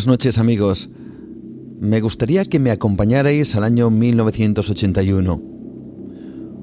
[0.00, 0.88] Buenas noches amigos.
[1.78, 5.42] Me gustaría que me acompañarais al año 1981.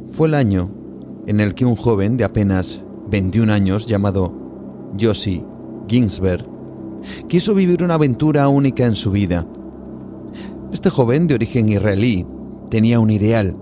[0.09, 0.71] Fue el año
[1.27, 4.33] en el que un joven de apenas 21 años llamado
[4.99, 5.45] Josie
[5.87, 6.47] Ginsberg
[7.29, 9.47] quiso vivir una aventura única en su vida.
[10.73, 12.25] Este joven de origen israelí
[12.71, 13.55] tenía un ideal.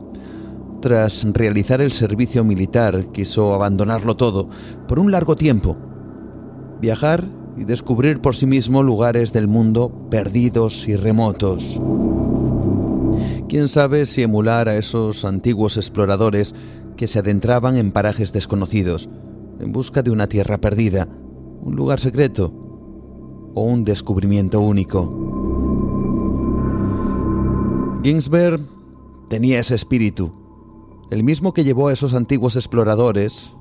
[0.82, 4.48] Tras realizar el servicio militar quiso abandonarlo todo
[4.88, 5.76] por un largo tiempo.
[6.80, 7.28] Viajar
[7.58, 11.80] y descubrir por sí mismo lugares del mundo perdidos y remotos.
[13.48, 16.54] Quién sabe si emular a esos antiguos exploradores
[16.98, 19.10] que se adentraban en parajes desconocidos,
[19.60, 21.08] en busca de una tierra perdida,
[21.62, 22.52] un lugar secreto
[23.54, 25.22] o un descubrimiento único.
[28.04, 28.62] Ginsberg
[29.30, 30.34] tenía ese espíritu,
[31.12, 33.54] el mismo que llevó a esos antiguos exploradores,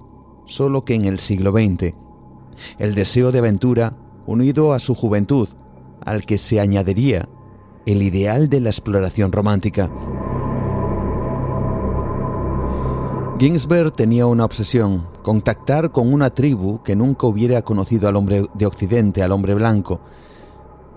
[0.47, 2.04] solo que en el siglo XX
[2.79, 3.95] el deseo de aventura
[4.27, 5.49] unido a su juventud,
[6.05, 7.29] al que se añadiría
[7.87, 9.91] el ideal de la exploración romántica.
[13.39, 18.67] Ginsberg tenía una obsesión, contactar con una tribu que nunca hubiera conocido al hombre de
[18.67, 20.01] Occidente, al hombre blanco,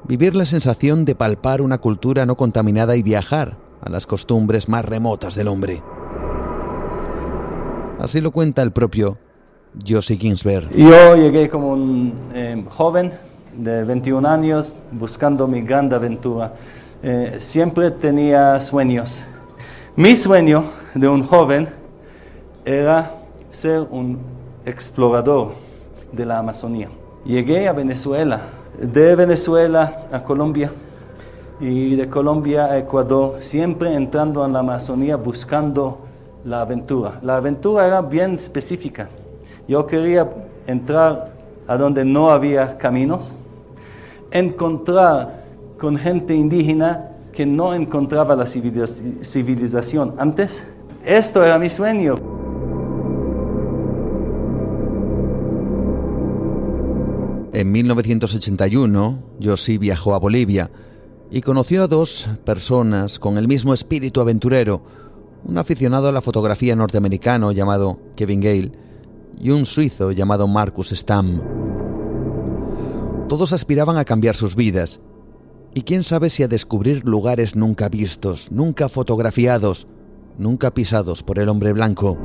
[0.07, 4.85] vivir la sensación de palpar una cultura no contaminada y viajar a las costumbres más
[4.85, 5.81] remotas del hombre.
[7.99, 9.17] Así lo cuenta el propio
[9.85, 10.69] Josie Ginsberg.
[10.75, 13.13] Yo llegué como un eh, joven
[13.55, 16.53] de 21 años buscando mi gran aventura.
[17.03, 19.23] Eh, siempre tenía sueños.
[19.95, 20.63] Mi sueño
[20.93, 21.67] de un joven
[22.65, 23.15] era
[23.49, 24.19] ser un
[24.65, 25.53] explorador
[26.11, 26.89] de la Amazonía.
[27.25, 28.41] Llegué a Venezuela,
[28.79, 30.71] de Venezuela a Colombia
[31.59, 35.99] y de Colombia a Ecuador, siempre entrando en la Amazonía buscando
[36.45, 37.19] la aventura.
[37.21, 39.09] La aventura era bien específica.
[39.67, 40.29] Yo quería
[40.65, 41.33] entrar
[41.67, 43.35] a donde no había caminos,
[44.31, 45.43] encontrar
[45.77, 50.65] con gente indígena que no encontraba la civilización antes.
[51.05, 52.15] Esto era mi sueño.
[57.51, 60.69] En 1981, Josie viajó a Bolivia
[61.29, 64.81] y conoció a dos personas con el mismo espíritu aventurero,
[65.43, 68.86] un aficionado a la fotografía norteamericano llamado Kevin Gale
[69.39, 71.41] y un suizo llamado Marcus Stamm.
[73.27, 74.99] Todos aspiraban a cambiar sus vidas,
[75.73, 79.87] y quién sabe si a descubrir lugares nunca vistos, nunca fotografiados,
[80.37, 82.17] nunca pisados por el hombre blanco.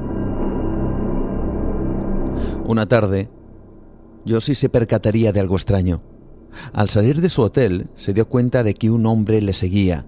[2.67, 3.29] Una tarde,
[4.27, 6.03] Josie se percataría de algo extraño.
[6.73, 10.07] Al salir de su hotel, se dio cuenta de que un hombre le seguía.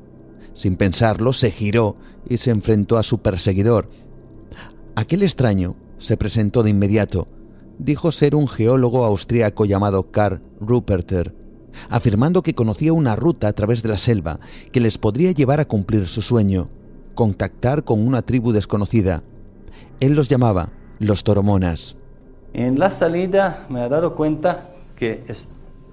[0.53, 1.97] Sin pensarlo, se giró
[2.29, 3.89] y se enfrentó a su perseguidor.
[4.95, 5.75] Aquel extraño
[6.05, 7.29] se presentó de inmediato.
[7.79, 11.35] Dijo ser un geólogo austríaco llamado Karl Ruperter,
[11.89, 14.39] afirmando que conocía una ruta a través de la selva
[14.71, 16.69] que les podría llevar a cumplir su sueño,
[17.15, 19.23] contactar con una tribu desconocida.
[19.99, 20.69] Él los llamaba
[20.99, 21.97] los toromonas.
[22.53, 25.25] En la salida me ha dado cuenta que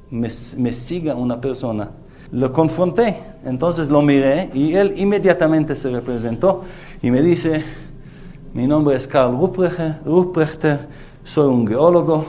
[0.09, 1.91] me, me sigue una persona.
[2.33, 6.63] Lo confronté, entonces lo miré y él inmediatamente se representó
[7.01, 7.63] y me dice,
[8.53, 10.87] mi nombre es Karl Ruprechter,
[11.23, 12.25] soy un geólogo.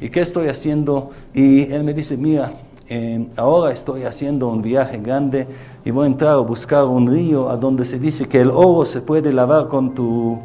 [0.00, 1.10] ¿Y qué estoy haciendo?
[1.34, 2.54] Y él me dice, mira,
[2.88, 5.46] eh, ahora estoy haciendo un viaje grande
[5.84, 8.86] y voy a entrar a buscar un río a donde se dice que el oro
[8.86, 10.38] se puede lavar con tu...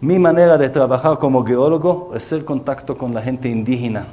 [0.00, 4.06] Mi manera de trabajar como geólogo es hacer contacto con la gente indígena.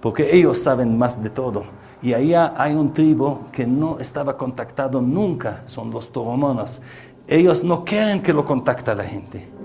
[0.00, 1.64] porque ellos saben más de todo.
[2.02, 6.82] Y allá hay un tribu que no estaba contactado nunca, son los toromonas.
[7.26, 9.55] Ellos no quieren que lo contacte la gente.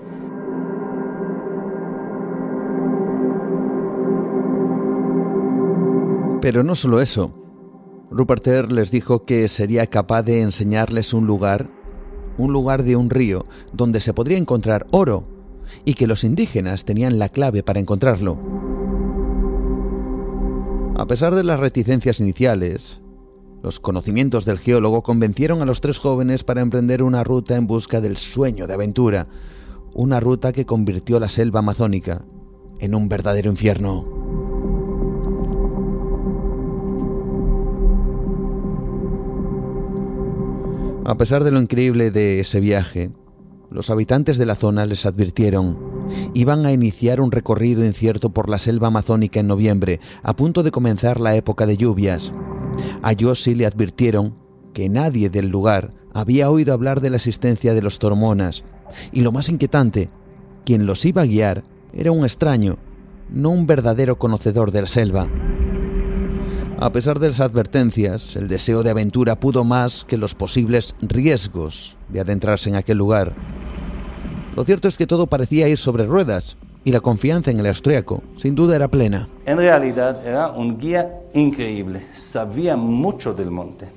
[6.42, 7.32] Pero no solo eso.
[8.10, 11.70] Ruperter les dijo que sería capaz de enseñarles un lugar,
[12.36, 15.24] un lugar de un río, donde se podría encontrar oro,
[15.84, 18.38] y que los indígenas tenían la clave para encontrarlo.
[20.96, 23.00] A pesar de las reticencias iniciales,
[23.62, 28.00] los conocimientos del geólogo convencieron a los tres jóvenes para emprender una ruta en busca
[28.00, 29.28] del sueño de aventura,
[29.94, 32.24] una ruta que convirtió la selva amazónica
[32.80, 34.21] en un verdadero infierno.
[41.04, 43.10] A pesar de lo increíble de ese viaje,
[43.72, 45.76] los habitantes de la zona les advirtieron,
[46.32, 50.70] iban a iniciar un recorrido incierto por la selva amazónica en noviembre, a punto de
[50.70, 52.32] comenzar la época de lluvias.
[53.02, 54.36] A Yossi le advirtieron
[54.74, 58.62] que nadie del lugar había oído hablar de la existencia de los tormonas,
[59.10, 60.08] y lo más inquietante,
[60.64, 62.78] quien los iba a guiar era un extraño,
[63.28, 65.26] no un verdadero conocedor de la selva.
[66.78, 71.96] A pesar de las advertencias, el deseo de aventura pudo más que los posibles riesgos
[72.08, 73.32] de adentrarse en aquel lugar.
[74.56, 78.22] Lo cierto es que todo parecía ir sobre ruedas y la confianza en el austriaco
[78.36, 79.28] sin duda era plena.
[79.46, 83.88] En realidad era un guía increíble, sabía mucho del monte.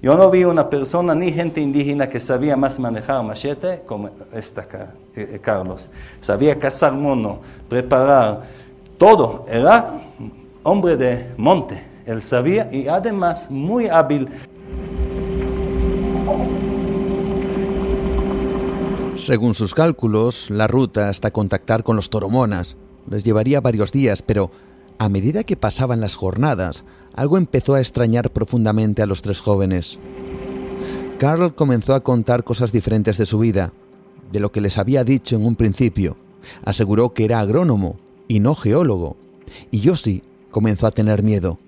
[0.00, 4.66] Yo no vi una persona ni gente indígena que sabía más manejar machete como esta
[5.16, 5.90] eh, Carlos.
[6.20, 7.40] Sabía cazar mono,
[7.70, 8.42] preparar
[8.98, 9.46] todo.
[9.48, 10.02] Era
[10.62, 11.93] hombre de monte.
[12.06, 14.28] Él sabía y además muy hábil.
[19.16, 22.76] Según sus cálculos, la ruta hasta contactar con los toromonas
[23.08, 24.50] les llevaría varios días, pero
[24.98, 26.84] a medida que pasaban las jornadas,
[27.14, 29.98] algo empezó a extrañar profundamente a los tres jóvenes.
[31.18, 33.72] Carl comenzó a contar cosas diferentes de su vida,
[34.32, 36.16] de lo que les había dicho en un principio.
[36.64, 37.96] Aseguró que era agrónomo
[38.26, 39.16] y no geólogo,
[39.70, 41.58] y Yossi comenzó a tener miedo.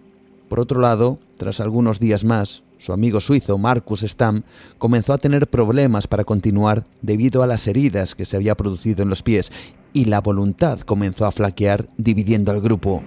[0.49, 4.43] Por otro lado, tras algunos días más, su amigo suizo Marcus Stamm
[4.79, 9.09] comenzó a tener problemas para continuar debido a las heridas que se había producido en
[9.09, 9.51] los pies
[9.93, 13.03] y la voluntad comenzó a flaquear dividiendo al grupo.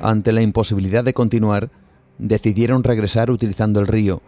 [0.00, 1.70] Ante la imposibilidad de continuar,
[2.18, 4.22] decidieron regresar utilizando el río,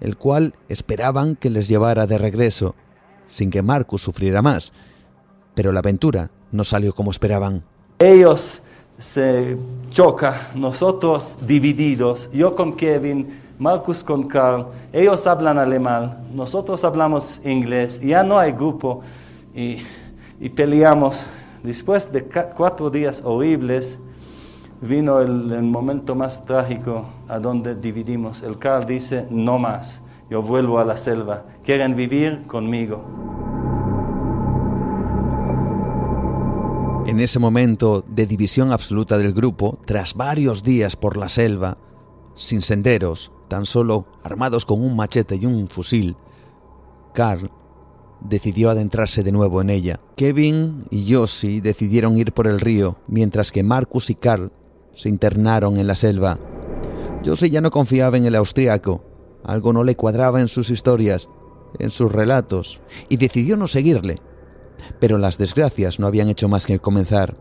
[0.00, 2.74] el cual esperaban que les llevara de regreso,
[3.28, 4.72] sin que Marcus sufriera más.
[5.54, 7.64] Pero la aventura no salió como esperaban.
[7.98, 8.62] Ellos
[8.98, 9.56] se
[9.90, 13.28] choca, nosotros divididos, yo con Kevin,
[13.58, 19.02] Marcus con Carl, ellos hablan alemán, nosotros hablamos inglés, ya no hay grupo
[19.54, 19.78] y,
[20.50, 21.26] peleamos.
[21.62, 22.24] Después de
[22.56, 23.98] cuatro días horribles,
[24.80, 28.42] vino el, el, momento más trágico a donde dividimos.
[28.42, 33.02] El Carl dice, no más, yo vuelvo a la selva, quieren vivir conmigo.
[37.18, 41.76] En ese momento de división absoluta del grupo, tras varios días por la selva,
[42.36, 46.14] sin senderos, tan solo armados con un machete y un fusil,
[47.12, 47.50] Carl
[48.20, 49.98] decidió adentrarse de nuevo en ella.
[50.14, 54.52] Kevin y Josie decidieron ir por el río, mientras que Marcus y Carl
[54.94, 56.38] se internaron en la selva.
[57.24, 59.02] Josie ya no confiaba en el austríaco,
[59.42, 61.28] algo no le cuadraba en sus historias,
[61.80, 64.20] en sus relatos, y decidió no seguirle.
[65.00, 67.34] Pero las desgracias no habían hecho más que comenzar.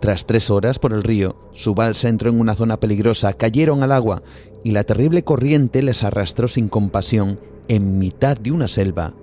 [0.00, 3.92] Tras tres horas por el río, su balsa entró en una zona peligrosa, cayeron al
[3.92, 4.22] agua
[4.62, 9.14] y la terrible corriente les arrastró sin compasión en mitad de una selva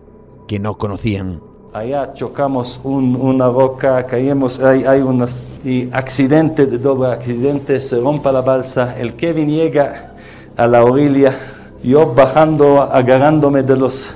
[0.47, 1.41] que no conocían.
[1.73, 8.31] Allá chocamos una roca, caímos, hay, hay unos y accidente de doble accidente, se rompa
[8.31, 10.13] la balsa, el Kevin llega
[10.55, 11.35] a la orilla,
[11.83, 14.13] yo bajando, agarrándome de los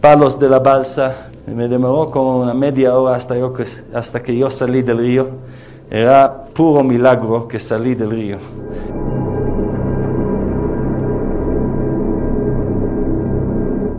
[0.00, 3.52] palos de la balsa, me demoró como una media hora hasta, yo,
[3.92, 5.28] hasta que yo salí del río.
[5.90, 8.38] Era puro milagro que salí del río.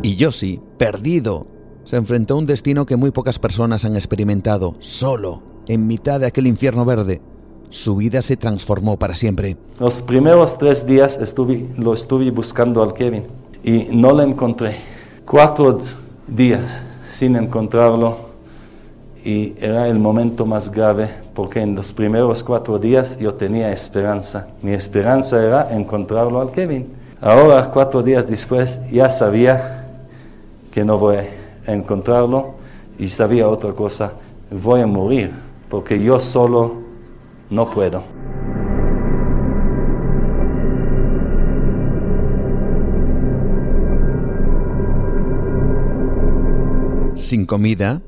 [0.01, 1.47] Y Yossi, perdido,
[1.83, 6.25] se enfrentó a un destino que muy pocas personas han experimentado, solo, en mitad de
[6.25, 7.21] aquel infierno verde.
[7.69, 9.57] Su vida se transformó para siempre.
[9.79, 13.23] Los primeros tres días estuve, lo estuve buscando al Kevin
[13.63, 14.75] y no lo encontré.
[15.25, 15.81] Cuatro
[16.27, 18.17] días sin encontrarlo
[19.23, 24.47] y era el momento más grave porque en los primeros cuatro días yo tenía esperanza.
[24.63, 26.91] Mi esperanza era encontrarlo al Kevin.
[27.21, 29.85] Ahora, cuatro días después, ya sabía
[30.71, 31.17] que no voy
[31.67, 32.55] a encontrarlo
[32.97, 34.13] y sabía otra cosa,
[34.49, 35.31] voy a morir
[35.69, 36.77] porque yo solo
[37.49, 38.12] no puedo.
[47.23, 48.01] Sin comida,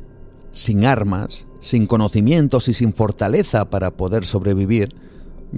[0.51, 4.93] sin armas, sin conocimientos y sin fortaleza para poder sobrevivir,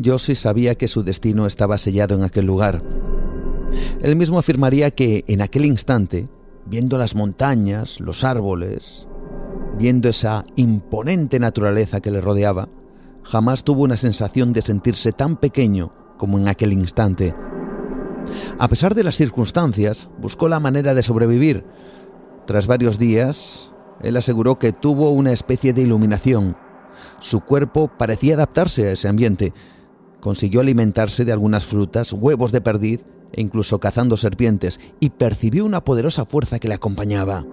[0.06, 2.84] Josie sabía que su destino estaba sellado en aquel lugar.
[4.00, 6.28] Él mismo afirmaría que en aquel instante,
[6.68, 9.08] viendo las montañas, los árboles,
[9.76, 12.70] viendo esa imponente naturaleza que le rodeaba,
[13.24, 17.34] jamás tuvo una sensación de sentirse tan pequeño como en aquel instante.
[18.60, 21.66] A pesar de las circunstancias, buscó la manera de sobrevivir.
[22.48, 26.56] Tras varios días, él aseguró que tuvo una especie de iluminación.
[27.20, 29.54] Su cuerpo parecía adaptarse a ese ambiente.
[30.22, 35.84] Consiguió alimentarse de algunas frutas, huevos de perdiz e incluso cazando serpientes, y percibió una
[35.84, 37.46] poderosa fuerza que le acompañaba.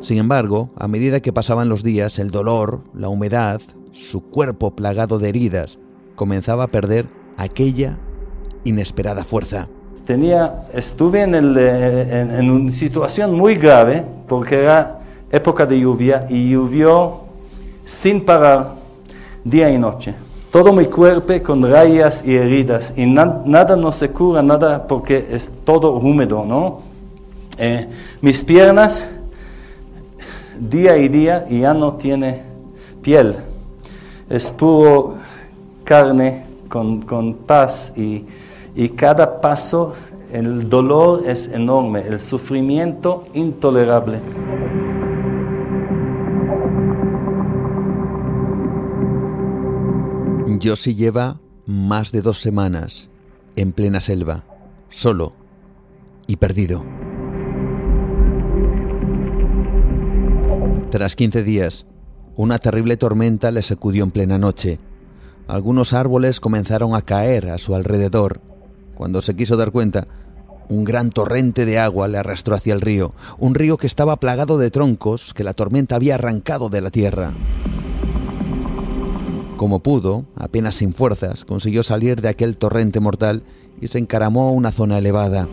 [0.00, 5.18] Sin embargo, a medida que pasaban los días, el dolor, la humedad, su cuerpo plagado
[5.18, 5.80] de heridas,
[6.14, 7.98] comenzaba a perder aquella
[8.62, 9.68] inesperada fuerza.
[10.72, 14.98] Estuve en, eh, en una situación muy grave porque era
[15.30, 17.20] época de lluvia y llovió
[17.84, 18.74] sin parar
[19.44, 20.14] día y noche.
[20.50, 25.50] Todo mi cuerpo con rayas y heridas y nada no se cura, nada porque es
[25.64, 26.80] todo húmedo, ¿no?
[27.56, 27.86] Eh,
[28.20, 29.08] mis piernas
[30.58, 32.42] día y día ya no tiene
[33.00, 33.36] piel.
[34.28, 35.14] Es puro
[35.84, 38.24] carne con, con paz y,
[38.74, 39.94] y cada paso
[40.32, 44.20] el dolor es enorme, el sufrimiento intolerable.
[50.62, 53.08] Josie lleva más de dos semanas
[53.56, 54.44] en plena selva,
[54.88, 55.32] solo
[56.26, 56.84] y perdido.
[60.90, 61.86] Tras 15 días,
[62.36, 64.80] una terrible tormenta le sacudió en plena noche.
[65.46, 68.40] Algunos árboles comenzaron a caer a su alrededor.
[69.00, 70.06] Cuando se quiso dar cuenta,
[70.68, 74.58] un gran torrente de agua le arrastró hacia el río, un río que estaba plagado
[74.58, 77.32] de troncos que la tormenta había arrancado de la tierra.
[79.56, 83.42] Como pudo, apenas sin fuerzas, consiguió salir de aquel torrente mortal
[83.80, 85.48] y se encaramó a una zona elevada.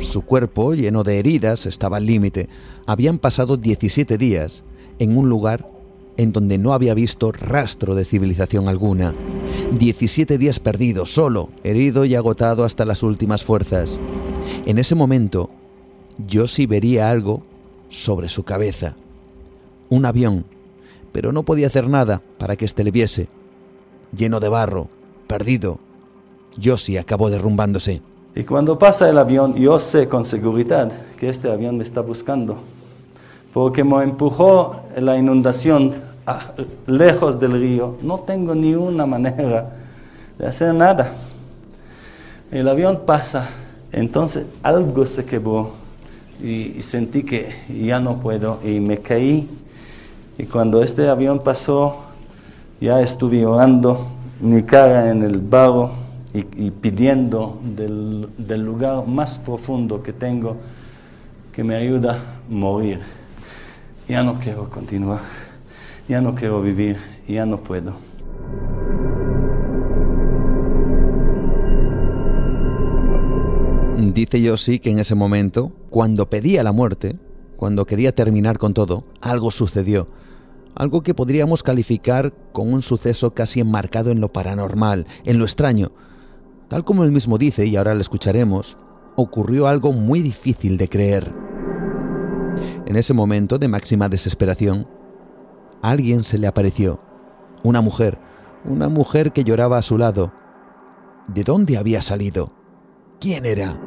[0.00, 2.48] Su cuerpo, lleno de heridas, estaba al límite.
[2.86, 4.64] Habían pasado 17 días
[4.98, 5.66] en un lugar
[6.16, 9.14] en donde no había visto rastro de civilización alguna.
[9.72, 13.98] 17 días perdido, solo, herido y agotado hasta las últimas fuerzas.
[14.66, 15.50] En ese momento,
[16.26, 17.42] yo sí vería algo
[17.88, 18.96] sobre su cabeza.
[19.88, 20.44] Un avión
[21.12, 23.28] pero no podía hacer nada para que éste le viese.
[24.16, 24.88] Lleno de barro,
[25.26, 25.78] perdido,
[26.62, 28.02] Josie acabó derrumbándose.
[28.34, 32.56] Y cuando pasa el avión, yo sé con seguridad que este avión me está buscando,
[33.52, 35.92] porque me empujó la inundación
[36.86, 37.96] lejos del río.
[38.02, 39.70] No tengo ni una manera
[40.38, 41.12] de hacer nada.
[42.50, 43.50] El avión pasa,
[43.92, 45.70] entonces algo se quebró
[46.42, 49.48] y sentí que ya no puedo y me caí
[50.38, 51.96] y cuando este avión pasó,
[52.80, 54.06] ya estuve orando
[54.40, 55.90] mi cara en el barro
[56.34, 60.56] y, pidiendo del, del, lugar más profundo que tengo
[61.52, 62.18] que me ayuda a
[62.52, 63.00] morir.
[64.12, 65.20] Ya no quiero continuar,
[66.06, 67.94] ya no quiero vivir, ya no puedo.
[74.12, 77.16] Dice Yossi que en ese momento, cuando pedía la muerte,
[77.56, 80.08] cuando quería terminar con todo, algo sucedió
[80.74, 85.90] algo que podríamos calificar con un suceso casi enmarcado en lo paranormal, en lo extraño.
[86.68, 88.76] Tal como él mismo dice, y ahora lo escucharemos,
[89.16, 91.51] ocurrió algo muy difícil de creer.
[92.92, 94.86] En ese momento de máxima desesperación,
[95.80, 97.00] alguien se le apareció,
[97.62, 98.18] una mujer,
[98.66, 100.30] una mujer que lloraba a su lado.
[101.26, 102.52] ¿De dónde había salido?
[103.18, 103.80] ¿Quién era?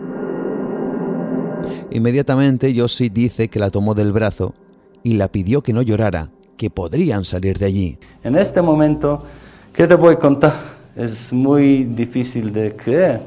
[1.92, 4.56] Inmediatamente Yossi dice que la tomó del brazo
[5.04, 8.00] y la pidió que no llorara, que podrían salir de allí.
[8.24, 9.24] En este momento,
[9.72, 10.54] ¿qué te voy a contar?
[10.96, 13.22] Es muy difícil de creer,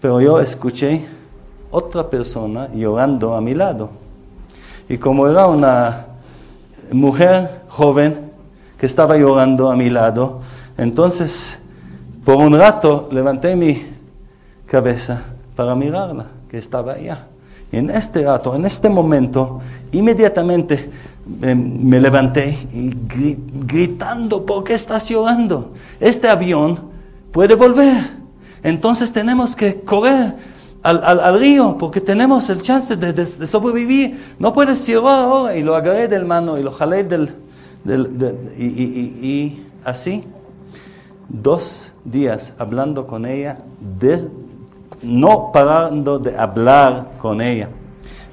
[0.00, 1.04] pero yo escuché
[1.70, 4.01] otra persona llorando a mi lado.
[4.92, 6.04] Y como era una
[6.92, 8.30] mujer joven
[8.76, 10.42] que estaba llorando a mi lado,
[10.76, 11.58] entonces
[12.26, 13.86] por un rato levanté mi
[14.66, 15.22] cabeza
[15.56, 17.24] para mirarla, que estaba allá.
[17.72, 20.90] Y en este rato, en este momento, inmediatamente
[21.26, 22.94] me levanté y
[23.66, 25.72] gritando, ¿por qué estás llorando?
[26.00, 26.78] Este avión
[27.32, 28.10] puede volver.
[28.62, 30.34] Entonces tenemos que correr
[30.82, 34.34] al, río porque tenemos el chance de, sobrevivir.
[34.38, 35.56] No puedes llorar ahora.
[35.56, 37.34] Y lo agarré del mano y lo jalé del...
[38.58, 40.24] y, así.
[41.28, 43.58] dos días hablando con ella,
[45.02, 47.68] no parando de hablar con ella,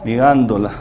[0.04, 0.72] mirándola.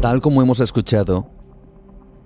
[0.00, 1.26] Tal como hemos escuchado,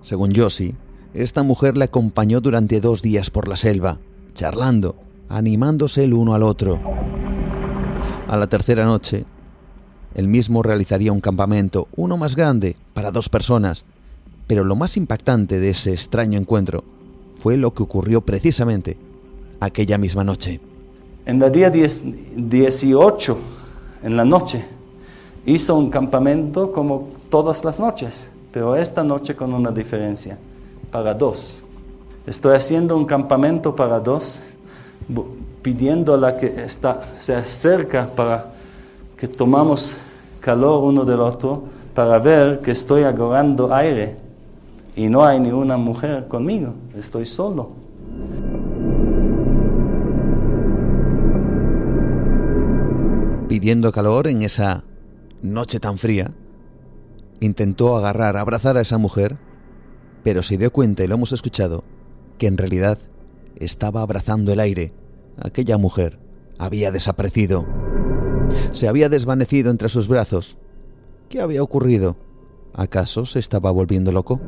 [0.01, 0.75] según Yossi,
[1.15, 3.99] esta mujer le acompañó durante dos días por la selva,
[4.33, 4.95] charlando,
[5.29, 6.79] animándose el uno al otro.
[8.27, 9.25] A la tercera noche,
[10.13, 13.85] él mismo realizaría un campamento, uno más grande, para dos personas.
[14.47, 16.83] Pero lo más impactante de ese extraño encuentro
[17.35, 18.97] fue lo que ocurrió precisamente
[19.59, 20.59] aquella misma noche.
[21.25, 23.37] En el día 18,
[24.03, 24.65] en la noche,
[25.45, 30.37] hizo un campamento como todas las noches, pero esta noche con una diferencia,
[30.95, 31.61] para dos.
[32.25, 34.55] Estoy haciendo un campamento para dos,
[35.61, 38.53] pidiendo a la que está, se acerca para
[39.17, 39.97] que tomamos
[40.39, 44.15] calor uno del otro, para ver que estoy agarrando aire
[44.95, 47.71] y no hay ni una mujer conmigo, estoy solo.
[53.49, 54.83] Pidiendo calor en esa
[55.41, 56.31] noche tan fría,
[57.41, 59.35] intentó agarrar, abrazar a esa mujer,
[60.25, 61.83] pero se dio cuenta, y lo hemos escuchado,
[62.39, 62.97] que en realidad
[63.57, 64.91] estaba abrazando el aire.
[65.37, 66.17] Aquella mujer
[66.57, 67.63] había desaparecido.
[68.71, 70.57] Se había desvanecido entre sus brazos.
[71.29, 72.15] ¿Qué había ocurrido?
[72.73, 74.41] ¿Acaso se estaba volviendo loco?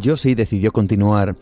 [0.00, 1.34] Josie decidió continuar.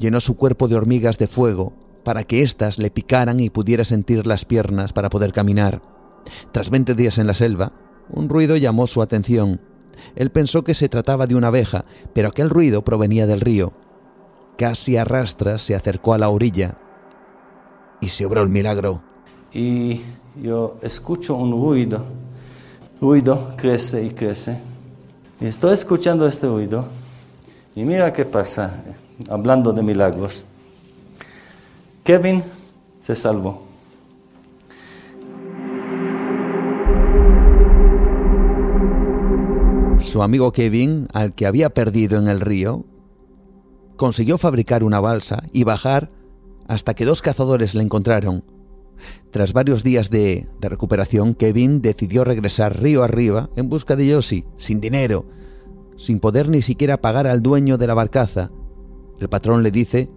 [0.00, 4.26] Llenó su cuerpo de hormigas de fuego para que éstas le picaran y pudiera sentir
[4.26, 5.93] las piernas para poder caminar.
[6.52, 7.72] Tras 20 días en la selva,
[8.10, 9.60] un ruido llamó su atención.
[10.16, 13.72] Él pensó que se trataba de una abeja, pero aquel ruido provenía del río.
[14.56, 16.76] Casi a rastras se acercó a la orilla
[18.00, 19.02] y se obró el milagro.
[19.52, 20.02] Y
[20.40, 22.04] yo escucho un ruido.
[23.00, 24.58] Ruido crece y crece.
[25.40, 26.86] Y estoy escuchando este ruido.
[27.74, 28.84] Y mira qué pasa,
[29.28, 30.44] hablando de milagros.
[32.04, 32.44] Kevin
[33.00, 33.62] se salvó.
[40.04, 42.84] Su amigo Kevin, al que había perdido en el río,
[43.96, 46.10] consiguió fabricar una balsa y bajar
[46.68, 48.44] hasta que dos cazadores le encontraron.
[49.30, 54.80] Tras varios días de, recuperación, Kevin decidió regresar río arriba en busca de Yossi, sin
[54.80, 55.24] dinero,
[55.96, 58.50] sin poder ni siquiera pagar al dueño de la barcaza.
[59.18, 60.10] El patrón le dice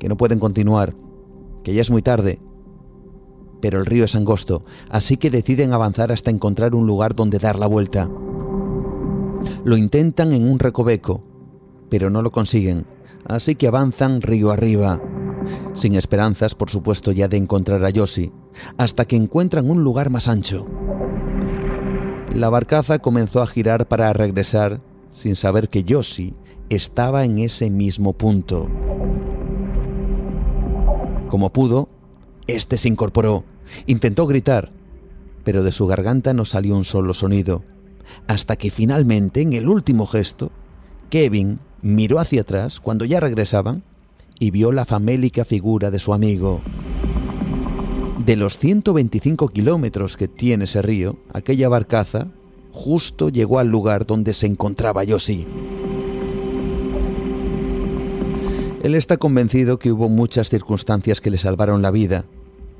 [0.00, 0.96] que no pueden continuar,
[1.62, 2.40] que ya es muy tarde.
[3.60, 7.58] Pero el río es angosto, así que deciden avanzar hasta encontrar un lugar donde dar
[7.58, 8.10] la vuelta.
[9.64, 11.22] Lo intentan en un recoveco,
[11.88, 12.86] pero no lo consiguen,
[13.24, 15.00] así que avanzan río arriba,
[15.74, 18.32] sin esperanzas, por supuesto, ya de encontrar a Yoshi,
[18.76, 20.66] hasta que encuentran un lugar más ancho.
[22.34, 24.80] La barcaza comenzó a girar para regresar
[25.12, 26.34] sin saber que Yoshi
[26.68, 28.68] estaba en ese mismo punto.
[31.28, 31.88] Como pudo,
[32.46, 33.44] este se incorporó,
[33.86, 34.72] intentó gritar,
[35.44, 37.62] pero de su garganta no salió un solo sonido
[38.26, 40.50] hasta que finalmente, en el último gesto,
[41.10, 43.82] Kevin miró hacia atrás cuando ya regresaban
[44.38, 46.62] y vio la famélica figura de su amigo.
[48.24, 52.28] De los 125 kilómetros que tiene ese río, aquella barcaza
[52.72, 55.46] justo llegó al lugar donde se encontraba Yoshi.
[58.82, 62.24] Él está convencido que hubo muchas circunstancias que le salvaron la vida,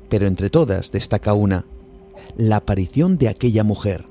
[0.09, 1.65] pero entre todas destaca una,
[2.37, 4.05] la aparición de aquella mujer,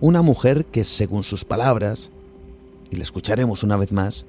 [0.00, 2.10] una mujer que, según sus palabras,
[2.90, 4.24] y la escucharemos una vez más,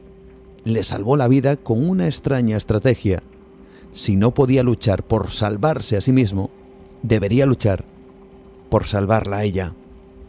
[0.63, 3.23] le salvó la vida con una extraña estrategia.
[3.93, 6.49] Si no podía luchar por salvarse a sí mismo,
[7.03, 7.85] debería luchar
[8.69, 9.73] por salvarla a ella.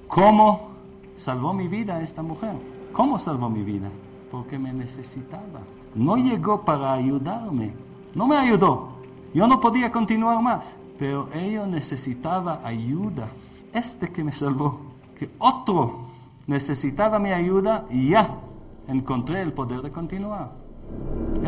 [0.06, 0.70] ¿Cómo
[1.16, 2.54] salvó mi vida esta mujer?
[2.92, 3.90] ¿Cómo salvó mi vida?
[4.30, 5.60] Porque me necesitaba.
[5.94, 7.72] No llegó para ayudarme.
[8.14, 8.90] No me ayudó.
[9.34, 10.76] Yo no podía continuar más.
[10.98, 13.28] Pero ella necesitaba ayuda.
[13.72, 14.87] Este que me salvó
[15.18, 16.06] que otro
[16.46, 18.38] necesitaba mi ayuda y ya
[18.86, 20.52] encontré el poder de continuar.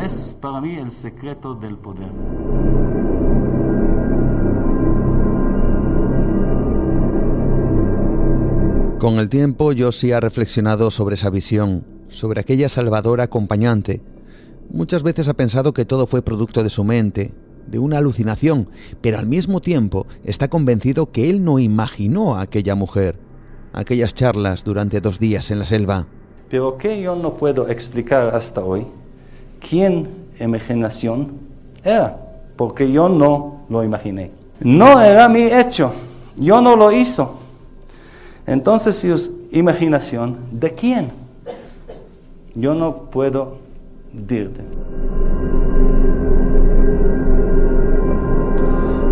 [0.03, 2.11] Es para mí el secreto del poder.
[8.99, 14.01] Con el tiempo yo ha reflexionado sobre esa visión, sobre aquella salvadora acompañante.
[14.69, 17.33] Muchas veces ha pensado que todo fue producto de su mente,
[17.65, 18.69] de una alucinación,
[19.01, 23.30] pero al mismo tiempo está convencido que él no imaginó a aquella mujer
[23.73, 26.05] aquellas charlas durante dos días en la selva.
[26.49, 28.85] Pero que yo no puedo explicar hasta hoy
[29.59, 30.07] quién
[30.39, 31.33] imaginación
[31.83, 32.17] era,
[32.55, 34.31] porque yo no lo imaginé.
[34.59, 35.91] No era mi hecho,
[36.37, 37.39] Yo no lo hizo.
[38.47, 41.11] Entonces, imaginación, ¿de quién?
[42.55, 43.57] Yo no puedo
[44.13, 44.61] decirte.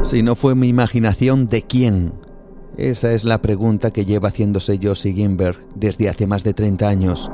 [0.03, 2.11] Si no fue mi imaginación, ¿de quién?
[2.79, 7.29] Esa es la pregunta que lleva haciéndose Josie Gimberg desde hace más de 30 años.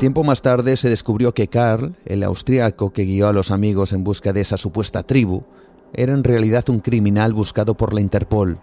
[0.00, 4.02] Tiempo más tarde se descubrió que Karl, el austriaco que guió a los amigos en
[4.02, 5.44] busca de esa supuesta tribu,
[5.92, 8.58] era en realidad un criminal buscado por la Interpol.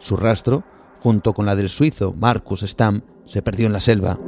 [0.00, 0.64] Su rastro,
[1.04, 4.18] junto con la del suizo Marcus Stamm, se perdió en la selva.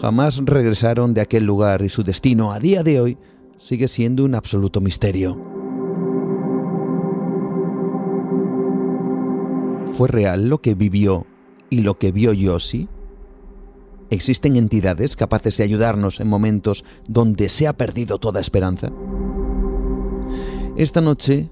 [0.00, 3.18] Jamás regresaron de aquel lugar y su destino a día de hoy
[3.58, 5.51] sigue siendo un absoluto misterio.
[9.92, 11.26] ¿Fue real lo que vivió
[11.68, 12.88] y lo que vio Yossi?
[14.08, 18.90] ¿Existen entidades capaces de ayudarnos en momentos donde se ha perdido toda esperanza?
[20.76, 21.50] Esta noche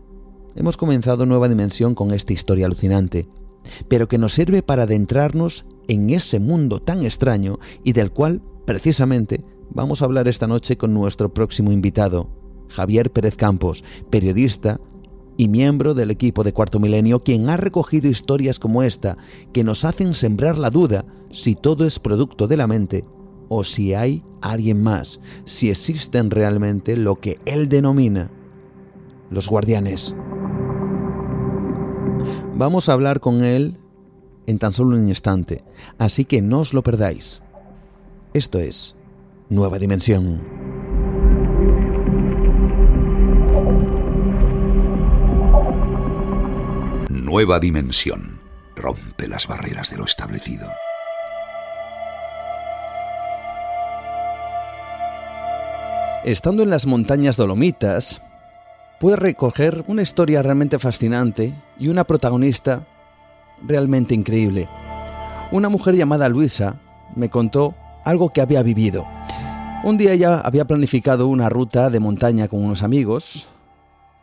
[0.57, 3.29] hemos comenzado nueva dimensión con esta historia alucinante,
[3.89, 9.45] pero que nos sirve para adentrarnos en ese mundo tan extraño y del cual, precisamente,
[9.69, 12.31] vamos a hablar esta noche con nuestro próximo invitado,
[12.69, 14.81] Javier Pérez Campos, periodista
[15.41, 19.17] y miembro del equipo de Cuarto Milenio, quien ha recogido historias como esta
[19.55, 23.07] que nos hacen sembrar la duda si todo es producto de la mente
[23.49, 28.31] o si hay alguien más, si existen realmente lo que él denomina
[29.31, 30.15] los guardianes.
[32.55, 33.79] Vamos a hablar con él
[34.47, 35.65] en tan solo un instante,
[35.97, 37.41] así que no os lo perdáis.
[38.35, 38.95] Esto es
[39.49, 40.60] Nueva Dimensión.
[47.31, 48.41] Nueva dimensión.
[48.75, 50.69] Rompe las barreras de lo establecido.
[56.25, 58.21] Estando en las montañas Dolomitas,
[58.99, 62.85] pude recoger una historia realmente fascinante y una protagonista
[63.65, 64.69] realmente increíble.
[65.53, 66.81] Una mujer llamada Luisa
[67.15, 69.07] me contó algo que había vivido.
[69.85, 73.47] Un día ella había planificado una ruta de montaña con unos amigos,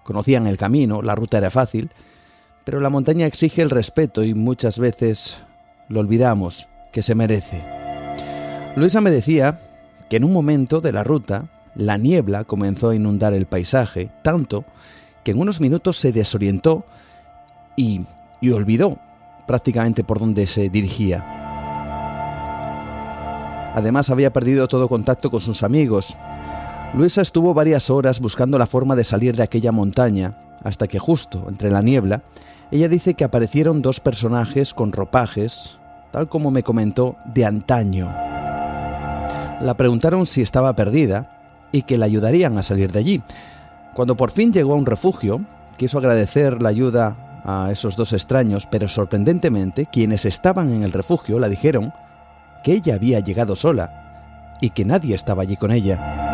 [0.04, 1.90] conocían el camino, la ruta era fácil,
[2.68, 5.38] pero la montaña exige el respeto y muchas veces
[5.88, 7.64] lo olvidamos, que se merece.
[8.76, 9.62] Luisa me decía
[10.10, 14.66] que en un momento de la ruta la niebla comenzó a inundar el paisaje, tanto
[15.24, 16.84] que en unos minutos se desorientó
[17.78, 18.02] y,
[18.42, 19.00] y olvidó
[19.48, 21.24] prácticamente por dónde se dirigía.
[23.76, 26.18] Además había perdido todo contacto con sus amigos.
[26.94, 31.46] Luisa estuvo varias horas buscando la forma de salir de aquella montaña, hasta que justo
[31.48, 32.24] entre la niebla
[32.72, 35.78] ella dice que aparecieron dos personajes con ropajes,
[36.12, 38.14] tal como me comentó, de antaño.
[39.62, 41.32] La preguntaron si estaba perdida
[41.72, 43.22] y que la ayudarían a salir de allí.
[43.94, 45.42] Cuando por fin llegó a un refugio,
[45.78, 51.40] quiso agradecer la ayuda a esos dos extraños, pero sorprendentemente quienes estaban en el refugio
[51.40, 51.94] la dijeron
[52.64, 56.26] que ella había llegado sola y que nadie estaba allí con ella.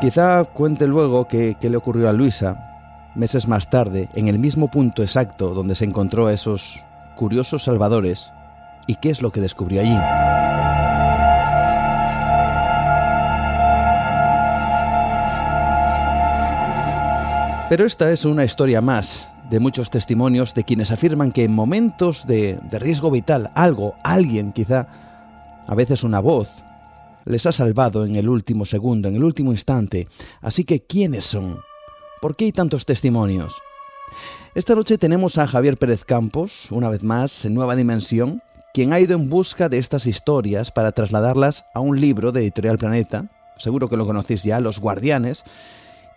[0.00, 2.69] Quizá cuente luego qué le ocurrió a Luisa,
[3.14, 6.84] meses más tarde, en el mismo punto exacto donde se encontró a esos
[7.16, 8.32] curiosos salvadores,
[8.86, 9.96] y qué es lo que descubrió allí.
[17.68, 22.26] Pero esta es una historia más de muchos testimonios de quienes afirman que en momentos
[22.26, 24.88] de, de, riesgo vital algo, alguien quizá,
[25.66, 26.50] a veces una voz,
[27.24, 30.08] les ha salvado en el último segundo, en el último instante.
[30.40, 31.60] Así que, ¿quiénes son?
[32.20, 33.54] ¿Por qué hay tantos testimonios?
[34.54, 38.42] Esta noche tenemos a Javier Pérez Campos, una vez más, en Nueva Dimensión,
[38.74, 42.76] quien ha ido en busca de estas historias para trasladarlas a un libro de Editorial
[42.76, 45.44] Planeta, seguro que lo conocéis ya, Los Guardianes,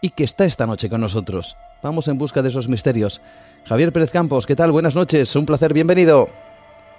[0.02, 1.56] y que está esta noche con nosotros.
[1.82, 3.22] Vamos en busca de esos misterios.
[3.63, 4.74] Javier Pérez Campos, ¿qué tal?
[4.74, 6.28] Buenas noches, un placer, bienvenido.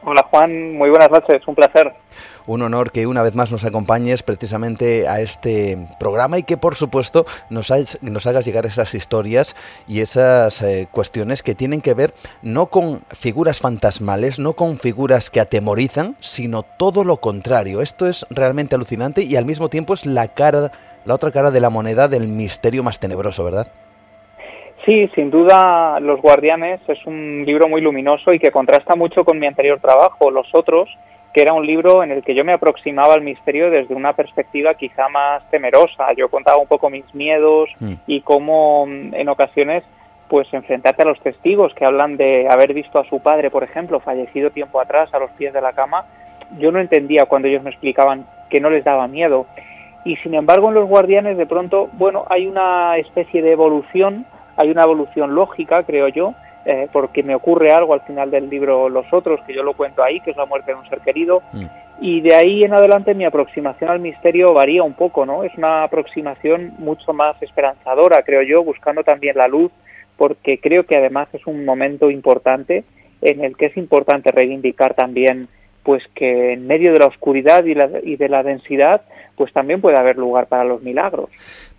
[0.06, 1.94] Hola Juan, muy buenas noches, un placer.
[2.46, 6.74] Un honor que una vez más nos acompañes precisamente a este programa y que por
[6.74, 9.56] supuesto nos, nos hagas llegar esas historias
[9.88, 12.12] y esas eh, cuestiones que tienen que ver
[12.42, 17.80] no con figuras fantasmales, no con figuras que atemorizan, sino todo lo contrario.
[17.80, 20.70] Esto es realmente alucinante y al mismo tiempo es la cara,
[21.06, 23.68] la otra cara de la moneda del misterio más tenebroso, ¿verdad?
[24.84, 29.38] Sí, sin duda Los Guardianes es un libro muy luminoso y que contrasta mucho con
[29.38, 30.90] mi anterior trabajo, Los Otros,
[31.32, 34.74] que era un libro en el que yo me aproximaba al misterio desde una perspectiva
[34.74, 36.12] quizá más temerosa.
[36.16, 37.94] Yo contaba un poco mis miedos mm.
[38.06, 39.84] y cómo mm, en ocasiones
[40.28, 44.00] pues enfrentarte a los testigos que hablan de haber visto a su padre, por ejemplo,
[44.00, 46.06] fallecido tiempo atrás a los pies de la cama,
[46.58, 49.46] yo no entendía cuando ellos me explicaban que no les daba miedo.
[50.04, 54.70] Y sin embargo en los guardianes de pronto, bueno, hay una especie de evolución hay
[54.70, 59.06] una evolución lógica, creo yo, eh, porque me ocurre algo al final del libro Los
[59.12, 61.64] Otros, que yo lo cuento ahí, que es la muerte de un ser querido, mm.
[62.00, 65.44] y de ahí en adelante mi aproximación al misterio varía un poco, ¿no?
[65.44, 69.72] Es una aproximación mucho más esperanzadora, creo yo, buscando también la luz,
[70.16, 72.84] porque creo que además es un momento importante
[73.20, 75.48] en el que es importante reivindicar también
[75.82, 77.72] pues que en medio de la oscuridad y,
[78.10, 79.02] y de la densidad
[79.36, 81.28] pues también puede haber lugar para los milagros.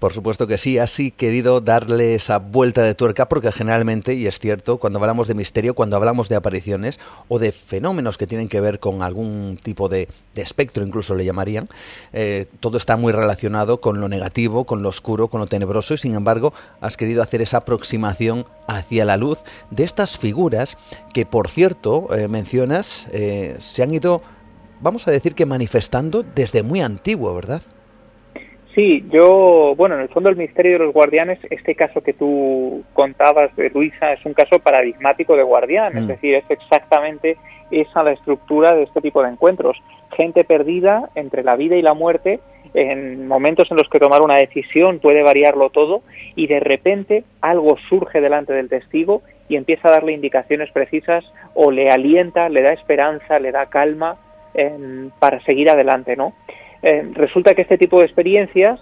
[0.05, 4.37] Por supuesto que sí, así querido darle esa vuelta de tuerca porque generalmente, y es
[4.37, 8.61] cierto, cuando hablamos de misterio, cuando hablamos de apariciones o de fenómenos que tienen que
[8.61, 11.69] ver con algún tipo de, espectro, incluso le llamarían,
[12.13, 15.97] eh, todo está muy relacionado con lo negativo, con lo oscuro, con lo tenebroso y
[15.97, 19.39] sin embargo has querido hacer esa aproximación hacia la luz
[19.71, 20.77] de estas figuras
[21.15, 24.21] que, por cierto, eh, mencionas, eh, se han ido,
[24.81, 27.63] vamos a decir que manifestando desde muy antiguo, ¿verdad?
[28.75, 32.83] Sí, yo, bueno, en el fondo el misterio de los guardianes, este caso que tú
[32.93, 36.07] contabas de Luisa es un caso paradigmático de guardián, es mm.
[36.07, 37.37] decir, es exactamente
[37.71, 39.77] esa la estructura de este tipo de encuentros.
[40.17, 42.41] Gente perdida entre la vida y la muerte,
[42.73, 46.01] en momentos en los que tomar una decisión puede variarlo todo
[46.35, 51.71] y de repente algo surge delante del testigo y empieza a darle indicaciones precisas o
[51.71, 54.17] le alienta, le da esperanza, le da calma
[54.53, 56.33] em, para seguir adelante, ¿no?
[56.85, 58.79] Eh, resulta que este tipo de experiencias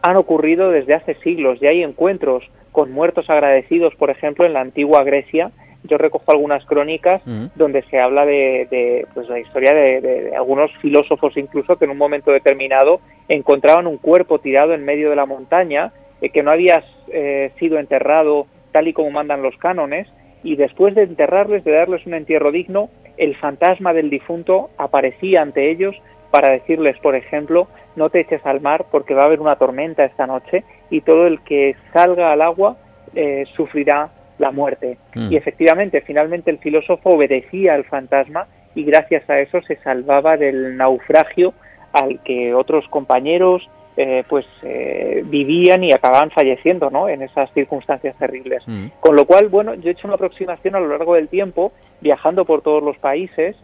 [0.00, 1.58] han ocurrido desde hace siglos.
[1.58, 5.50] Ya hay encuentros con muertos agradecidos, por ejemplo, en la antigua Grecia.
[5.82, 7.22] Yo recojo algunas crónicas
[7.56, 12.30] donde se habla de, pues, la historia de, algunos filósofos incluso que en un momento
[12.30, 17.50] determinado encontraban un cuerpo tirado en medio de la montaña eh, que no había eh,
[17.58, 20.08] sido enterrado tal y como mandan los cánones
[20.42, 25.70] y después de enterrarles, de darles un entierro digno, el fantasma del difunto aparecía ante
[25.70, 25.96] ellos
[26.30, 30.04] para decirles, por ejemplo, no te eches al mar porque va a haber una tormenta
[30.04, 32.76] esta noche y todo el que salga al agua
[33.14, 34.98] eh, sufrirá la muerte.
[35.14, 35.32] Mm.
[35.32, 40.76] Y efectivamente, finalmente el filósofo obedecía al fantasma y gracias a eso se salvaba del
[40.76, 41.54] naufragio
[41.92, 47.08] al que otros compañeros eh, pues eh, vivían y acababan falleciendo ¿no?
[47.08, 48.62] en esas circunstancias terribles.
[48.66, 48.88] Mm.
[49.00, 52.44] Con lo cual, bueno, yo he hecho una aproximación a lo largo del tiempo, viajando
[52.44, 53.56] por todos los países,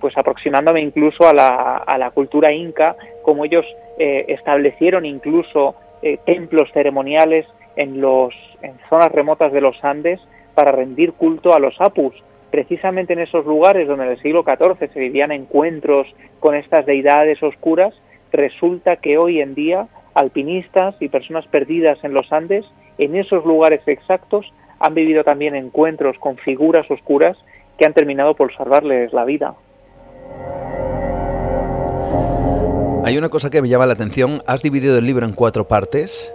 [0.00, 3.64] pues aproximándome incluso a la, a la cultura inca, como ellos
[3.98, 10.20] eh, establecieron incluso eh, templos ceremoniales en, los, en zonas remotas de los Andes
[10.54, 12.14] para rendir culto a los apus.
[12.50, 16.06] Precisamente en esos lugares donde en el siglo XIV se vivían encuentros
[16.40, 17.94] con estas deidades oscuras,
[18.32, 22.64] resulta que hoy en día alpinistas y personas perdidas en los Andes,
[22.98, 27.36] en esos lugares exactos, han vivido también encuentros con figuras oscuras
[27.78, 29.54] que han terminado por salvarles la vida.
[33.04, 34.42] Hay una cosa que me llama la atención.
[34.46, 36.32] Has dividido el libro en cuatro partes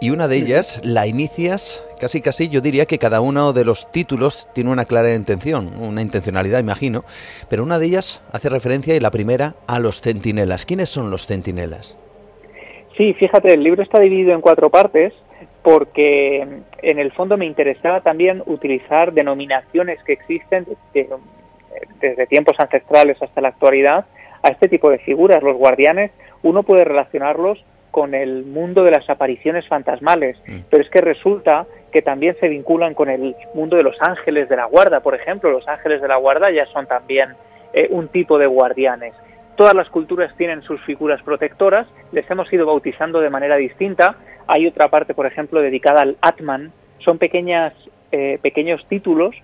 [0.00, 3.90] y una de ellas la inicias casi casi yo diría que cada uno de los
[3.90, 7.04] títulos tiene una clara intención, una intencionalidad imagino,
[7.48, 10.66] pero una de ellas hace referencia y la primera a los centinelas.
[10.66, 11.96] ¿Quiénes son los centinelas?
[12.96, 15.12] Sí, fíjate, el libro está dividido en cuatro partes
[15.64, 16.46] porque
[16.82, 23.48] en el fondo me interesaba también utilizar denominaciones que existen desde, tiempos ancestrales hasta la
[23.48, 24.04] actualidad
[24.42, 25.42] a este tipo de figuras.
[25.42, 26.10] Los guardianes,
[26.42, 30.58] uno puede relacionarlos con el mundo de las apariciones fantasmales, mm.
[30.68, 34.56] pero es que resulta que también se vinculan con el mundo de los ángeles de
[34.56, 35.50] la guarda, por ejemplo.
[35.50, 37.30] Los ángeles de la guarda ya son también
[37.72, 39.14] eh, un tipo de guardianes.
[39.56, 44.16] Todas las culturas tienen sus figuras protectoras, les hemos ido bautizando de manera distinta.
[44.46, 46.72] Hay otra parte, por ejemplo, dedicada al Atman.
[46.98, 47.72] Son pequeñas,
[48.10, 49.34] eh, pequeños títulos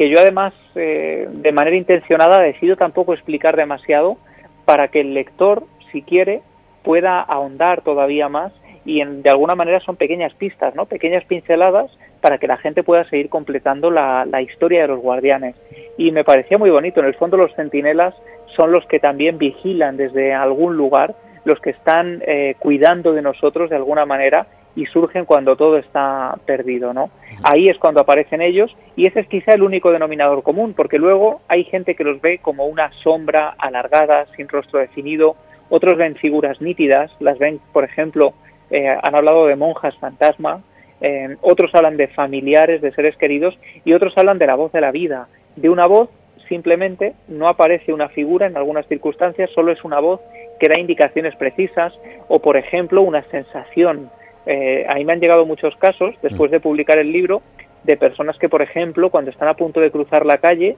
[0.00, 4.16] que yo además, eh, de manera intencionada, decido tampoco explicar demasiado
[4.64, 6.40] para que el lector, si quiere,
[6.82, 8.50] pueda ahondar todavía más
[8.86, 10.86] y en, de alguna manera son pequeñas pistas, ¿no?
[10.86, 11.90] pequeñas pinceladas
[12.22, 15.54] para que la gente pueda seguir completando la, la historia de los guardianes.
[15.98, 17.00] Y me parecía muy bonito.
[17.00, 18.14] En el fondo los centinelas
[18.56, 23.70] son los que también vigilan desde algún lugar, los que están eh, cuidando de nosotros
[23.70, 27.10] de alguna manera y surgen cuando todo está perdido, ¿no?
[27.42, 31.40] Ahí es cuando aparecen ellos y ese es quizá el único denominador común, porque luego
[31.48, 35.36] hay gente que los ve como una sombra alargada, sin rostro definido,
[35.68, 38.34] otros ven figuras nítidas, las ven, por ejemplo,
[38.70, 40.62] eh, han hablado de monjas fantasma,
[41.00, 44.80] eh, otros hablan de familiares, de seres queridos y otros hablan de la voz de
[44.80, 46.10] la vida, de una voz
[46.50, 50.20] simplemente no aparece una figura en algunas circunstancias, solo es una voz
[50.58, 51.94] que da indicaciones precisas
[52.28, 54.10] o, por ejemplo, una sensación.
[54.44, 57.40] Eh, a mí me han llegado muchos casos, después de publicar el libro,
[57.84, 60.76] de personas que, por ejemplo, cuando están a punto de cruzar la calle,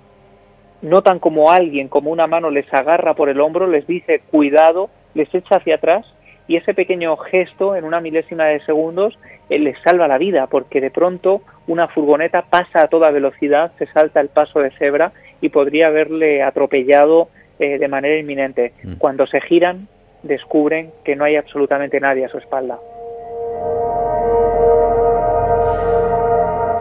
[0.83, 5.35] notan como alguien, como una mano les agarra por el hombro, les dice cuidado, les
[5.35, 6.07] echa hacia atrás
[6.47, 10.81] y ese pequeño gesto en una milésima de segundos eh, les salva la vida porque
[10.81, 15.51] de pronto una furgoneta pasa a toda velocidad, se salta el paso de cebra y
[15.51, 17.29] podría haberle atropellado
[17.59, 18.73] eh, de manera inminente.
[18.83, 18.95] Mm.
[18.95, 19.89] Cuando se giran,
[20.23, 22.79] descubren que no hay absolutamente nadie a su espalda.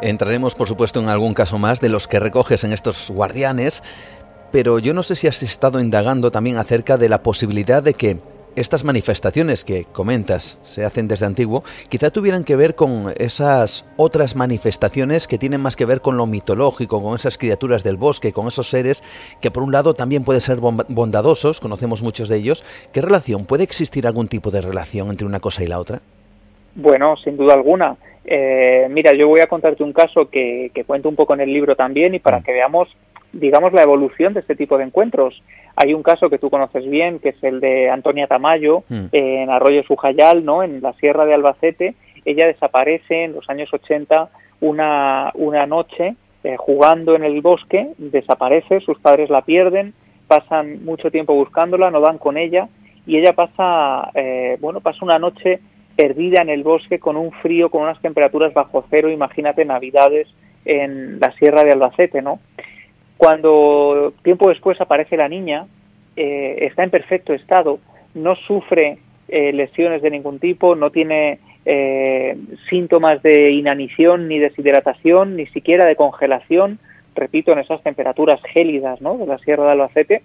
[0.02, 3.84] Entraremos, por supuesto, en algún caso más de los que recoges en estos guardianes,
[4.52, 8.18] pero yo no sé si has estado indagando también acerca de la posibilidad de que
[8.56, 14.36] estas manifestaciones que comentas se hacen desde antiguo, quizá tuvieran que ver con esas otras
[14.36, 18.48] manifestaciones que tienen más que ver con lo mitológico, con esas criaturas del bosque, con
[18.48, 19.04] esos seres
[19.42, 22.64] que por un lado también pueden ser bondadosos, conocemos muchos de ellos.
[22.94, 23.46] ¿Qué relación?
[23.46, 26.02] ¿Puede existir algún tipo de relación entre una cosa y la otra?
[26.76, 27.96] Bueno, sin duda alguna.
[28.24, 31.52] Eh, mira, yo voy a contarte un caso que, que cuento un poco en el
[31.52, 32.44] libro también y para mm.
[32.44, 32.88] que veamos
[33.34, 35.42] digamos, la evolución de este tipo de encuentros.
[35.76, 39.06] Hay un caso que tú conoces bien, que es el de Antonia Tamayo, mm.
[39.12, 40.64] en Arroyo Sujayal, ¿no?
[40.64, 41.96] en la Sierra de Albacete.
[42.26, 48.80] Ella desaparece en los años 80 una, una noche eh, jugando en el bosque, desaparece,
[48.80, 49.94] sus padres la pierden,
[50.28, 52.68] pasan mucho tiempo buscándola, no dan con ella
[53.06, 55.60] y ella pasa, eh, bueno, pasa una noche
[55.96, 60.28] perdida en el bosque con un frío, con unas temperaturas bajo cero, imagínate navidades
[60.66, 62.40] en la Sierra de Albacete, ¿no?
[63.22, 65.68] Cuando tiempo después aparece la niña,
[66.16, 67.78] eh, está en perfecto estado,
[68.16, 72.36] no sufre eh, lesiones de ningún tipo, no tiene eh,
[72.68, 76.80] síntomas de inanición ni deshidratación, ni siquiera de congelación,
[77.14, 79.16] repito, en esas temperaturas gélidas ¿no?
[79.20, 80.24] de la Sierra de Albacete.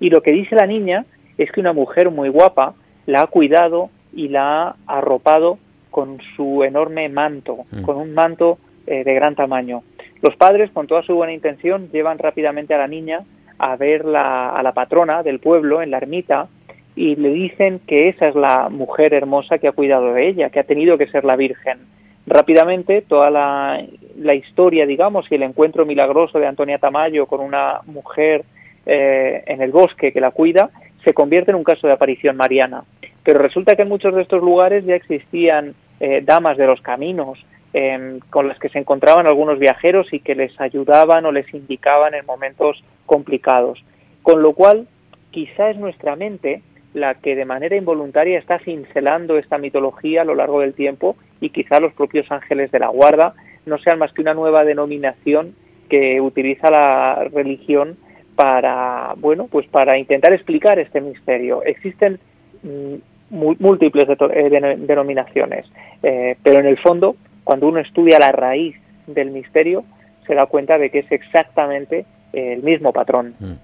[0.00, 1.04] Y lo que dice la niña
[1.36, 2.72] es que una mujer muy guapa
[3.04, 5.58] la ha cuidado y la ha arropado
[5.90, 7.82] con su enorme manto, mm.
[7.82, 9.82] con un manto de gran tamaño.
[10.22, 13.20] Los padres, con toda su buena intención, llevan rápidamente a la niña
[13.58, 16.48] a ver a la patrona del pueblo en la ermita
[16.96, 20.60] y le dicen que esa es la mujer hermosa que ha cuidado de ella, que
[20.60, 21.78] ha tenido que ser la Virgen.
[22.26, 28.44] Rápidamente, toda la, historia, digamos, y el encuentro milagroso de Antonia Tamayo con una mujer
[28.86, 30.70] eh, en el bosque que la cuida,
[31.04, 32.84] se convierte en un caso de aparición mariana.
[33.24, 37.38] Pero resulta que en muchos de estos lugares ya existían eh, damas de los caminos,
[37.72, 42.14] Em, con las que se encontraban algunos viajeros y que les ayudaban o les indicaban
[42.14, 43.78] en momentos complicados.
[44.22, 44.88] Con lo cual,
[45.30, 46.62] quizá es nuestra mente
[46.94, 51.50] la que de manera involuntaria está cincelando esta mitología a lo largo del tiempo y
[51.50, 53.34] quizá los propios ángeles de la guarda
[53.66, 55.54] no sean más que una nueva denominación
[55.88, 57.96] que utiliza la religión
[58.34, 62.18] para bueno pues para intentar explicar este misterio existen
[62.64, 62.94] mm,
[63.30, 65.66] múltiples eh, denominaciones
[66.02, 68.76] eh, pero en el fondo cuando uno estudia la raíz
[69.06, 69.84] del misterio,
[70.26, 73.34] se da cuenta de que es exactamente el mismo patrón.
[73.38, 73.54] Mm.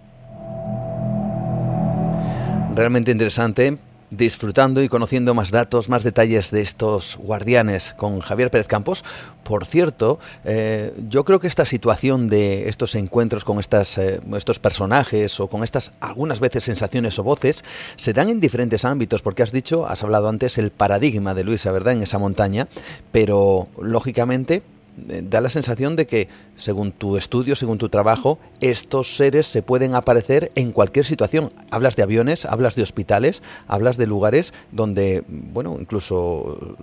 [2.75, 3.79] Realmente interesante
[4.17, 9.05] disfrutando y conociendo más datos, más detalles de estos guardianes con Javier Pérez Campos.
[9.43, 14.59] Por cierto, eh, yo creo que esta situación de estos encuentros con estas, eh, estos
[14.59, 17.65] personajes o con estas algunas veces sensaciones o voces
[17.97, 21.71] se dan en diferentes ámbitos, porque has dicho, has hablado antes, el paradigma de Luisa,
[21.71, 22.69] ¿verdad?, en esa montaña,
[23.13, 24.63] pero lógicamente
[24.97, 29.95] da la sensación de que, según tu estudio, según tu trabajo, estos seres se pueden
[29.95, 31.51] aparecer en cualquier situación.
[31.71, 36.77] Hablas de aviones, hablas de hospitales, hablas de lugares donde, bueno, incluso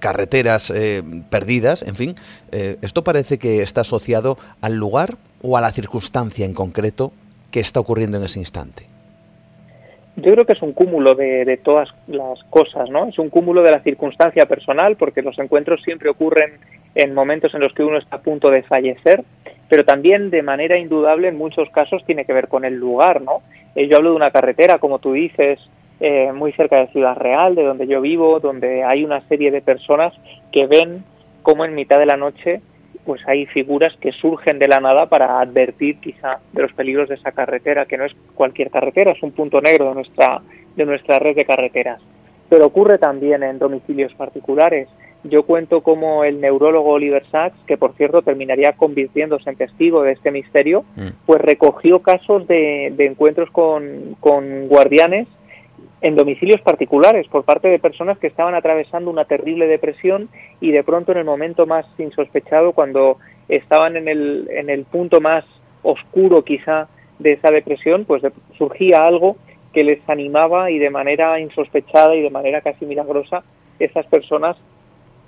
[0.00, 2.14] carreteras eh, perdidas, en fin.
[2.52, 7.12] Eh, ¿Esto parece que está asociado al lugar o a la circunstancia en concreto
[7.50, 8.86] que está ocurriendo en ese instante?
[10.16, 13.06] Yo creo que es un cúmulo de, todas las cosas, ¿no?
[13.06, 16.58] Es un cúmulo de la circunstancia personal, porque los encuentros siempre ocurren
[16.94, 19.22] en momentos en los que uno está a punto de fallecer,
[19.68, 23.42] pero también de manera indudable en muchos casos tiene que ver con el lugar, ¿no?
[23.74, 25.60] Eh, yo hablo de una carretera, como tú dices,
[26.00, 29.62] eh, muy cerca de Ciudad Real, de donde yo vivo, donde hay una serie de
[29.62, 30.12] personas
[30.50, 31.04] que ven
[31.42, 32.60] cómo en mitad de la noche
[33.04, 37.14] pues hay figuras que surgen de la nada para advertir quizá de los peligros de
[37.14, 40.42] esa carretera, que no es cualquier carretera, es un punto negro de nuestra,
[40.76, 42.00] de nuestra red de carreteras.
[42.48, 44.88] Pero ocurre también en domicilios particulares
[45.24, 50.12] yo cuento como el neurólogo Oliver Sacks, que por cierto terminaría convirtiéndose en testigo de
[50.12, 51.08] este misterio, mm.
[51.26, 54.16] pues recogió casos de, encuentros con,
[54.68, 55.28] guardianes
[56.00, 60.82] en domicilios particulares por parte de personas que estaban atravesando una terrible depresión y de
[60.82, 63.18] pronto en el momento más insospechado, cuando
[63.48, 65.44] estaban en el, en el punto más
[65.82, 68.22] oscuro quizá de esa depresión, pues
[68.56, 69.36] surgía algo
[69.74, 73.44] que les animaba y de manera insospechada y de manera casi milagrosa
[73.78, 74.56] esas personas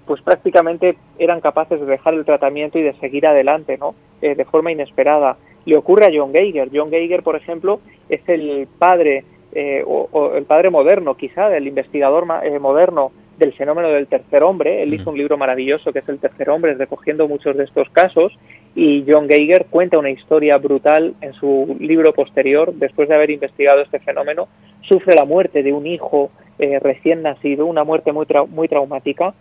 [0.07, 3.94] pues prácticamente eran capaces de dejar el tratamiento y de seguir adelante, ¿no?
[4.20, 5.36] Eh, de forma inesperada.
[5.64, 6.68] Le ocurre a John Geiger.
[6.72, 9.24] John Geiger, por ejemplo, es el padre
[9.55, 14.82] eh, o, el padre moderno, quizá, del investigador eh, moderno del fenómeno del tercer hombre.
[14.82, 18.32] Él hizo un libro maravilloso que es El tercer hombre, recogiendo muchos de estos casos.
[18.74, 23.82] Y John Geiger cuenta una historia brutal en su libro posterior, después de haber investigado
[23.82, 24.48] este fenómeno.
[24.82, 29.34] Sufre la muerte de un hijo eh, recién nacido, una muerte muy, muy traumática.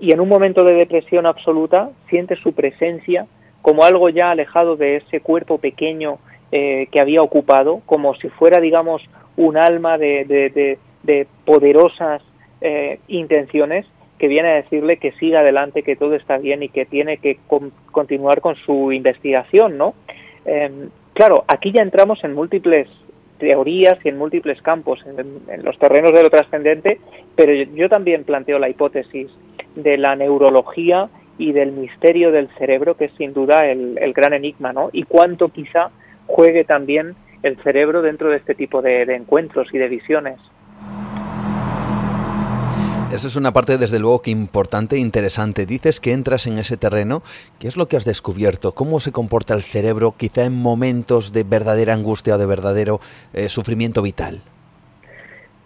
[0.00, 3.26] Y en un momento de depresión absoluta siente su presencia
[3.62, 6.18] como algo ya alejado de ese cuerpo pequeño
[6.52, 9.02] eh, que había ocupado, como si fuera, digamos,
[9.36, 10.24] un alma de,
[11.04, 12.22] de, poderosas
[12.60, 13.86] eh, intenciones
[14.18, 17.38] que viene a decirle que siga adelante, que todo está bien y que tiene que
[17.90, 19.94] continuar con su investigación, ¿no?
[20.44, 22.88] Em, claro, aquí ya entramos en múltiples
[23.38, 27.00] teorías y en múltiples campos, en, los terrenos de lo trascendente,
[27.34, 29.28] pero yo, también planteo la hipótesis
[29.74, 31.08] de la neurología
[31.38, 34.90] y del misterio del cerebro, que es sin duda el, el gran enigma, ¿no?
[34.92, 35.90] Y cuánto quizá
[36.26, 40.38] juegue también el cerebro dentro de este tipo de, encuentros y de visiones.
[43.12, 45.66] Esa es una parte, desde luego, que importante e interesante.
[45.66, 47.22] Dices que entras en ese terreno.
[47.58, 48.72] ¿Qué es lo que has descubierto?
[48.72, 53.00] ¿Cómo se comporta el cerebro quizá en momentos de verdadera angustia o de verdadero
[53.32, 54.42] eh, sufrimiento vital?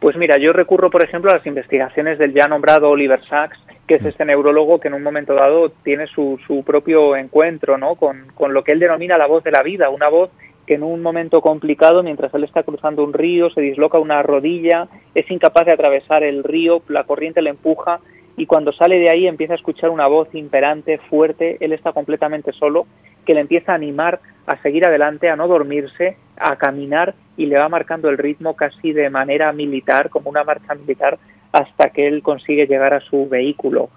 [0.00, 3.95] Pues mira, yo recurro, por ejemplo, a las investigaciones del ya nombrado Oliver Sacks, que
[3.95, 4.09] es mm.
[4.09, 7.97] este neurólogo que en un momento dado tiene su, su propio encuentro ¿no?
[7.97, 10.30] con, con lo que él denomina la voz de la vida, una voz
[10.66, 14.89] que en un momento complicado, mientras él está cruzando un río, se disloca una rodilla,
[15.14, 18.01] es incapaz de atravesar el río, la corriente le empuja
[18.37, 22.53] y cuando sale de ahí empieza a escuchar una voz imperante, fuerte, él está completamente
[22.53, 22.87] solo,
[23.24, 27.59] que le empieza a animar a seguir adelante, a no dormirse, a caminar y le
[27.59, 31.18] va marcando el ritmo casi de manera militar, como una marcha militar,
[31.55, 33.88] hasta que él consigue llegar a su vehículo.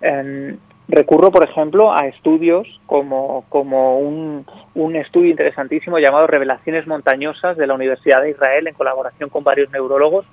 [0.00, 0.56] Em,
[0.88, 4.44] Recurro, por ejemplo, a estudios como, como un,
[4.74, 9.70] un, estudio interesantísimo llamado Revelaciones Montañosas de la Universidad de Israel en colaboración con varios
[9.70, 10.26] neurólogos,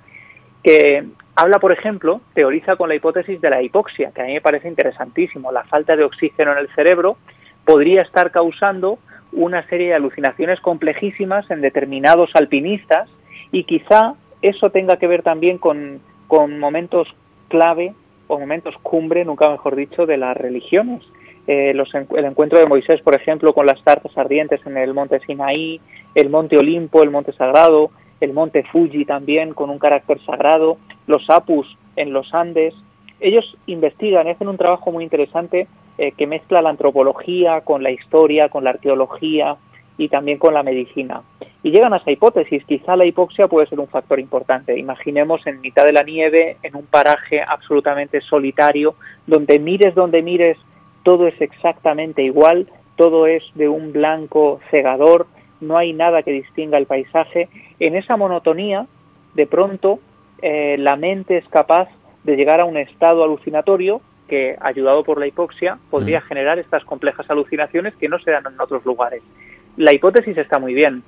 [0.64, 1.04] que
[1.36, 4.66] habla, por ejemplo, teoriza con la hipótesis de la hipoxia, que a mí me parece
[4.66, 5.52] interesantísimo.
[5.52, 7.18] La falta de oxígeno en el cerebro
[7.64, 8.98] podría estar causando
[9.32, 13.08] una serie de alucinaciones complejísimas en determinados alpinistas
[13.52, 17.08] y quizá eso tenga que ver también con, con momentos
[17.48, 17.94] clave
[18.28, 21.02] o momentos cumbre, nunca mejor dicho, de las religiones.
[21.46, 25.80] Eh, el encuentro de Moisés, por ejemplo, con las zarzas ardientes en el monte Sinaí,
[26.14, 30.76] el monte Olimpo, el monte sagrado, el monte Fuji también con un carácter sagrado,
[31.06, 31.66] los Apus
[31.96, 32.74] en los Andes.
[33.18, 35.66] Ellos investigan y hacen un trabajo muy interesante
[35.96, 39.56] eh, que mezcla la antropología con la historia, con la arqueología
[39.98, 41.22] y también con la medicina.
[41.62, 44.78] Y llegan a esa hipótesis, quizá la hipoxia puede ser un factor importante.
[44.78, 48.94] Imaginemos en mitad de la nieve, en un paraje absolutamente solitario,
[49.26, 50.56] donde mires donde mires,
[51.02, 55.26] todo es exactamente igual, todo es de un blanco cegador,
[55.60, 57.48] no hay nada que distinga el paisaje.
[57.80, 58.86] En esa monotonía,
[59.34, 59.98] de pronto,
[60.40, 61.88] eh, la mente es capaz
[62.22, 66.22] de llegar a un estado alucinatorio que, ayudado por la hipoxia, podría mm.
[66.24, 69.22] generar estas complejas alucinaciones que no se dan en otros lugares.
[69.78, 71.04] La hipótesis está muy bien,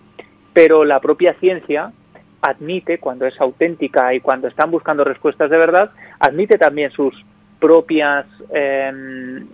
[0.52, 1.92] pero la propia ciencia
[2.40, 5.90] admite, cuando es auténtica y cuando están buscando respuestas de verdad,
[6.20, 7.12] admite también sus
[7.58, 9.48] propias, em,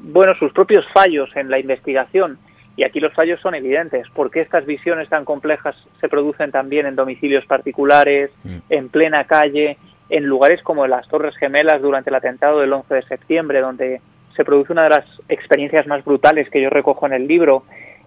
[0.00, 2.38] bueno, sus propios fallos en la investigación.
[2.74, 4.08] Y aquí los fallos son evidentes.
[4.14, 8.56] ¿Por qué estas visiones tan complejas se producen también en domicilios particulares, mm.
[8.70, 9.76] en plena calle,
[10.08, 14.00] en lugares como las Torres Gemelas durante el atentado del 11 de septiembre, donde
[14.34, 17.64] se produce una de las experiencias más brutales que yo recojo en el libro?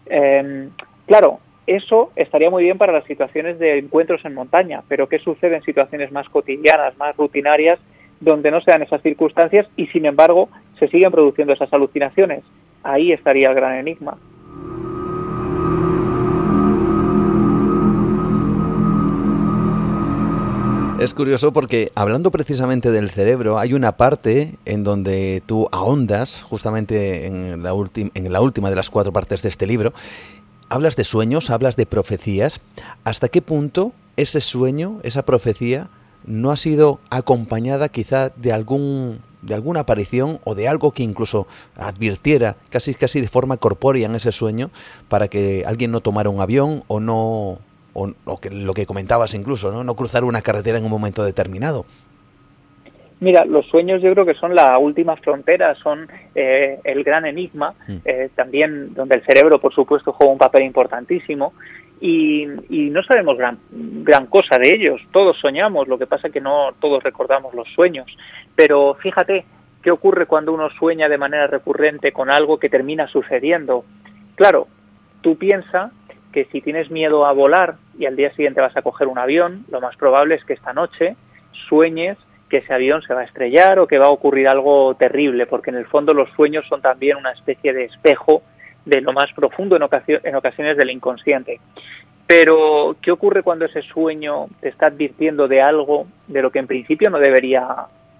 [0.09, 0.69] Em,
[1.05, 5.57] claro, eso estaría muy bien para las situaciones de encuentros en montaña, pero ¿qué sucede
[5.57, 7.79] en situaciones más cotidianas, más rutinarias,
[8.19, 10.49] donde no se dan esas circunstancias y sin embargo
[10.79, 12.43] se siguen produciendo esas alucinaciones?
[12.83, 14.17] Ahí estaría el gran enigma.
[21.07, 27.25] Es curioso porque hablando precisamente del cerebro, hay una parte en donde tú ahondas, justamente
[27.27, 29.93] en la, última de las cuatro partes de este libro,
[30.67, 32.59] hablas de sueños, hablas de profecías.
[33.05, 35.87] ¿Hasta qué punto ese sueño, esa profecía,
[36.25, 41.47] no ha sido acompañada quizá de algún de alguna aparición o de algo que incluso
[41.77, 44.71] advirtiera casi casi de forma corpórea en ese sueño
[45.07, 47.59] para que alguien no tomara un avión o no
[47.97, 49.83] o, que, lo que comentabas incluso, ¿no?
[49.83, 51.85] no cruzar una carretera en un momento determinado.
[53.19, 57.73] Mira, los sueños yo creo que son la última frontera, son eh, el gran enigma,
[57.87, 57.95] mm.
[58.05, 61.53] eh, también donde el cerebro, por supuesto, juega un papel importantísimo
[61.99, 65.01] y, no sabemos gran, gran cosa de ellos.
[65.11, 68.05] Todos soñamos, lo que pasa es que no todos recordamos los sueños.
[68.55, 69.45] Pero fíjate,
[69.81, 73.83] ¿qué ocurre cuando uno sueña de manera recurrente con algo que termina sucediendo?
[74.35, 74.67] Claro,
[75.21, 75.91] tú piensas
[76.31, 79.65] que si tienes miedo a volar y al día siguiente vas a coger un avión,
[79.69, 81.15] lo más probable es que esta noche
[81.67, 82.17] sueñes
[82.49, 85.69] que ese avión se va a estrellar o que va a ocurrir algo terrible, porque
[85.69, 88.41] en el fondo los sueños son también una especie de espejo
[88.85, 91.59] de lo más profundo en, ocasiones del inconsciente.
[92.25, 96.67] Pero, ¿qué ocurre cuando ese sueño te está advirtiendo de algo de lo que en
[96.67, 97.67] principio no debería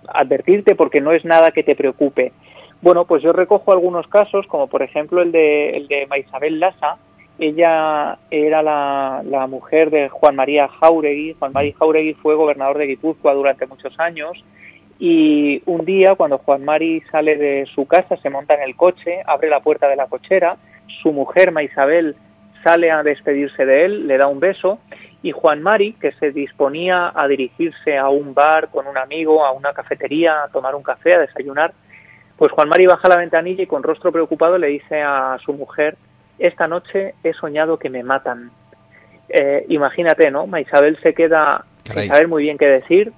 [0.07, 2.33] advertirte porque no es nada que te preocupe?
[2.81, 6.97] Bueno, pues yo recojo algunos casos, como por ejemplo el de, el de Maisabel Lassa.
[7.39, 11.35] Ella era la, la mujer de Juan María Jauregui.
[11.37, 14.43] Juan María Jauregui fue gobernador de Guipúzcoa durante muchos años
[14.99, 19.21] y un día cuando Juan Mari sale de su casa, se monta en el coche,
[19.25, 20.57] abre la puerta de la cochera,
[21.01, 22.15] su mujer Maisabel
[22.63, 24.79] sale a despedirse de él, le da un beso
[25.21, 29.51] y Juan Mari, que se disponía a dirigirse a un bar con un amigo, a
[29.51, 31.73] una cafetería, a tomar un café, a desayunar,
[32.35, 35.97] pues Juan Mari baja la ventanilla y con rostro preocupado le dice a su mujer,
[36.39, 38.51] esta noche he soñado que me matan.
[39.29, 40.47] Eh, imagínate, ¿no?
[40.47, 43.11] Maisabel se queda sin saber muy bien qué decir,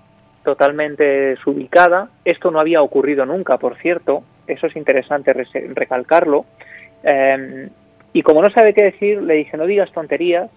[0.44, 2.10] totalmente desubicada.
[2.26, 4.24] Esto no había ocurrido nunca, por cierto.
[4.48, 6.46] Eso es interesante recalcarlo.
[7.04, 7.70] Em,
[8.14, 10.50] y como no sabe qué decir, le dije, no digas tonterías.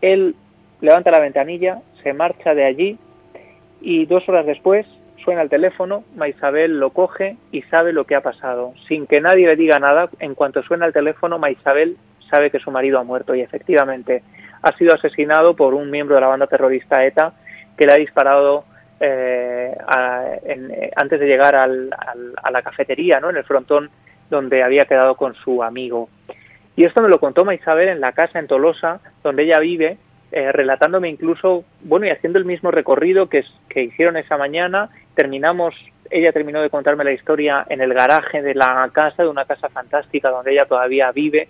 [0.00, 0.34] Él
[0.80, 2.98] levanta la ventanilla, se marcha de allí
[3.80, 4.86] y dos horas después
[5.26, 8.74] suena el teléfono, Maisabel lo coge y sabe lo que ha pasado.
[8.86, 11.96] Sin que nadie le diga nada, en cuanto suena el teléfono, Maisabel
[12.30, 14.22] sabe que su marido ha muerto y efectivamente
[14.62, 17.32] ha sido asesinado por un miembro de la banda terrorista ETA
[17.76, 18.64] que le ha disparado
[19.00, 19.76] eh,
[20.44, 21.90] eh, antes de llegar al,
[22.40, 23.30] a la cafetería, ¿no?
[23.30, 23.90] en el frontón
[24.30, 26.08] donde había quedado con su amigo.
[26.76, 29.98] Y esto me lo contó Isabel en la casa en Tolosa, donde ella vive,
[30.32, 34.90] eh, relatándome incluso, bueno, y haciendo el mismo recorrido que, que hicieron esa mañana.
[35.14, 35.74] Terminamos,
[36.10, 39.68] ella terminó de contarme la historia en el garaje de la casa, de una casa
[39.68, 41.48] fantástica donde ella todavía vive.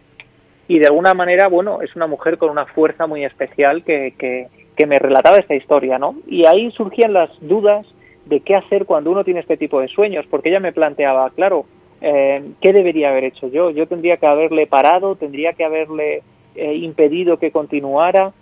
[0.68, 4.48] Y de alguna manera, bueno, es una mujer con una fuerza muy especial que, que,
[4.76, 6.16] que me relataba esta historia, ¿no?
[6.26, 7.86] Y ahí surgían las dudas
[8.26, 11.66] de qué hacer cuando uno tiene este tipo de sueños, porque ella me planteaba, claro,
[12.00, 13.70] eh, ¿qué debería haber hecho yo?
[13.70, 16.22] Yo tendría que haberle parado, tendría que haberle
[16.54, 18.32] eh, impedido que continuara.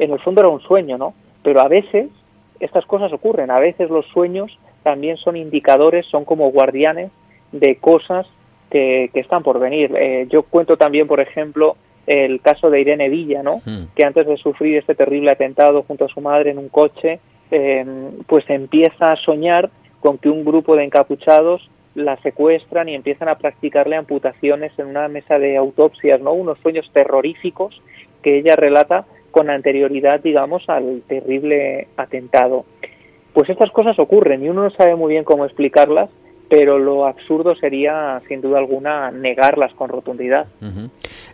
[0.00, 1.14] En el fondo era un sueño, ¿no?
[1.42, 2.08] Pero a veces
[2.58, 7.10] estas cosas ocurren, a veces los sueños también son indicadores, son como guardianes
[7.52, 8.26] de cosas
[8.70, 9.94] que, que están por venir.
[9.96, 11.76] Eh, yo cuento también, por ejemplo,
[12.06, 13.58] el caso de Irene Villa, ¿no?
[13.64, 13.84] Hmm.
[13.94, 17.20] Que antes de sufrir este terrible atentado junto a su madre en un coche,
[17.50, 17.84] eh,
[18.26, 19.70] pues empieza a soñar
[20.00, 25.08] con que un grupo de encapuchados la secuestran y empiezan a practicarle amputaciones en una
[25.08, 26.32] mesa de autopsias, ¿no?
[26.32, 27.80] Unos sueños terroríficos
[28.22, 32.64] que ella relata con anterioridad, digamos, al terrible atentado.
[33.32, 36.10] Pues estas cosas ocurren y uno no sabe muy bien cómo explicarlas,
[36.50, 40.48] pero lo absurdo sería, sin duda alguna, negarlas con rotundidad.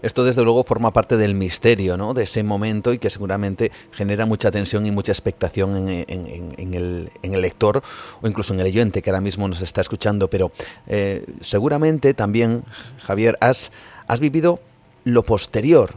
[0.02, 2.12] Esto, desde luego, forma parte del misterio ¿no?
[2.12, 7.82] de ese momento y que seguramente genera mucha tensión y mucha expectación en, el, lector
[8.20, 10.28] o incluso en el oyente que ahora mismo nos está escuchando.
[10.28, 10.50] Pero
[10.86, 12.64] eh, seguramente también,
[12.98, 13.72] Javier, has,
[14.06, 14.60] has vivido
[15.04, 15.94] lo posterior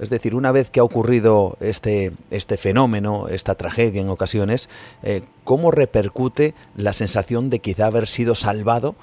[0.00, 4.68] es decir, una vez que ha ocurrido este, este fenómeno, esta tragedia en ocasiones,
[5.02, 8.94] eh, ¿cómo repercute la sensación de quizá haber sido salvado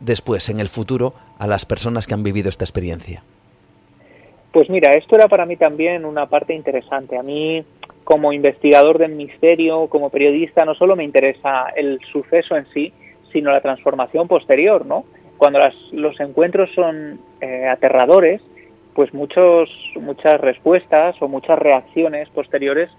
[0.00, 3.22] después, en el futuro, a las personas que han vivido esta experiencia?
[4.52, 7.16] Pues mira, esto era para mí también una parte interesante.
[7.16, 7.64] A mí,
[8.02, 12.92] como investigador del misterio, como periodista, no solo me interesa el suceso en sí,
[13.32, 15.04] sino la transformación posterior, ¿no?
[15.38, 15.60] Cuando
[15.92, 18.42] los encuentros son eh, aterradores,
[19.00, 22.90] pues muchos, muchas respuestas o muchas reacciones posteriores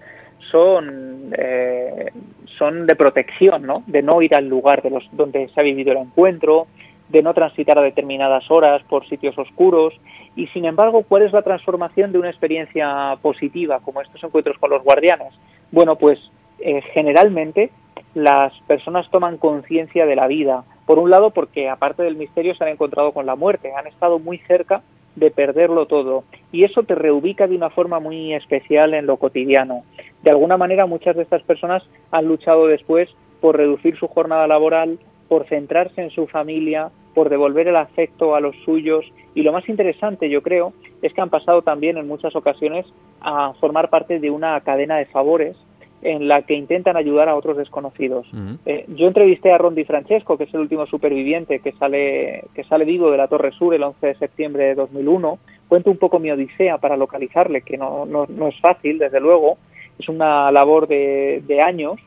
[0.49, 2.09] son, eh,
[2.57, 3.83] son de protección, ¿no?
[3.85, 6.65] de no ir al lugar de los, donde se ha vivido el encuentro,
[7.09, 9.93] de no transitar a determinadas horas por sitios oscuros.
[10.35, 14.71] Y sin embargo, ¿cuál es la transformación de una experiencia positiva como estos encuentros con
[14.71, 15.35] los guardianes?
[15.71, 16.17] Bueno, pues
[16.61, 17.69] eh, generalmente
[18.15, 20.63] las personas toman conciencia de la vida.
[20.87, 24.17] Por un lado, porque aparte del misterio se han encontrado con la muerte, han estado
[24.17, 24.81] muy cerca
[25.15, 29.83] de perderlo todo y eso te reubica de una forma muy especial en lo cotidiano.
[30.23, 33.09] De alguna manera muchas de estas personas han luchado después
[33.39, 38.39] por reducir su jornada laboral, por centrarse en su familia, por devolver el afecto a
[38.39, 42.35] los suyos y lo más interesante yo creo es que han pasado también en muchas
[42.35, 42.85] ocasiones
[43.21, 45.57] a formar parte de una cadena de favores
[46.01, 48.27] en la que intentan ayudar a otros desconocidos.
[48.65, 52.85] Eh, yo entrevisté a Rondi Francesco, que es el último superviviente que sale, que sale
[52.85, 55.39] vivo de la Torre Sur el 11 de septiembre de 2001.
[55.67, 59.57] Cuento un poco mi odisea para localizarle, que no, no, no es fácil, desde luego.
[59.99, 61.99] Es una labor de, de años.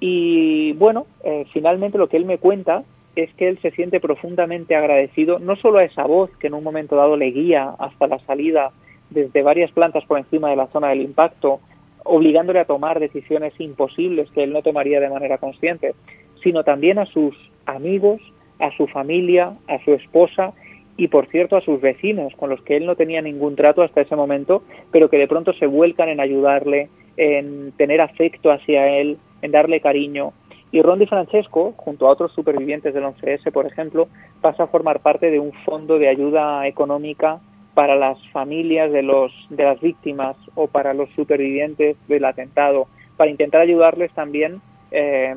[0.00, 2.84] Y bueno, eh, finalmente lo que él me cuenta
[3.16, 6.62] es que él se siente profundamente agradecido, no solo a esa voz que en un
[6.62, 8.70] momento dado le guía hasta la salida
[9.10, 11.60] desde varias plantas por encima de la zona del impacto,
[12.08, 15.94] obligándole a tomar decisiones imposibles que él no tomaría de manera consciente,
[16.42, 17.34] sino también a sus
[17.66, 18.20] amigos,
[18.58, 20.52] a su familia, a su esposa
[20.96, 24.00] y, por cierto, a sus vecinos, con los que él no tenía ningún trato hasta
[24.00, 29.18] ese momento, pero que de pronto se vuelcan en ayudarle, en tener afecto hacia él,
[29.42, 30.32] en darle cariño.
[30.72, 34.08] Y Rondi Francesco, junto a otros supervivientes del 11S, por ejemplo,
[34.40, 37.40] pasa a formar parte de un fondo de ayuda económica
[37.78, 43.30] para las familias de, los, de las víctimas o para los supervivientes del atentado, para
[43.30, 44.60] intentar ayudarles también
[44.90, 45.32] eh,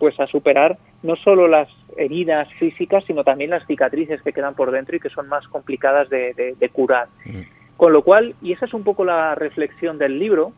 [0.00, 4.72] pues a superar no solo las heridas físicas, sino también las cicatrices que quedan por
[4.72, 7.06] dentro y que son más complicadas de, curar.
[7.24, 7.42] Mm.
[7.76, 10.50] Con lo cual, y esa es un poco la reflexión del libro,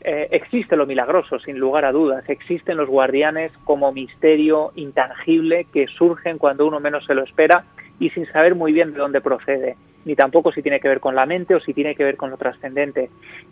[0.00, 2.28] eh, existe lo milagroso, sin lugar a dudas.
[2.28, 7.66] Existen los guardianes como misterio intangible que surgen cuando uno menos se lo espera
[8.00, 11.14] y sin saber muy bien de dónde procede ni tampoco si tiene que ver con
[11.14, 13.10] la mente o si tiene que ver con lo trascendente.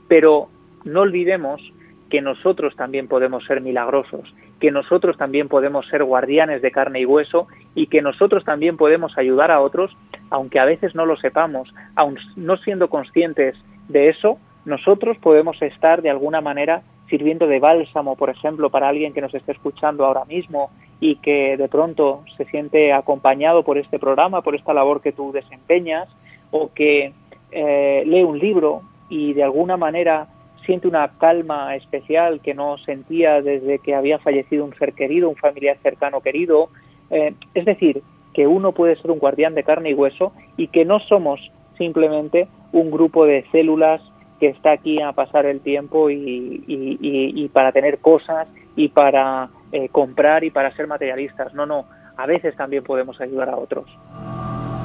[0.08, 0.48] Pero
[0.84, 1.60] no olvidemos
[2.08, 7.06] que nosotros también podemos ser milagrosos, que nosotros también podemos ser guardianes de carne y
[7.06, 9.96] hueso y que nosotros también podemos ayudar a otros,
[10.30, 13.56] aunque a veces no lo sepamos, aun no siendo conscientes
[13.88, 19.12] de eso, nosotros podemos estar de alguna manera sirviendo de bálsamo, por ejemplo, para alguien
[19.12, 23.98] que nos esté escuchando ahora mismo y que de pronto se siente acompañado por este
[23.98, 26.08] programa, por esta labor que tú desempeñas,
[26.56, 27.12] o que
[27.50, 30.28] eh, lee un libro y de alguna manera
[30.64, 35.34] siente una calma especial que no sentía desde que había fallecido un ser querido, un
[35.34, 36.68] familiar cercano querido.
[37.10, 38.02] Eh, es decir,
[38.32, 41.40] que uno puede ser un guardián de carne y hueso y que no somos
[41.76, 44.00] simplemente un grupo de células
[44.38, 48.46] que está aquí a pasar el tiempo y, para tener cosas
[48.76, 51.52] y para eh, comprar y para ser materialistas.
[51.52, 51.86] No, no,
[52.16, 53.86] a veces también podemos ayudar a otros.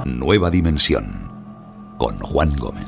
[0.06, 1.30] Nueva dimensión
[2.00, 2.88] con Juan Gómez.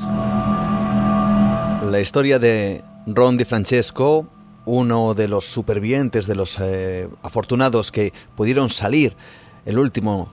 [1.83, 4.25] La historia de Ron Di Francesco,
[4.65, 9.15] uno de los supervivientes, de los eh, afortunados que pudieron salir,
[9.65, 10.31] el último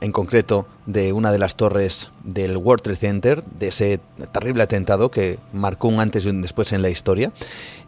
[0.00, 4.00] en concreto, de una de las torres del World Trade Center, de ese
[4.32, 7.32] terrible atentado que marcó un antes y un después en la historia.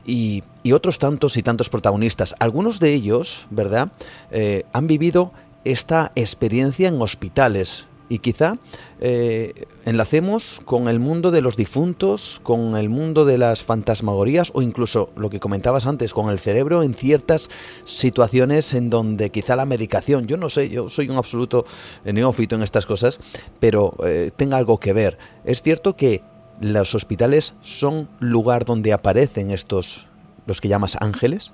[0.04, 2.34] Y, otros tantos y tantos protagonistas.
[2.38, 3.92] Algunos de ellos, ¿verdad?,
[4.30, 5.30] eh, han vivido
[5.64, 8.58] esta experiencia en hospitales, y quizá
[9.00, 14.62] eh, enlacemos con el mundo de los difuntos, con el mundo de las fantasmagorías o
[14.62, 17.50] incluso lo que comentabas antes, con el cerebro en ciertas
[17.84, 21.64] situaciones en donde quizá la medicación, yo no sé, yo soy un absoluto
[22.04, 23.18] neófito en estas cosas,
[23.60, 25.18] pero eh, tenga algo que ver.
[25.44, 26.22] Es cierto que
[26.60, 30.06] los hospitales son lugar donde aparecen estos,
[30.46, 31.52] los que llamas ángeles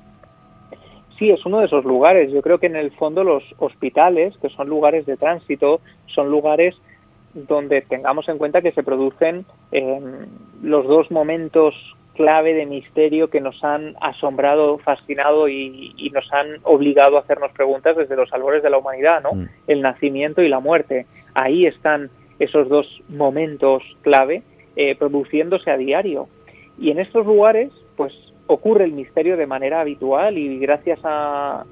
[1.21, 2.33] sí, es uno de esos lugares.
[2.33, 6.75] Yo creo que en el fondo los hospitales, que son lugares de tránsito, son lugares
[7.35, 10.27] donde tengamos en cuenta que se producen em,
[10.63, 11.75] los dos momentos
[12.15, 17.97] clave de misterio que nos han asombrado, fascinado y, nos han obligado a hacernos preguntas
[17.97, 19.33] desde los albores de la humanidad, ¿no?
[19.33, 19.49] Mm.
[19.69, 21.07] El nacimiento y la muerte.
[21.35, 24.43] Ahí están esos dos momentos clave
[24.75, 26.29] eh, produciéndose a diario.
[26.79, 28.13] Y en estos lugares, pues
[28.51, 31.65] ocurre el misterio de manera habitual y gracias a,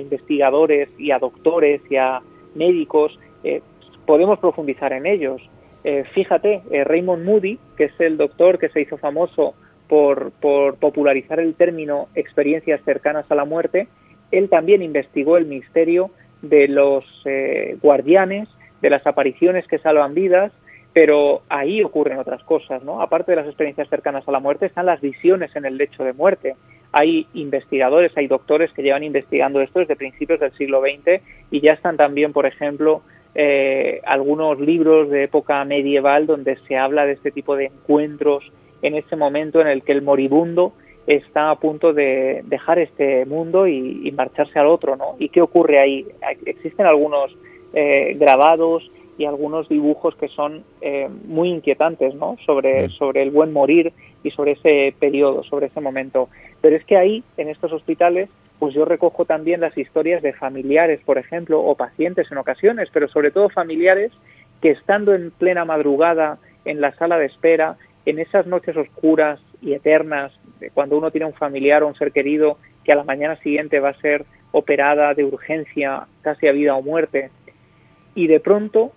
[0.00, 2.22] investigadores y a doctores y a
[2.54, 3.60] médicos eh,
[4.06, 5.42] podemos profundizar en ellos.
[5.84, 9.54] Eh, fíjate, eh, Raymond Moody, que es el doctor que se hizo famoso
[9.86, 13.86] por, por popularizar el término experiencias cercanas a la muerte,
[14.30, 16.10] él también investigó el misterio
[16.40, 17.04] de los
[17.82, 18.48] guardianes,
[18.80, 20.52] de las apariciones que salvan vidas
[20.96, 23.02] pero ahí ocurren otras cosas, ¿no?
[23.02, 26.14] Aparte de las experiencias cercanas a la muerte, están las visiones en el lecho de
[26.14, 26.56] muerte.
[26.90, 31.20] Hay investigadores, hay doctores que llevan investigando esto desde principios del siglo XX
[31.50, 33.02] y ya están también, por ejemplo,
[33.34, 38.94] eh, algunos libros de época medieval donde se habla de este tipo de encuentros en
[38.94, 40.72] ese momento en el que el moribundo
[41.06, 45.16] está a punto de dejar este mundo y, marcharse al otro, ¿no?
[45.18, 46.06] ¿Y qué ocurre ahí?
[46.46, 47.36] Existen algunos
[47.74, 52.36] eh, grabados y algunos dibujos que son eh, muy inquietantes ¿no?
[52.44, 53.92] sobre, sobre el buen morir
[54.22, 56.28] y sobre ese periodo, sobre ese momento.
[56.60, 61.00] Pero es que ahí, en estos hospitales, pues yo recojo también las historias de familiares,
[61.04, 64.12] por ejemplo, o pacientes en ocasiones, pero sobre todo familiares
[64.60, 69.74] que estando en plena madrugada en la sala de espera, en esas noches oscuras y
[69.74, 70.32] eternas,
[70.74, 73.90] cuando uno tiene un familiar o un ser querido que a la mañana siguiente va
[73.90, 77.30] a ser operada de urgencia, casi a vida o muerte,
[78.14, 78.92] y de pronto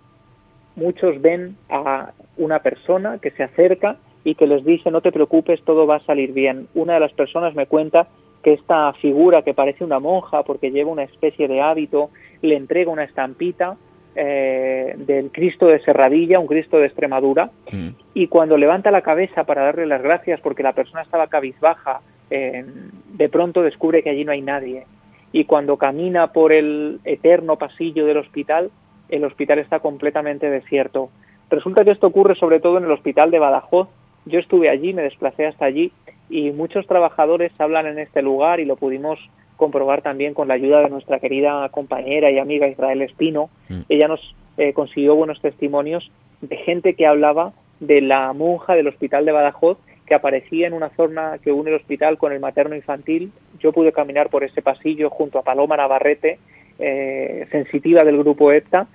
[0.80, 5.62] muchos ven a una persona que se acerca y que les dice no te preocupes,
[5.64, 6.68] todo va a salir bien.
[6.74, 8.08] Una de las personas me cuenta
[8.44, 12.10] que esta figura que parece una monja porque lleva una especie de hábito,
[12.42, 13.78] le entrega una estampita
[14.16, 17.90] eh, del Cristo de Serradilla, un Cristo de Extremadura, mm.
[18.14, 22.66] y cuando levanta la cabeza para darle las gracias porque la persona estaba cabizbaja, eh,
[23.14, 24.86] de pronto descubre que allí no hay nadie.
[25.32, 28.72] Y cuando camina por el eterno pasillo del hospital,
[29.10, 31.10] el hospital está completamente desierto.
[31.50, 33.88] Resulta que esto ocurre sobre todo en el hospital de Badajoz.
[34.26, 35.92] Yo estuve allí, me desplacé hasta allí
[36.30, 39.20] y muchos trabajadores hablan en este lugar y lo pudimos
[39.58, 43.50] comprobar también con la ayuda de nuestra querida compañera y amiga Israel Espino.
[43.68, 43.82] Mm.
[43.90, 46.10] Ella nos eh, consiguió buenos testimonios
[46.42, 49.78] de gente que hablaba de la monja del hospital de Badajoz
[50.10, 53.32] que aparecía en una zona que une el hospital con el materno infantil.
[53.60, 56.40] Yo pude caminar por ese pasillo junto a Paloma Navarrete,
[56.80, 58.88] eh, sensitiva del grupo EPTA,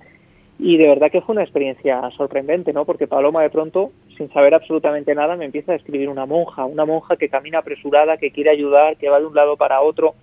[0.58, 2.84] y de verdad que fue una experiencia sorprendente, ¿no?
[2.84, 6.84] Porque Paloma de pronto, sin saber absolutamente nada, me empieza a describir una monja, una
[6.84, 10.14] monja que camina apresurada, que quiere ayudar, que va de un lado para otro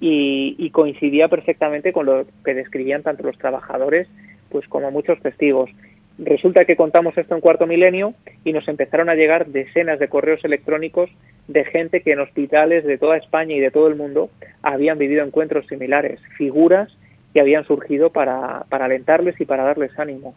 [0.00, 4.08] y, coincidía perfectamente con lo que describían tanto los trabajadores
[4.48, 5.70] pues como muchos testigos.
[6.18, 8.14] Resulta que contamos esto en cuarto milenio
[8.44, 11.10] y nos empezaron a llegar decenas de correos electrónicos
[11.48, 14.30] de gente que en hospitales de toda España y de todo el mundo
[14.62, 16.90] habían vivido encuentros similares, figuras
[17.32, 20.34] que habían surgido para, para alentarles y para darles ánimo.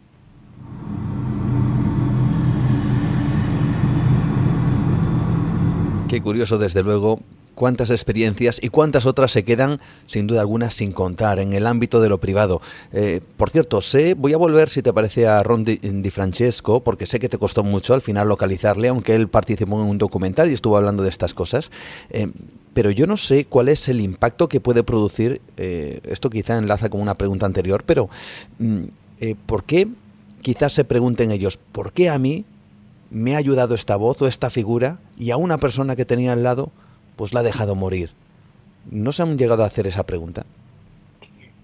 [6.08, 7.18] Qué curioso, desde luego,
[7.54, 12.00] cuántas experiencias y cuántas otras se quedan, sin duda alguna, sin contar en el ámbito
[12.00, 12.60] de lo privado.
[12.92, 15.78] Eh, por cierto, sé, voy a volver, si te parece, a Ron Di,
[16.10, 19.98] Francesco, porque sé que te costó mucho al final localizarle, aunque él participó en un
[19.98, 21.70] documental y estuvo hablando de estas cosas.
[22.10, 22.28] Eh,
[22.74, 26.90] pero yo no sé cuál es el impacto que puede producir, eh, esto quizá enlaza
[26.90, 28.08] con una pregunta anterior, pero
[28.58, 28.82] mm,
[29.46, 29.88] ¿por qué
[30.42, 32.44] quizás se pregunten ellos, ¿por qué a mí
[33.14, 36.42] me ha ayudado esta voz o esta figura y a una persona que tenía al
[36.42, 36.70] lado
[37.16, 38.10] pues la ha dejado morir.
[38.90, 40.44] ¿No se han llegado a hacer esa pregunta?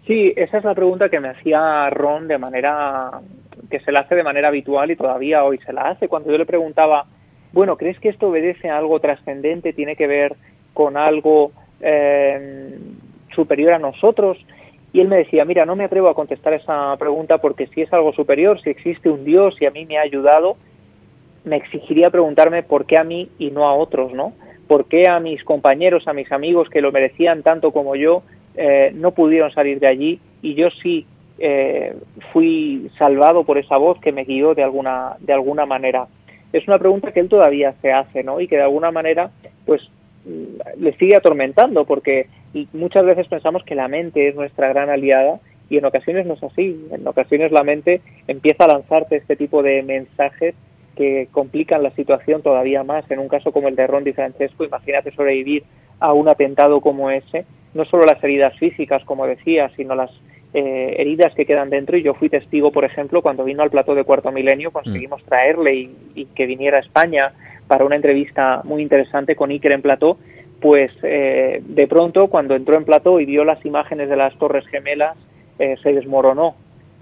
[0.07, 3.21] Sí, esa es la pregunta que me hacía Ron de manera
[3.69, 6.09] que se la hace de manera habitual y todavía hoy se la hace.
[6.09, 7.07] Cuando yo le preguntaba,
[7.53, 9.73] bueno, ¿crees que esto obedece a algo trascendente?
[9.73, 10.37] ¿Tiene que ver
[10.75, 12.79] con algo eh,
[13.35, 14.39] superior a nosotros?
[14.93, 17.93] Y él me decía, mira, no me atrevo a contestar esa pregunta porque si es
[17.93, 20.57] algo superior, si existe un Dios y a mí me ha ayudado,
[21.45, 24.33] me exigiría preguntarme por qué a mí y no a otros, ¿no?
[24.71, 28.23] por qué a mis compañeros, a mis amigos que lo merecían tanto como yo,
[28.55, 31.07] eh, no pudieron salir de allí y yo sí
[31.41, 31.97] eh,
[32.33, 36.07] fui salvado por esa voz que me guió de alguna, de alguna manera.
[36.53, 38.41] Es una pregunta que él todavía se hace, ¿no?
[38.41, 39.33] Y que de alguna manera,
[39.67, 39.83] pues,
[40.25, 42.27] le sigue atormentando, porque
[42.73, 46.43] muchas veces pensamos que la mente es nuestra gran aliada y en ocasiones no es
[46.43, 46.87] así.
[46.91, 50.55] En ocasiones la mente empieza a lanzarte este tipo de mensajes
[50.97, 53.11] que complican la situación todavía más.
[53.11, 55.65] En un caso como el de Ron Di Francesco, imagínate sobrevivir
[56.01, 57.45] a un atentado como ese,
[57.75, 60.11] no solo las heridas físicas, como decía, sino las
[60.53, 61.97] eh, heridas que quedan dentro.
[61.97, 65.27] Y yo fui testigo, por ejemplo, cuando vino al plató de Cuarto Milenio, conseguimos mm.
[65.27, 67.33] traerle y, que viniera a España
[67.71, 70.19] para una entrevista muy interesante con Iker en plató.
[70.61, 74.67] Pues eh, de pronto, cuando entró en plató y vio las imágenes de las Torres
[74.67, 75.17] Gemelas,
[75.61, 76.57] eh, se desmoronó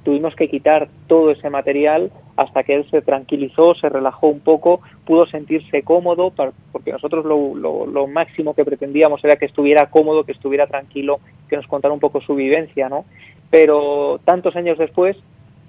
[0.09, 4.81] tuvimos que quitar todo ese material hasta que él se tranquilizó, se relajó un poco,
[5.05, 6.33] pudo sentirse cómodo,
[6.73, 11.67] porque nosotros lo, máximo que pretendíamos era que estuviera cómodo, que estuviera tranquilo, que nos
[11.67, 13.05] contara un poco su vivencia, ¿no?
[13.51, 15.17] Pero tantos años después,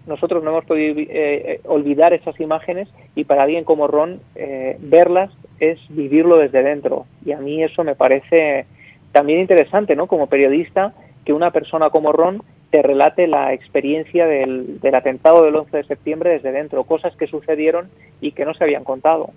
[0.07, 4.77] nosotros no hemos podido eh, eh, olvidar esas imágenes y para alguien como Ron, eh,
[4.79, 7.05] verlas es vivirlo desde dentro.
[7.25, 8.65] Y a mí eso me parece
[9.11, 10.07] también interesante, ¿no?
[10.07, 10.93] Como periodista,
[11.25, 16.29] que una persona como Ron te relate la experiencia del, atentado del 11 de septiembre
[16.31, 17.89] desde dentro, cosas que sucedieron
[18.21, 19.31] y que no se habían contado.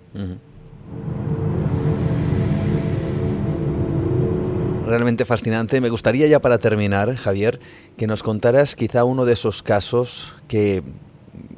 [4.85, 5.79] Realmente fascinante.
[5.79, 7.59] Me gustaría ya para terminar, Javier,
[7.97, 10.83] que nos contaras quizá uno de esos casos que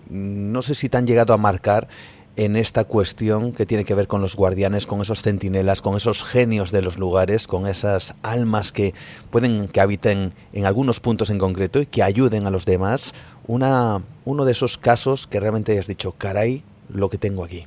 [0.10, 1.88] no sé si te han llegado a marcar
[2.38, 6.24] en esta cuestión que tiene que ver con los guardianes, con esos centinelas, con esos
[6.24, 8.94] genios de los lugares, con esas almas que
[9.32, 13.14] pueden que habiten en algunos puntos en concreto y que ayuden a los demás.
[13.48, 16.62] Una, uno de esos casos que realmente has dicho, caray,
[16.94, 17.64] lo que tengo aquí.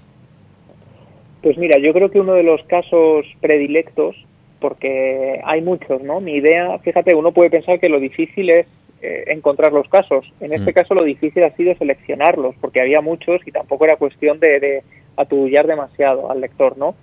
[1.42, 4.16] Pues mira, yo creo que uno de los casos predilectos,
[4.60, 6.20] porque hay muchos, ¿no?
[6.20, 8.66] Mi idea, fíjate, uno puede pensar que lo difícil es
[9.00, 10.30] eh, encontrar los casos.
[10.40, 10.74] En este mm.
[10.74, 14.82] caso lo difícil ha sido seleccionarlos, porque había muchos y tampoco era cuestión de, de
[15.16, 16.94] atullar demasiado al lector, ¿no?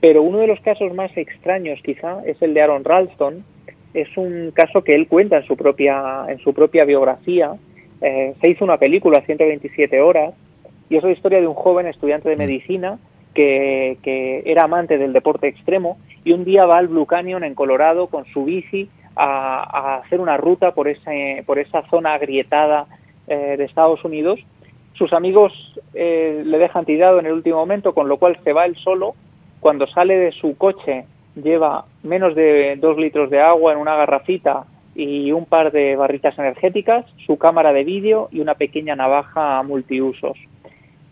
[0.00, 3.44] Pero uno de los casos más extraños quizá es el de Aaron Ralston.
[3.94, 7.54] Es un caso que él cuenta en su propia, en su propia biografía.
[8.00, 10.34] Eh, se hizo una película, 127 horas,
[10.88, 12.38] y es la historia de un joven estudiante de mm.
[12.38, 12.98] medicina
[13.34, 17.54] que, que, era amante del deporte extremo y un día va al Blue Canyon en
[17.54, 22.86] Colorado con su bici a, hacer una ruta por, ese, por esa zona agrietada
[23.26, 24.40] eh, de Estados Unidos.
[24.94, 25.52] Sus amigos
[25.94, 29.14] eh, le dejan tirado en el último momento, con lo cual se va él solo.
[29.60, 31.04] Cuando sale de su coche
[31.34, 34.64] lleva menos de dos litros de agua en una garrafita
[34.94, 40.36] y un par de barritas energéticas, su cámara de vídeo y una pequeña navaja multiusos.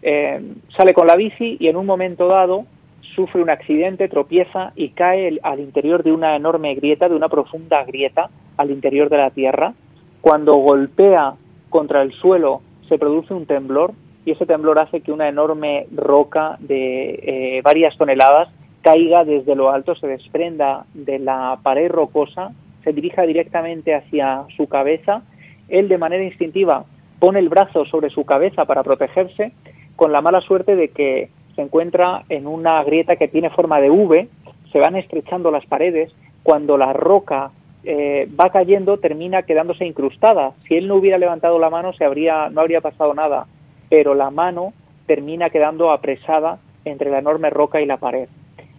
[0.02, 0.40] Eh,
[0.76, 2.66] sale con la bici y en un momento dado
[3.14, 7.82] sufre un accidente, tropieza y cae al interior de una enorme grieta, de una profunda
[7.84, 9.74] grieta al interior de la Tierra.
[10.20, 11.34] Cuando golpea
[11.70, 13.92] contra el suelo se produce un temblor
[14.24, 18.48] y ese temblor hace que una enorme roca de eh, varias toneladas
[18.82, 22.52] caiga desde lo alto, se desprenda de la pared rocosa,
[22.84, 25.22] se dirija directamente hacia su cabeza.
[25.68, 26.84] Él de manera instintiva
[27.18, 29.52] pone el brazo sobre su cabeza para protegerse,
[29.96, 33.90] con la mala suerte de que se encuentra en una grieta que tiene forma de
[33.90, 34.28] V,
[34.70, 37.50] se van estrechando las paredes, cuando la roca
[37.82, 40.52] eh, va cayendo termina quedándose incrustada.
[40.68, 43.46] Si él no hubiera levantado la mano se habría, no habría pasado nada,
[43.88, 44.72] pero la mano
[45.06, 48.28] termina quedando apresada entre la enorme roca y la pared.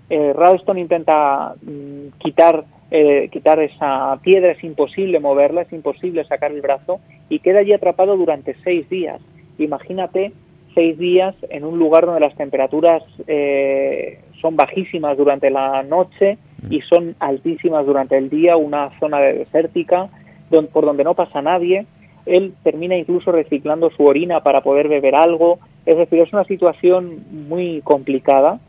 [0.10, 6.52] Eh, Ralston intenta mm, quitar, eh, quitar esa piedra, es imposible moverla, es imposible sacar
[6.52, 7.00] el brazo
[7.30, 9.20] y queda allí atrapado durante seis días.
[9.58, 10.32] Imagínate
[10.78, 16.38] seis días en un lugar donde las temperaturas eh, son bajísimas durante la noche,
[16.70, 20.10] y son altísimas durante el día, una zona desértica
[20.72, 21.86] por donde no pasa nadie.
[22.26, 25.60] Él termina incluso reciclando su orina para poder beber algo.
[25.86, 28.60] Es decir, es una situación muy complicada.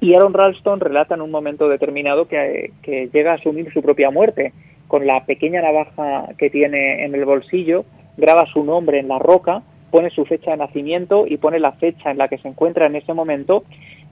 [0.00, 4.10] Y Aaron Ralston relata en un momento determinado que, que llega a asumir su propia
[4.10, 4.52] muerte.
[4.88, 7.84] Con la pequeña navaja que tiene en el bolsillo,
[8.16, 9.62] graba su nombre en la roca,
[9.92, 12.96] pone su fecha de nacimiento y pone la fecha en la que se encuentra en
[12.96, 13.62] ese momento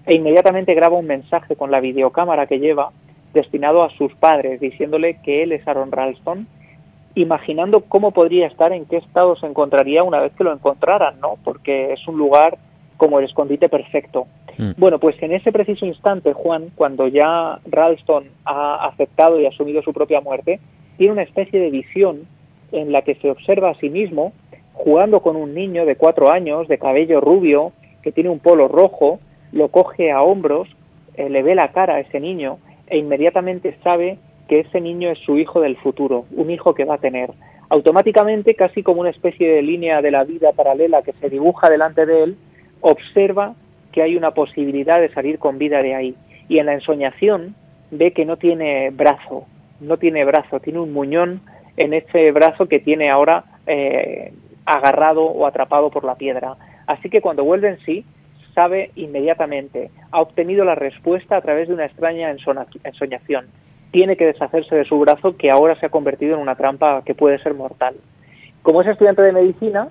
[0.07, 2.91] e inmediatamente graba un mensaje con la videocámara que lleva
[3.33, 6.47] destinado a sus padres, diciéndole que él es Aaron Ralston,
[7.15, 11.39] imaginando cómo podría estar, en qué estado se encontraría una vez que lo encontraran, ¿no?
[11.43, 12.59] Porque es un lugar
[12.99, 14.27] como el escondite perfecto.
[14.59, 14.73] Mm.
[14.77, 19.95] Bueno, pues en ese preciso instante, Juan, cuando ya Ralston ha aceptado y asumido su
[19.95, 20.61] propia muerte,
[20.99, 22.27] tiene una especie de visión
[22.71, 24.33] en la que se observa a sí mismo
[24.83, 27.73] jugando con un niño de cuatro años, de cabello rubio,
[28.03, 29.21] que tiene un polo rojo,
[29.53, 30.69] lo coge a hombros,
[31.17, 34.17] eh, le ve la cara a ese niño e inmediatamente sabe
[34.49, 37.31] que ese niño es su hijo del futuro, un hijo que va a tener.
[37.69, 42.07] Automáticamente, casi como una especie de línea de la vida paralela que se dibuja delante
[42.07, 42.37] de él,
[42.81, 43.55] observa
[43.93, 46.15] que hay una posibilidad de salir con vida de ahí.
[46.49, 47.55] Y en la ensoñación
[47.91, 49.45] ve que no tiene brazo,
[49.79, 51.43] no tiene brazo, tiene un muñón
[51.77, 54.33] en ese brazo que tiene ahora eh,
[54.75, 56.57] agarrado o atrapado por la piedra.
[56.87, 58.05] Así que cuando vuelve en sí,
[58.55, 63.47] sabe inmediatamente, ha obtenido la respuesta a través de una extraña ensoñación.
[63.91, 67.15] Tiene que deshacerse de su brazo que ahora se ha convertido en una trampa que
[67.15, 67.97] puede ser mortal.
[68.63, 69.89] Como es estudiante de medicina,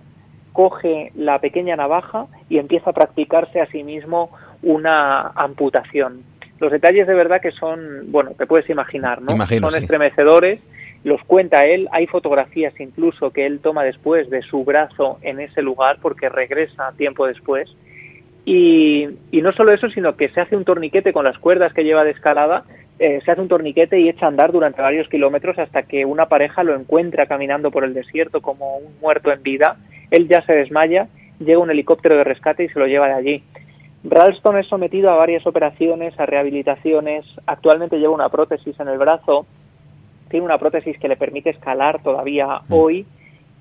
[0.53, 4.30] coge la pequeña navaja y empieza a practicarse a sí mismo
[4.61, 6.23] una amputación.
[6.59, 9.32] Los detalles de verdad que son, bueno, te puedes imaginar, ¿no?
[9.45, 10.59] son estremecedores,
[11.04, 15.62] los cuenta él, hay fotografías incluso que él toma después de su brazo en ese
[15.62, 17.70] lugar porque regresa tiempo después
[18.52, 22.04] y, no solo eso, sino que se hace un torniquete con las cuerdas que lleva
[22.04, 22.64] de escalada,
[22.97, 26.26] eh, se hace un torniquete y echa a andar durante varios kilómetros hasta que una
[26.28, 29.78] pareja lo encuentra caminando por el desierto como un muerto en vida.
[30.10, 31.08] Él ya se desmaya,
[31.39, 33.43] llega un helicóptero de rescate y se lo lleva de allí.
[34.04, 37.26] Ralston es sometido a varias operaciones, a rehabilitaciones.
[37.45, 39.45] Actualmente lleva una prótesis en el brazo.
[40.30, 42.73] Tiene una prótesis que le permite escalar todavía mm.
[42.73, 43.05] hoy.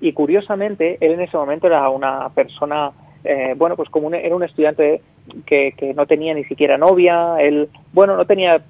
[0.01, 2.91] Y curiosamente, él en ese momento era una persona
[3.23, 5.01] eh, bueno, pues como era un estudiante
[5.45, 8.61] que, que, no tenía ni siquiera novia, él, bueno, no tenía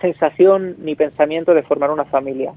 [0.00, 2.52] sensación ni pensamiento de formar una familia.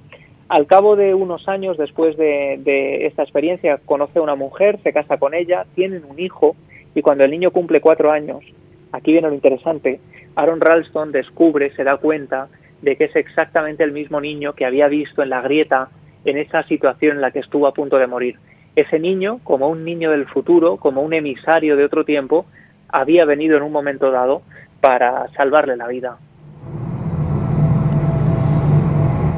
[0.50, 4.94] Al cabo de unos años después de, de esta experiencia, conoce a una mujer, se
[4.94, 6.56] casa con ella, tienen un hijo
[6.96, 8.44] y cuando el niño cumple cuatro años,
[8.92, 10.00] aquí viene lo interesante,
[10.36, 12.50] Aaron Ralston descubre, se da cuenta
[12.82, 15.90] de que es exactamente el mismo niño que había visto en la grieta
[16.26, 18.38] en esa situación en la que estuvo a punto de morir
[18.78, 22.46] ese niño, como un niño del futuro, como un emisario de otro tiempo,
[22.88, 24.44] había venido en un momento dado
[24.82, 26.18] para salvarle la vida.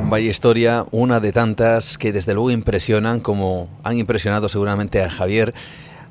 [0.09, 5.53] Vaya historia, una de tantas que desde luego impresionan, como han impresionado seguramente a Javier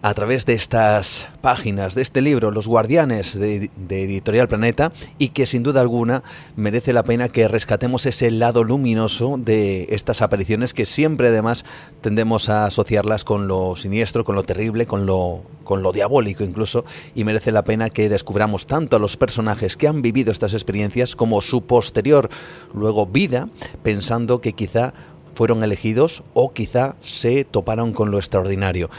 [0.01, 5.44] a través de estas páginas, de este libro, Los Guardianes de, Editorial Planeta, y que
[5.44, 6.22] sin duda alguna
[6.55, 11.64] merece la pena que rescatemos ese lado luminoso de estas apariciones que siempre además
[12.01, 16.84] tendemos a asociarlas con lo siniestro, con lo terrible, con lo, con lo diabólico incluso,
[17.16, 21.16] y merece la pena que descubramos tanto a los personajes que han vivido estas experiencias
[21.16, 22.30] como su posterior
[22.72, 23.49] luego vida,
[23.82, 24.94] pensando que quizá
[25.34, 28.90] fueron elegidos o quizá se toparon con lo extraordinario.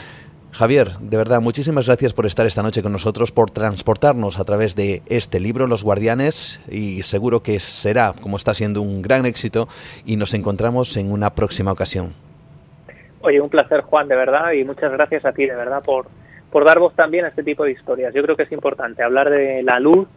[0.52, 4.74] Javier, de verdad, muchísimas gracias por estar esta noche con nosotros, por transportarnos a través
[4.74, 9.68] de este libro, Los Guardianes, y seguro que será, como está siendo, un gran éxito,
[10.04, 12.14] y nos encontramos en una próxima ocasión.
[13.22, 16.06] Oye, un placer, Juan, de verdad, y muchas gracias a ti, de verdad, por,
[16.50, 18.12] por dar voz también a este tipo de historias.
[18.12, 20.08] Yo creo que es importante hablar de la luz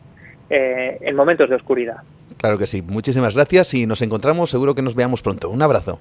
[0.49, 1.97] eh, en momentos de oscuridad.
[2.37, 2.81] Claro que sí.
[2.81, 4.49] Muchísimas gracias y nos encontramos.
[4.49, 5.49] Seguro que nos veamos pronto.
[5.49, 5.99] Un abrazo.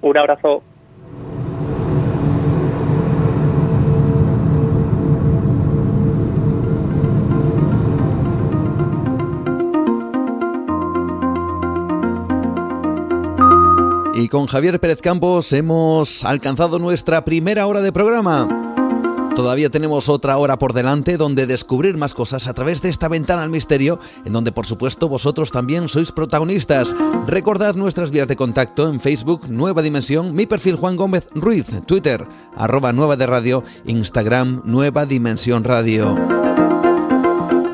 [0.00, 0.62] Un abrazo.
[14.22, 18.46] Y con Javier Pérez Campos hemos alcanzado nuestra primera hora de programa.
[19.34, 23.42] Todavía tenemos otra hora por delante donde descubrir más cosas a través de esta ventana
[23.42, 26.94] al misterio, en donde por supuesto vosotros también sois protagonistas.
[27.26, 32.24] Recordad nuestras vías de contacto en Facebook, Nueva Dimensión, mi perfil Juan Gómez Ruiz, Twitter,
[32.56, 36.16] arroba Nueva de Radio, Instagram, Nueva Dimensión Radio.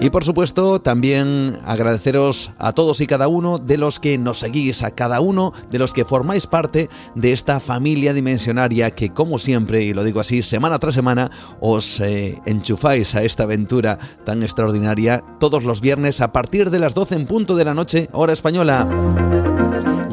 [0.01, 4.84] Y por supuesto, también agradeceros a todos y cada uno de los que nos seguís,
[4.84, 9.82] a cada uno de los que formáis parte de esta familia dimensionaria que, como siempre,
[9.82, 11.30] y lo digo así, semana tras semana,
[11.61, 16.94] os eh, enchufáis a esta aventura tan extraordinaria todos los viernes a partir de las
[16.94, 18.86] 12 en punto de la noche, hora española.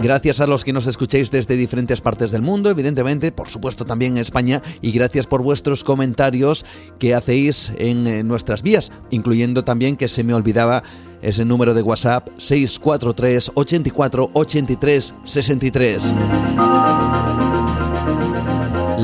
[0.06, 4.12] Gracias a los que nos escuchéis desde diferentes partes del mundo, evidentemente, por supuesto también
[4.12, 6.64] en España, y gracias por vuestros comentarios
[7.00, 10.84] que hacéis en nuestras vías, incluyendo también que se me olvidaba
[11.24, 16.14] ese número de WhatsApp 643 84 83 63.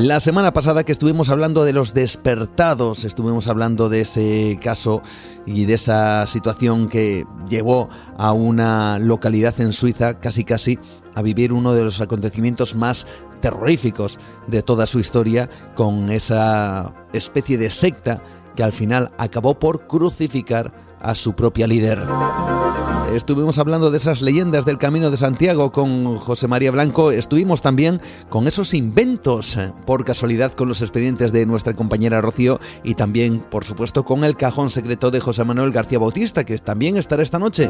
[0.02, 5.00] La semana pasada que estuvimos hablando de los despertados, estuvimos hablando de ese caso
[5.46, 7.88] y de esa situación que llevó
[8.18, 10.80] a una localidad en Suiza casi casi
[11.14, 13.06] a vivir uno de los acontecimientos más
[13.40, 18.20] terroríficos de toda su historia con esa especie de secta
[18.56, 20.72] que al final acabó por crucificar
[21.02, 22.06] a su propia líder.
[23.12, 27.10] Estuvimos hablando de esas leyendas del Camino de Santiago con José María Blanco.
[27.10, 28.00] Estuvimos también
[28.30, 33.64] con esos inventos, por casualidad, con los expedientes de nuestra compañera Rocío y también, por
[33.64, 37.68] supuesto, con el cajón secreto de José Manuel García Bautista, que también estará esta noche.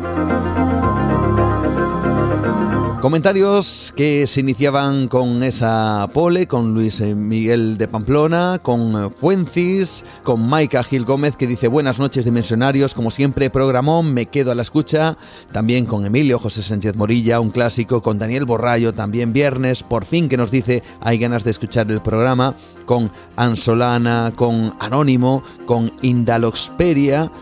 [3.03, 10.48] Comentarios que se iniciaban con esa pole, con Luis Miguel de Pamplona, con Fuencis, con
[10.48, 14.62] Maika Gil Gómez que dice buenas noches dimensionarios, como siempre programón, me quedo a la
[14.62, 15.18] escucha,
[15.50, 20.28] también con Emilio José Sánchez Morilla, un clásico, con Daniel Borrayo, también viernes, por fin
[20.28, 22.55] que nos dice hay ganas de escuchar el programa,
[22.86, 27.32] con Ansolana, con Anónimo, con Indaloxperia,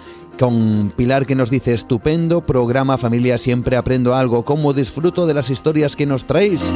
[0.40, 5.50] con Pilar que nos dice estupendo programa familia, siempre aprendo algo, cómo disfruto de las
[5.50, 6.72] historias que nos traéis.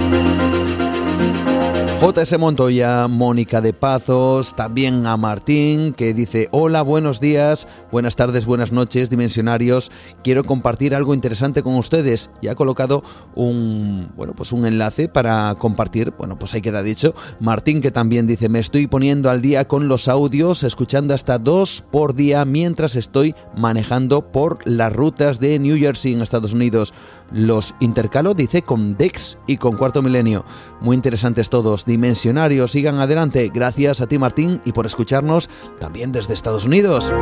[2.05, 8.45] JS Montoya, Mónica de Pazos, también a Martín que dice hola, buenos días, buenas tardes,
[8.45, 9.91] buenas noches, dimensionarios.
[10.23, 13.03] Quiero compartir algo interesante con ustedes y ha colocado
[13.35, 16.13] un bueno pues un enlace para compartir.
[16.19, 17.15] Bueno pues ahí queda dicho.
[17.41, 21.87] Martín que también dice me estoy poniendo al día con los audios, escuchando hasta dos
[21.91, 26.93] por día mientras estoy manejando por las rutas de New Jersey en Estados Unidos.
[27.33, 30.45] Los intercalo dice con Dex y con Cuarto Milenio.
[30.81, 33.51] Muy interesantes todos dimensionarios sigan adelante.
[33.53, 35.49] Gracias a ti Martín y por escucharnos
[35.81, 37.13] también desde Estados Unidos.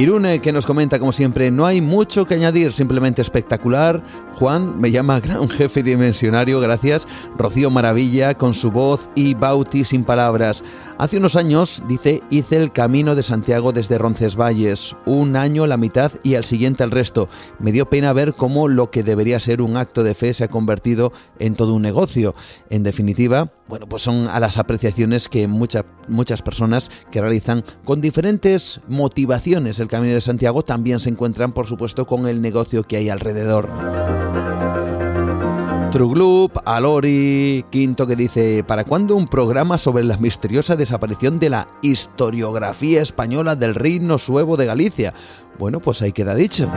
[0.00, 4.02] Irune que nos comenta como siempre, no hay mucho que añadir, simplemente espectacular.
[4.34, 7.06] Juan me llama gran jefe dimensionario, gracias.
[7.36, 10.64] Rocío Maravilla con su voz y Bauti sin palabras.
[11.00, 16.12] Hace unos años, dice, hice el camino de Santiago desde Roncesvalles, un año la mitad
[16.22, 17.30] y al siguiente el resto.
[17.58, 20.48] Me dio pena ver cómo lo que debería ser un acto de fe se ha
[20.48, 22.34] convertido en todo un negocio.
[22.68, 28.82] En definitiva, bueno, pues son a las apreciaciones que muchas personas que realizan con diferentes
[28.86, 33.08] motivaciones el Camino de Santiago también se encuentran, por supuesto, con el negocio que hay
[33.08, 33.70] alrededor.
[35.90, 41.50] True Gloop, Alori, Quinto que dice, ¿para cuándo un programa sobre la misteriosa desaparición de
[41.50, 45.12] la historiografía española del Reino Suevo de Galicia?
[45.58, 46.70] Bueno, pues ahí queda dicho.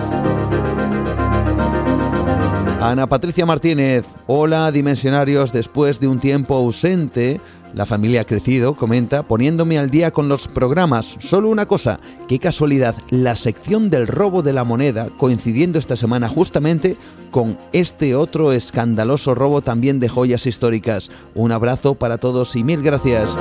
[2.82, 7.40] Ana Patricia Martínez, hola dimensionarios, después de un tiempo ausente,
[7.74, 11.18] la familia ha crecido, comenta, poniéndome al día con los programas.
[11.20, 16.30] Solo una cosa, qué casualidad, la sección del robo de la moneda coincidiendo esta semana
[16.30, 16.98] justamente
[17.32, 21.10] con este otro escandaloso robo también de joyas históricas.
[21.36, 23.38] Un abrazo para todos y mil gracias.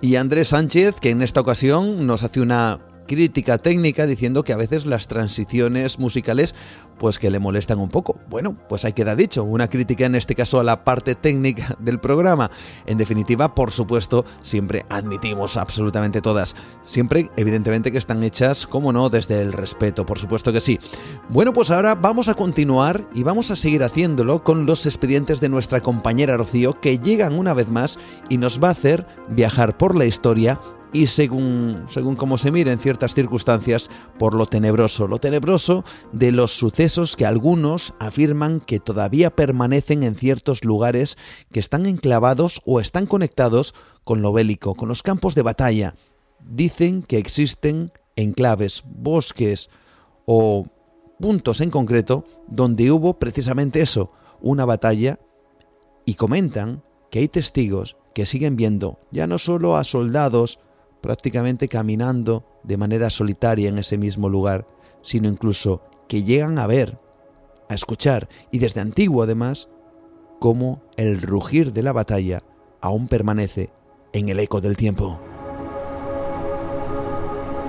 [0.00, 4.56] Y Andrés Sánchez, que en esta ocasión nos hace una crítica técnica diciendo que a
[4.56, 6.54] veces las transiciones musicales
[6.98, 8.18] pues que le molestan un poco.
[8.28, 12.00] Bueno, pues ahí queda dicho, una crítica en este caso a la parte técnica del
[12.00, 12.50] programa.
[12.86, 16.54] En definitiva, por supuesto, siempre admitimos absolutamente todas.
[16.84, 20.78] Siempre, evidentemente, que están hechas, como no, desde el respeto, por supuesto que sí.
[21.28, 25.48] Bueno, pues ahora vamos a continuar y vamos a seguir haciéndolo con los expedientes de
[25.48, 27.98] nuestra compañera Rocío, que llegan una vez más
[28.28, 30.60] y nos va a hacer viajar por la historia
[30.92, 36.32] y según, según cómo se mire en ciertas circunstancias, por lo tenebroso, lo tenebroso de
[36.32, 41.18] los sucesos que algunos afirman que todavía permanecen en ciertos lugares
[41.52, 43.74] que están enclavados o están conectados
[44.04, 45.94] con lo bélico, con los campos de batalla.
[46.40, 49.68] Dicen que existen enclaves, bosques
[50.24, 50.66] o
[51.20, 54.10] puntos en concreto donde hubo precisamente eso,
[54.40, 55.18] una batalla,
[56.04, 60.58] y comentan que hay testigos que siguen viendo ya no solo a soldados
[61.00, 64.66] prácticamente caminando de manera solitaria en ese mismo lugar,
[65.02, 66.98] sino incluso que llegan a ver,
[67.68, 69.68] a escuchar, y desde antiguo además,
[70.38, 72.42] cómo el rugir de la batalla
[72.80, 73.70] aún permanece
[74.12, 75.20] en el eco del tiempo.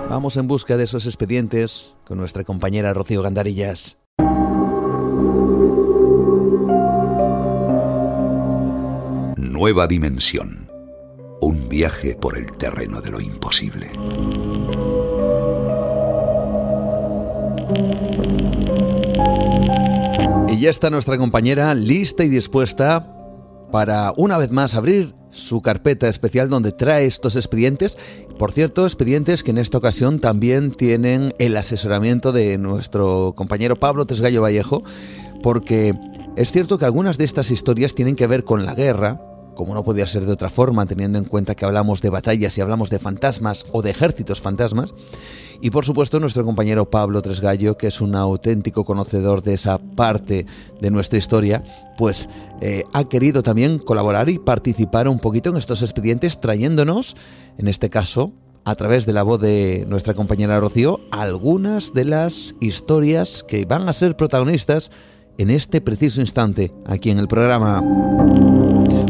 [0.10, 3.98] Vamos en busca de esos expedientes con nuestra compañera Rocío Gandarillas.
[9.38, 10.69] Nueva dimensión
[11.42, 13.88] un viaje por el terreno de lo imposible.
[20.48, 23.16] Y ya está nuestra compañera lista y dispuesta
[23.72, 27.98] para una vez más abrir su carpeta especial donde trae estos expedientes.
[28.38, 34.06] Por cierto, expedientes que en esta ocasión también tienen el asesoramiento de nuestro compañero Pablo
[34.06, 34.84] Tresgallo Vallejo,
[35.44, 35.94] porque
[36.36, 39.22] es cierto que algunas de estas historias tienen que ver con la guerra,
[39.60, 42.62] como no podía ser de otra forma, teniendo en cuenta que hablamos de batallas y
[42.62, 44.94] hablamos de fantasmas o de ejércitos fantasmas.
[45.60, 50.46] Y por supuesto nuestro compañero Pablo Tresgallo, que es un auténtico conocedor de esa parte
[50.80, 51.62] de nuestra historia,
[51.98, 52.30] pues
[52.62, 57.18] eh, ha querido también colaborar y participar un poquito en estos expedientes, trayéndonos,
[57.58, 58.32] en este caso,
[58.64, 63.90] a través de la voz de nuestra compañera Rocío, algunas de las historias que van
[63.90, 64.90] a ser protagonistas
[65.38, 68.69] en este preciso instante aquí en el programa.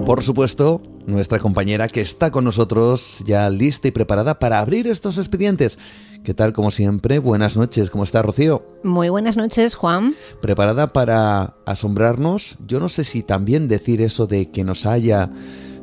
[0.10, 5.20] Por supuesto, nuestra compañera que está con nosotros ya lista y preparada para abrir estos
[5.20, 5.78] expedientes.
[6.24, 7.20] ¿Qué tal, como siempre?
[7.20, 8.66] Buenas noches, ¿cómo está Rocío?
[8.84, 10.16] Muy buenas noches, Juan.
[10.42, 12.58] ¿Preparada para asombrarnos?
[12.66, 15.30] Yo no sé si también decir eso de que nos haya...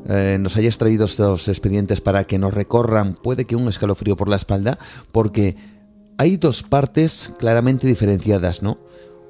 [0.08, 4.28] Eh, nos hayas traído estos expedientes para que nos recorran, puede que un escalofrío por
[4.28, 4.80] la espalda,
[5.12, 5.54] porque
[6.18, 8.78] hay dos partes claramente diferenciadas, ¿no?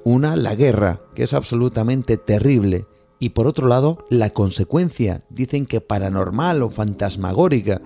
[0.03, 2.87] Una, la guerra, que es absolutamente terrible,
[3.19, 7.81] y por otro lado la consecuencia, dicen que paranormal o fantasmagórica,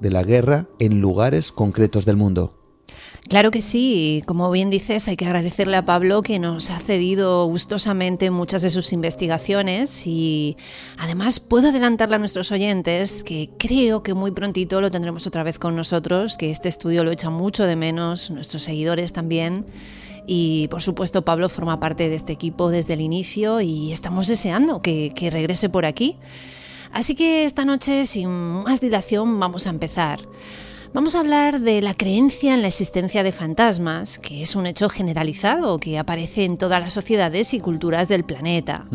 [0.00, 2.56] de la guerra en lugares concretos del mundo.
[3.28, 7.46] Claro que sí, como bien dices, hay que agradecerle a Pablo que nos ha cedido
[7.46, 10.56] gustosamente muchas de sus investigaciones y
[10.98, 15.58] además puedo adelantarle a nuestros oyentes que creo que muy prontito lo tendremos otra vez
[15.58, 19.66] con nosotros, que este estudio lo echa mucho de menos, nuestros seguidores también
[20.32, 24.80] y por supuesto Pablo forma parte de este equipo desde el inicio y estamos deseando
[24.80, 26.18] que, regrese por aquí.
[26.92, 28.30] Así que esta noche, sin
[28.62, 30.20] más dilación, vamos a empezar.
[30.92, 34.88] Vamos a hablar de la creencia en la existencia de fantasmas, que es un hecho
[34.88, 38.88] generalizado que aparece en todas las sociedades y culturas del planeta.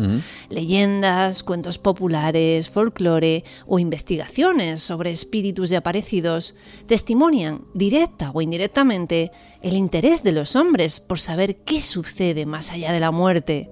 [0.50, 6.54] Leyendas, cuentos populares, folclore o investigaciones sobre espíritus de aparecidos
[6.86, 9.30] testimonian, directa o indirectamente,
[9.62, 13.70] el interés de los hombres por saber qué sucede más allá de la muerte.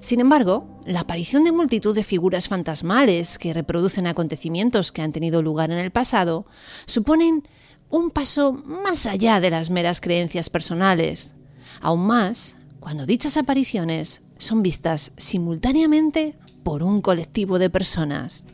[0.00, 5.42] Sin embargo, la aparición de multitud de figuras fantasmales que reproducen acontecimientos que han tenido
[5.42, 6.46] lugar en el pasado
[6.86, 7.42] suponen
[7.90, 11.34] un paso más allá de las meras creencias personales.
[11.80, 18.44] Aún más, cuando dichas apariciones son vistas simultáneamente por un colectivo de personas.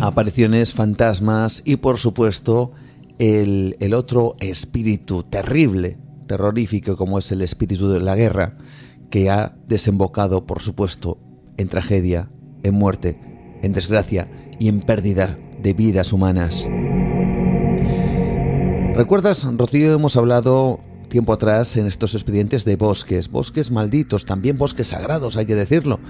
[0.00, 2.72] Apariciones, fantasmas y por supuesto
[3.18, 8.56] el, el, otro espíritu terrible, terrorífico como es el espíritu de la guerra,
[9.10, 11.18] que ha desembocado por supuesto
[11.58, 12.30] en tragedia,
[12.62, 13.20] en muerte,
[13.62, 16.66] en desgracia y en pérdida de vidas humanas.
[19.00, 20.78] ¿Recuerdas, Rocío, hemos hablado
[21.08, 26.00] tiempo atrás en estos expedientes de bosques, bosques malditos, también bosques sagrados, hay que decirlo.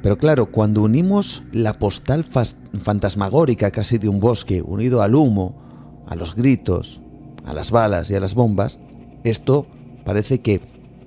[0.00, 6.14] Pero claro, cuando unimos la postal fantasmagórica casi de un bosque, unido al humo, a
[6.14, 7.02] los gritos,
[7.44, 8.78] a las balas y a las bombas,
[9.24, 9.66] esto
[10.04, 10.60] parece que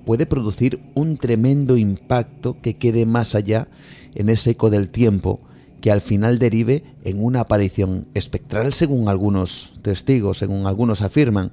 [0.04, 3.68] puede producir un tremendo impacto que quede más allá
[4.14, 5.40] en ese eco del tiempo
[5.84, 11.50] que al final derive en una aparición espectral según algunos testigos, según algunos afirman.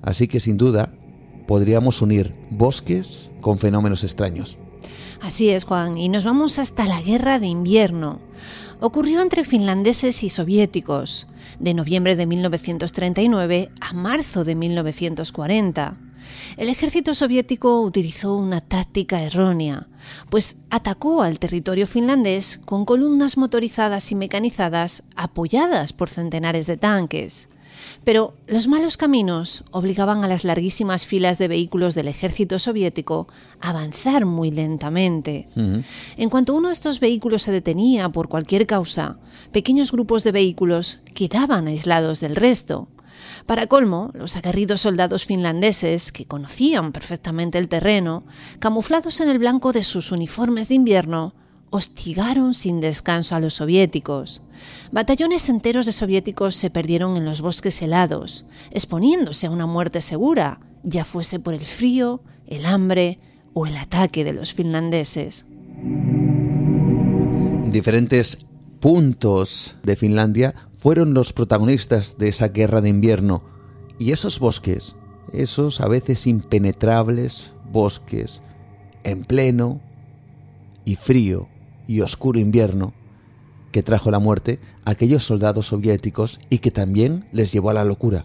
[0.00, 0.90] Así que sin duda
[1.46, 4.56] podríamos unir bosques con fenómenos extraños.
[5.20, 8.20] Así es, Juan, y nos vamos hasta la guerra de invierno.
[8.80, 11.26] Ocurrió entre finlandeses y soviéticos,
[11.58, 16.07] de noviembre de 1939 a marzo de 1940.
[16.56, 19.86] El ejército soviético utilizó una táctica errónea,
[20.30, 27.48] pues atacó al territorio finlandés con columnas motorizadas y mecanizadas apoyadas por centenares de tanques.
[28.04, 33.28] Pero los malos caminos obligaban a las larguísimas filas de vehículos del ejército soviético
[33.60, 35.48] a avanzar muy lentamente.
[36.16, 39.18] En cuanto uno de estos vehículos se detenía por cualquier causa,
[39.52, 42.88] pequeños grupos de vehículos quedaban aislados del resto.
[43.48, 48.26] Para colmo, los aguerridos soldados finlandeses, que conocían perfectamente el terreno,
[48.58, 51.34] camuflados en el blanco de sus uniformes de invierno,
[51.70, 54.42] hostigaron sin descanso a los soviéticos.
[54.92, 60.60] Batallones enteros de soviéticos se perdieron en los bosques helados, exponiéndose a una muerte segura,
[60.82, 63.18] ya fuese por el frío, el hambre
[63.54, 65.46] o el ataque de los finlandeses.
[67.72, 68.46] Diferentes
[68.80, 73.42] puntos de Finlandia fueron los protagonistas de esa guerra de invierno.
[73.98, 74.94] Y esos bosques,
[75.32, 78.40] esos a veces impenetrables bosques,
[79.04, 79.80] en pleno
[80.84, 81.48] y frío
[81.86, 82.94] y oscuro invierno,
[83.72, 87.84] que trajo la muerte a aquellos soldados soviéticos y que también les llevó a la
[87.84, 88.24] locura.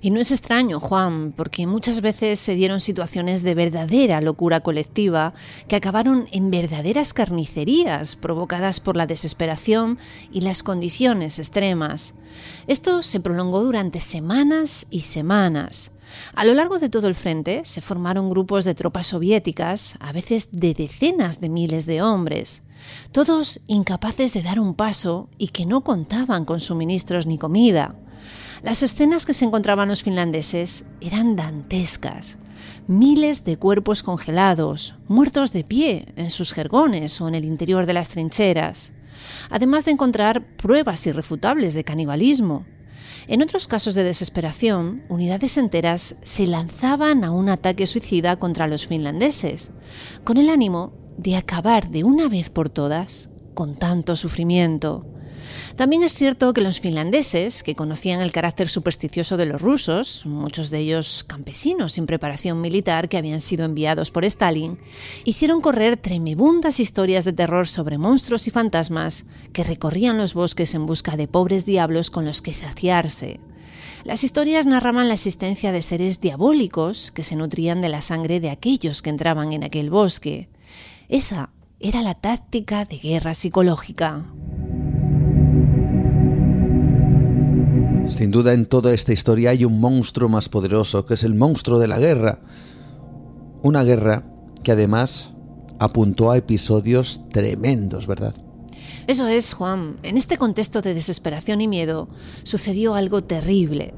[0.00, 5.34] Y no es extraño, Juan, porque muchas veces se dieron situaciones de verdadera locura colectiva
[5.68, 9.98] que acabaron en verdaderas carnicerías provocadas por la desesperación
[10.32, 12.14] y las condiciones extremas.
[12.66, 15.92] Esto se prolongó durante semanas y semanas.
[16.34, 20.50] A lo largo de todo el frente se formaron grupos de tropas soviéticas, a veces
[20.52, 22.62] de decenas de miles de hombres,
[23.12, 27.96] todos incapaces de dar un paso y que no contaban con suministros ni comida.
[28.62, 32.38] Las escenas que se encontraban los finlandeses eran dantescas.
[32.86, 37.92] Miles de cuerpos congelados, muertos de pie en sus jergones o en el interior de
[37.92, 38.92] las trincheras,
[39.50, 42.64] además de encontrar pruebas irrefutables de canibalismo.
[43.28, 48.86] En otros casos de desesperación, unidades enteras se lanzaban a un ataque suicida contra los
[48.86, 49.70] finlandeses,
[50.24, 55.06] con el ánimo de acabar de una vez por todas con tanto sufrimiento.
[55.76, 60.70] También es cierto que los finlandeses, que conocían el carácter supersticioso de los rusos, muchos
[60.70, 64.78] de ellos campesinos sin preparación militar que habían sido enviados por Stalin,
[65.24, 70.86] hicieron correr tremebundas historias de terror sobre monstruos y fantasmas que recorrían los bosques en
[70.86, 73.38] busca de pobres diablos con los que saciarse.
[74.04, 78.48] Las historias narraban la existencia de seres diabólicos que se nutrían de la sangre de
[78.48, 80.48] aquellos que entraban en aquel bosque.
[81.10, 81.50] Esa
[81.80, 84.24] era la táctica de guerra psicológica.
[88.08, 91.78] Sin duda en toda esta historia hay un monstruo más poderoso, que es el monstruo
[91.78, 92.38] de la guerra.
[93.62, 94.24] Una guerra
[94.62, 95.32] que además
[95.78, 98.34] apuntó a episodios tremendos, ¿verdad?
[99.06, 99.98] Eso es, Juan.
[100.02, 102.08] En este contexto de desesperación y miedo
[102.44, 103.92] sucedió algo terrible.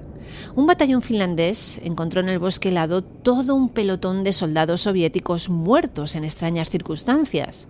[0.55, 6.17] Un batallón finlandés encontró en el bosque helado todo un pelotón de soldados soviéticos muertos
[6.17, 7.69] en extrañas circunstancias.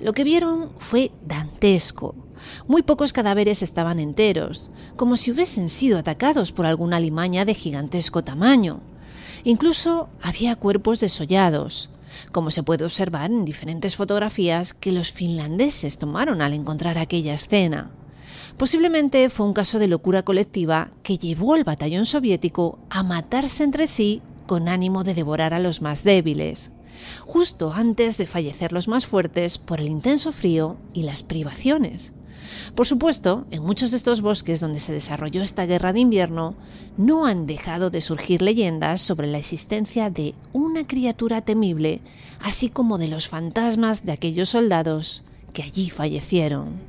[0.00, 2.14] Lo que vieron fue dantesco.
[2.66, 8.22] Muy pocos cadáveres estaban enteros, como si hubiesen sido atacados por alguna alimaña de gigantesco
[8.22, 8.80] tamaño.
[9.44, 11.90] Incluso había cuerpos desollados,
[12.32, 17.90] como se puede observar en diferentes fotografías que los finlandeses tomaron al encontrar aquella escena.
[18.56, 23.86] Posiblemente fue un caso de locura colectiva que llevó al batallón soviético a matarse entre
[23.86, 26.70] sí con ánimo de devorar a los más débiles,
[27.24, 32.12] justo antes de fallecer los más fuertes por el intenso frío y las privaciones.
[32.74, 36.54] Por supuesto, en muchos de estos bosques donde se desarrolló esta guerra de invierno,
[36.96, 42.00] no han dejado de surgir leyendas sobre la existencia de una criatura temible,
[42.40, 46.80] así como de los fantasmas de aquellos soldados que allí fallecieron.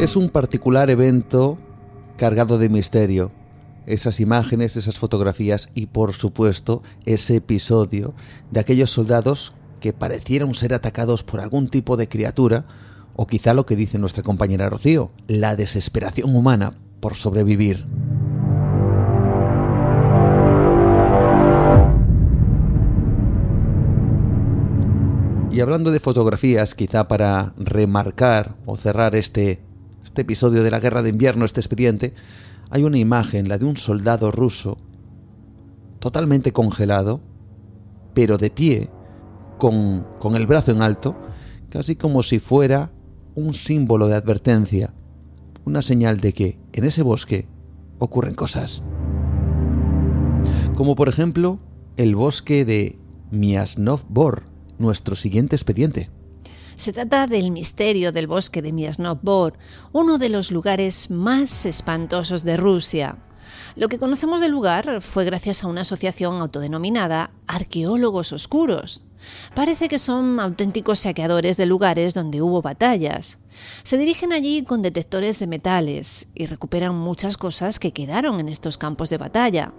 [0.00, 1.58] Es un particular evento
[2.16, 3.30] cargado de misterio
[3.86, 8.14] esas imágenes, esas fotografías y por supuesto ese episodio
[8.50, 12.64] de aquellos soldados que parecieron ser atacados por algún tipo de criatura
[13.14, 17.84] o quizá lo que dice nuestra compañera Rocío, la desesperación humana por sobrevivir.
[25.50, 29.60] Y hablando de fotografías, quizá para remarcar o cerrar este,
[30.02, 32.14] este episodio de la guerra de invierno, este expediente,
[32.72, 34.78] hay una imagen, la de un soldado ruso,
[35.98, 37.20] totalmente congelado,
[38.14, 38.88] pero de pie,
[39.58, 41.14] con, con el brazo en alto,
[41.68, 42.90] casi como si fuera
[43.34, 44.94] un símbolo de advertencia,
[45.66, 47.46] una señal de que en ese bosque
[47.98, 48.82] ocurren cosas.
[50.74, 51.58] Como por ejemplo
[51.98, 52.98] el bosque de
[53.30, 54.44] Miasnov Bor,
[54.78, 56.08] nuestro siguiente expediente.
[56.76, 59.58] Se trata del misterio del bosque de Miasnov Bor,
[59.92, 63.18] uno de los lugares más espantosos de Rusia.
[63.76, 69.04] Lo que conocemos del lugar fue gracias a una asociación autodenominada Arqueólogos Oscuros.
[69.54, 73.38] Parece que son auténticos saqueadores de lugares donde hubo batallas.
[73.84, 78.78] Se dirigen allí con detectores de metales y recuperan muchas cosas que quedaron en estos
[78.78, 79.72] campos de batalla.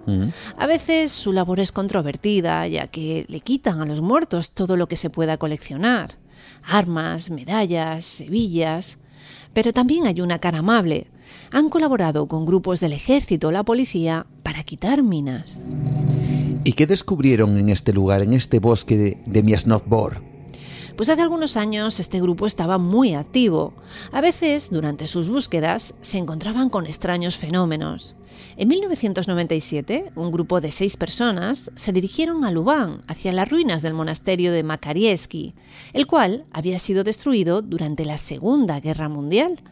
[0.57, 4.87] A veces su labor es controvertida, ya que le quitan a los muertos todo lo
[4.87, 6.22] que se pueda coleccionar.
[6.65, 8.97] Armas, medallas, hebillas.
[9.53, 11.07] Pero también hay una cara amable.
[11.51, 15.63] Han colaborado con grupos del ejército o la policía para quitar minas.
[16.63, 20.32] ¿Y qué descubrieron en este lugar, en este bosque de, de Miasnov Bor?
[20.95, 23.73] Pues hace algunos años este grupo estaba muy activo.
[24.11, 28.15] A veces, durante sus búsquedas, se encontraban con extraños fenómenos.
[28.57, 33.95] En 1997, un grupo de seis personas se dirigieron a Lubán, hacia las ruinas del
[33.95, 35.55] monasterio de Makarieski,
[35.93, 39.63] el cual había sido destruido durante la Segunda Guerra Mundial.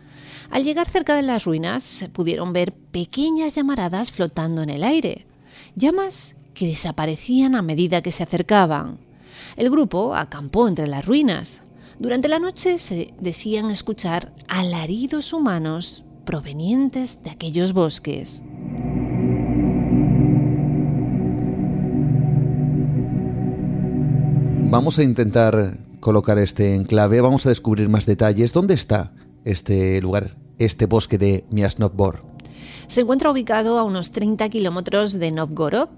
[0.50, 5.28] Al llegar cerca de las ruinas, pudieron ver pequeñas llamaradas flotando en el aire.
[5.76, 9.11] Llamas que desaparecían a medida que se acercaban.
[9.56, 11.62] El grupo acampó entre las ruinas.
[12.00, 18.44] Durante la noche se decían escuchar alaridos humanos provenientes de aquellos bosques.
[24.72, 28.54] Vamos a intentar colocar este enclave, vamos a descubrir más detalles.
[28.54, 29.12] ¿Dónde está
[29.44, 32.24] este lugar, este bosque de Miasnov Bor?
[32.88, 35.90] Se encuentra ubicado a unos 30 kilómetros de Novgorod.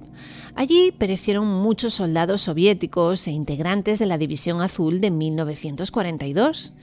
[0.55, 6.73] Allí perecieron muchos soldados soviéticos e integrantes de la División Azul de 1942.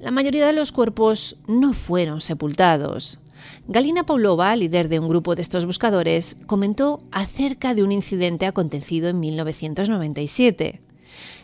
[0.00, 3.20] La mayoría de los cuerpos no fueron sepultados.
[3.66, 9.08] Galina Pavlova, líder de un grupo de estos buscadores, comentó acerca de un incidente acontecido
[9.10, 10.80] en 1997.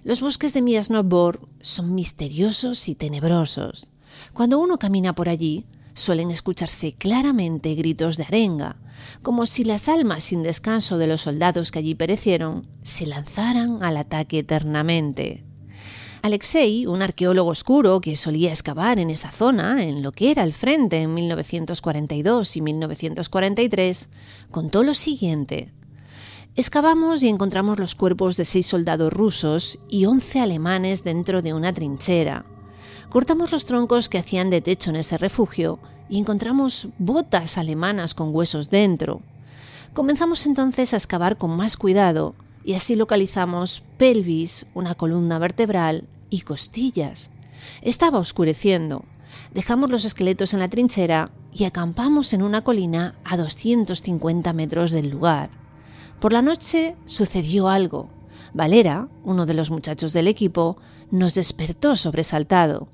[0.05, 3.89] Los bosques de Miasnovbor son misteriosos y tenebrosos.
[4.33, 8.77] Cuando uno camina por allí, suelen escucharse claramente gritos de arenga,
[9.23, 13.97] como si las almas sin descanso de los soldados que allí perecieron se lanzaran al
[13.97, 15.45] ataque eternamente.
[16.25, 20.55] Alexei, un arqueólogo oscuro que solía excavar en esa zona, en lo que era el
[20.55, 24.09] frente en 1942 y 1943,
[24.51, 25.73] contó lo siguiente.
[26.57, 31.75] Excavamos y encontramos los cuerpos de seis soldados rusos y once alemanes dentro de una
[31.75, 32.47] trinchera.
[33.11, 35.79] Cortamos los troncos que hacían de techo en ese refugio
[36.15, 39.21] y encontramos botas alemanas con huesos dentro.
[39.95, 46.43] Comenzamos entonces a excavar con más cuidado y así localizamos pelvis, una columna vertebral y
[46.43, 47.31] costillas.
[47.83, 49.05] Estaba oscureciendo.
[49.55, 55.11] Dejamos los esqueletos en la trinchera y acampamos en una colina a 250 metros del
[55.11, 55.51] lugar.
[56.21, 58.09] Por la noche sucedió algo.
[58.53, 60.77] Valera, uno de los muchachos del equipo,
[61.11, 62.87] nos despertó sobresaltado.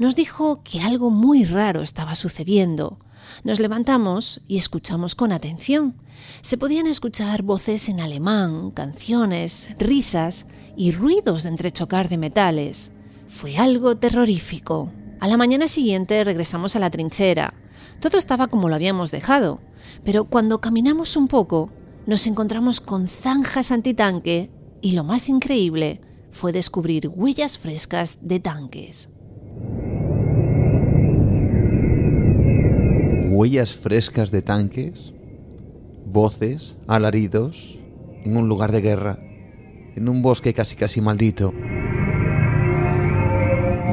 [0.00, 2.98] Nos dijo que algo muy raro estaba sucediendo.
[3.44, 5.94] Nos levantamos y escuchamos con atención.
[6.40, 12.92] Se podían escuchar voces en alemán, canciones, risas y ruidos de entrechocar de metales.
[13.28, 14.90] Fue algo terrorífico.
[15.20, 17.52] A la mañana siguiente regresamos a la trinchera.
[18.00, 19.60] Todo estaba como lo habíamos dejado,
[20.02, 21.68] pero cuando caminamos un poco,
[22.06, 24.50] nos encontramos con zanjas antitanque
[24.80, 26.00] y lo más increíble
[26.30, 29.10] fue descubrir huellas frescas de tanques.
[33.40, 35.14] Huellas frescas de tanques,
[36.04, 37.78] voces, alaridos,
[38.22, 39.18] en un lugar de guerra,
[39.96, 41.50] en un bosque casi casi maldito.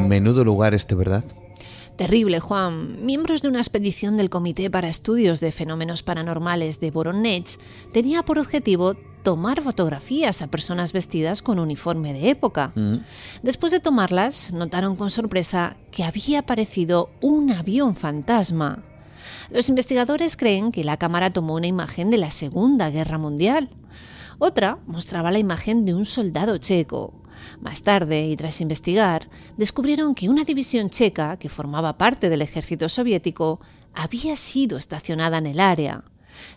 [0.06, 1.24] Menudo lugar este, ¿verdad?
[1.96, 3.06] Terrible, Juan.
[3.06, 7.58] Miembros de una expedición del Comité para Estudios de Fenómenos Paranormales de Voronezh
[7.94, 12.74] tenía por objetivo tomar fotografías a personas vestidas con uniforme de época.
[12.76, 12.98] Mm.
[13.44, 18.84] Después de tomarlas, notaron con sorpresa que había aparecido un avión fantasma.
[19.50, 23.70] Los investigadores creen que la cámara tomó una imagen de la Segunda Guerra Mundial.
[24.40, 27.24] Otra mostraba la imagen de un soldado checo.
[27.62, 32.90] Más tarde, y tras investigar, descubrieron que una división checa, que formaba parte del ejército
[32.90, 33.62] soviético,
[33.94, 36.04] había sido estacionada en el área.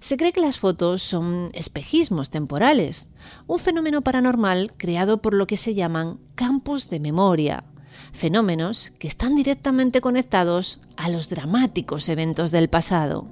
[0.01, 3.09] Se cree que las fotos son espejismos temporales,
[3.47, 7.65] un fenómeno paranormal creado por lo que se llaman campos de memoria,
[8.13, 13.27] fenómenos que están directamente conectados a los dramáticos eventos del pasado.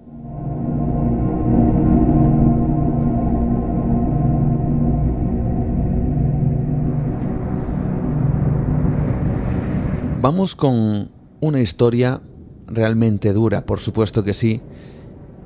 [10.20, 11.10] Vamos con
[11.40, 12.20] una historia
[12.66, 14.60] realmente dura, por supuesto que sí,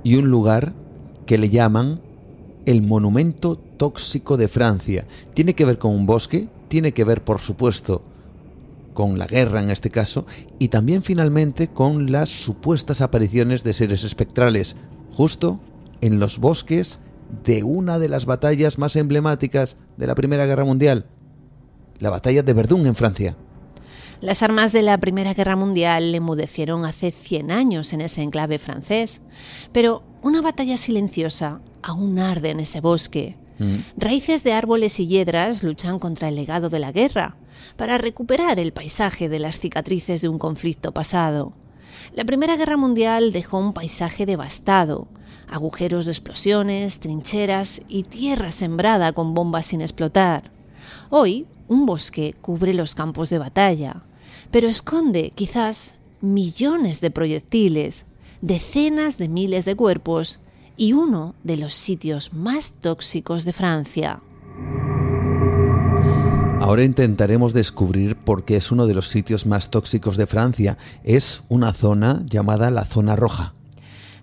[0.03, 0.73] y un lugar
[1.27, 2.01] que le llaman
[2.65, 5.07] el Monumento Tóxico de Francia.
[5.35, 8.03] Tiene que ver con un bosque, tiene que ver, por supuesto,
[8.95, 10.27] con la guerra en este caso,
[10.59, 14.77] y también finalmente con las supuestas apariciones de seres espectrales,
[15.13, 15.61] justo
[16.01, 17.01] en los bosques
[17.45, 21.07] de una de las batallas más emblemáticas de la Primera Guerra Mundial,
[21.99, 23.37] la batalla de Verdún en Francia.
[24.21, 28.59] Las armas de la Primera Guerra Mundial le emudecieron hace 100 años en ese enclave
[28.59, 29.23] francés,
[29.73, 33.37] pero una batalla silenciosa aún arde en ese bosque.
[33.59, 33.77] Mm.
[33.97, 37.37] Raíces de árboles y hiedras luchan contra el legado de la guerra,
[37.77, 41.53] para recuperar el paisaje de las cicatrices de un conflicto pasado.
[42.15, 45.09] La Primera Guerra Mundial dejó un paisaje devastado,
[45.49, 50.51] agujeros de explosiones, trincheras y tierra sembrada con bombas sin explotar.
[51.11, 54.03] Hoy, un bosque cubre los campos de batalla,
[54.51, 58.07] pero esconde quizás millones de proyectiles,
[58.41, 60.41] decenas de miles de cuerpos
[60.77, 64.21] y uno de los sitios más tóxicos de Francia.
[66.63, 70.79] Ahora intentaremos descubrir por qué es uno de los sitios más tóxicos de Francia.
[71.03, 73.53] Es una zona llamada la Zona Roja.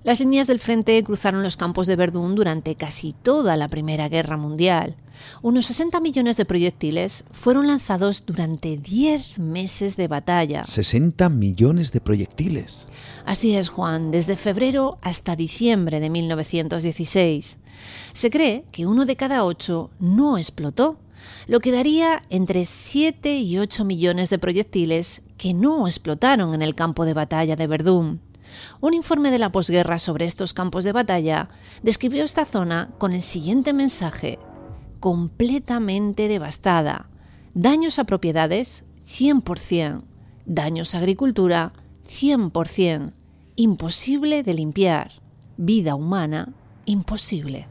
[0.04, 4.38] Las líneas del frente cruzaron los campos de Verdún durante casi toda la Primera Guerra
[4.38, 4.96] Mundial.
[5.42, 10.64] Unos 60 millones de proyectiles fueron lanzados durante 10 meses de batalla.
[10.64, 12.86] 60 millones de proyectiles.
[13.26, 17.58] Así es, Juan, desde febrero hasta diciembre de 1916.
[18.14, 20.98] Se cree que uno de cada ocho no explotó,
[21.48, 26.76] lo que daría entre 7 y 8 millones de proyectiles que no explotaron en el
[26.76, 28.22] campo de batalla de Verdún.
[28.82, 31.50] Un informe de la posguerra sobre estos campos de batalla
[31.84, 34.40] describió esta zona con el siguiente mensaje,
[35.00, 37.10] completamente devastada,
[37.54, 40.04] daños a propiedades 100%,
[40.46, 41.74] daños a agricultura
[42.08, 43.14] 100%,
[43.56, 45.12] imposible de limpiar,
[45.58, 46.54] vida humana
[46.86, 47.68] imposible.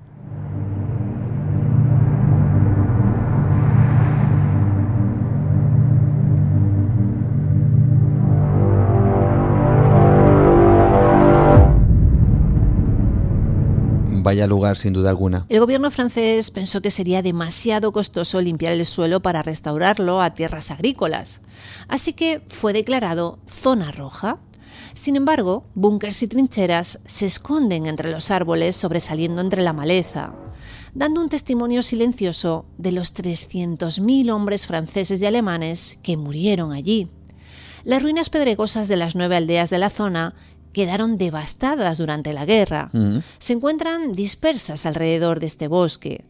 [14.28, 15.46] Vaya lugar sin duda alguna.
[15.48, 20.70] El gobierno francés pensó que sería demasiado costoso limpiar el suelo para restaurarlo a tierras
[20.70, 21.40] agrícolas,
[21.88, 24.36] así que fue declarado zona roja.
[24.92, 30.34] Sin embargo, búnkers y trincheras se esconden entre los árboles sobresaliendo entre la maleza,
[30.92, 37.08] dando un testimonio silencioso de los 300.000 hombres franceses y alemanes que murieron allí.
[37.84, 40.34] Las ruinas pedregosas de las nueve aldeas de la zona
[40.78, 42.88] quedaron devastadas durante la guerra.
[42.92, 43.18] Mm.
[43.40, 46.24] Se encuentran dispersas alrededor de este bosque.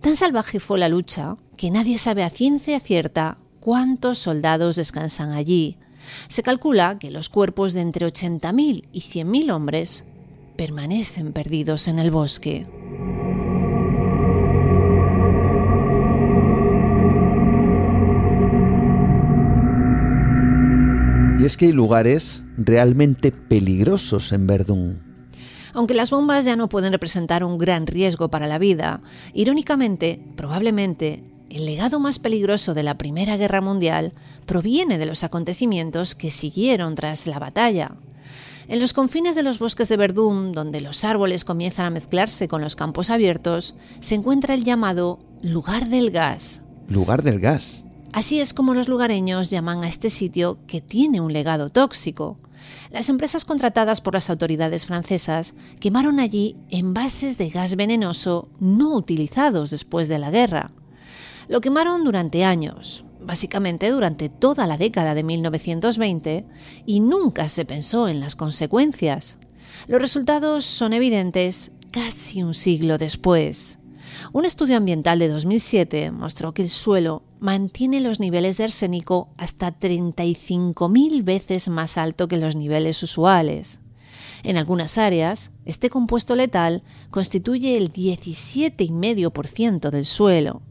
[0.00, 5.76] Tan salvaje fue la lucha que nadie sabe a ciencia cierta cuántos soldados descansan allí.
[6.26, 10.04] Se calcula que los cuerpos de entre 80.000 y 100.000 hombres
[10.56, 12.66] permanecen perdidos en el bosque.
[21.44, 25.02] Y es que hay lugares realmente peligrosos en Verdún.
[25.74, 29.02] Aunque las bombas ya no pueden representar un gran riesgo para la vida,
[29.34, 34.14] irónicamente, probablemente, el legado más peligroso de la Primera Guerra Mundial
[34.46, 37.96] proviene de los acontecimientos que siguieron tras la batalla.
[38.66, 42.62] En los confines de los bosques de Verdún, donde los árboles comienzan a mezclarse con
[42.62, 46.62] los campos abiertos, se encuentra el llamado lugar del gas.
[46.88, 47.83] Lugar del gas.
[48.14, 52.38] Así es como los lugareños llaman a este sitio que tiene un legado tóxico.
[52.92, 59.70] Las empresas contratadas por las autoridades francesas quemaron allí envases de gas venenoso no utilizados
[59.70, 60.70] después de la guerra.
[61.48, 66.46] Lo quemaron durante años, básicamente durante toda la década de 1920,
[66.86, 69.38] y nunca se pensó en las consecuencias.
[69.88, 73.80] Los resultados son evidentes casi un siglo después.
[74.32, 79.78] Un estudio ambiental de 2007 mostró que el suelo mantiene los niveles de arsénico hasta
[79.78, 83.80] 35.000 veces más alto que los niveles usuales.
[84.42, 90.62] En algunas áreas, este compuesto letal constituye el 17,5% del suelo.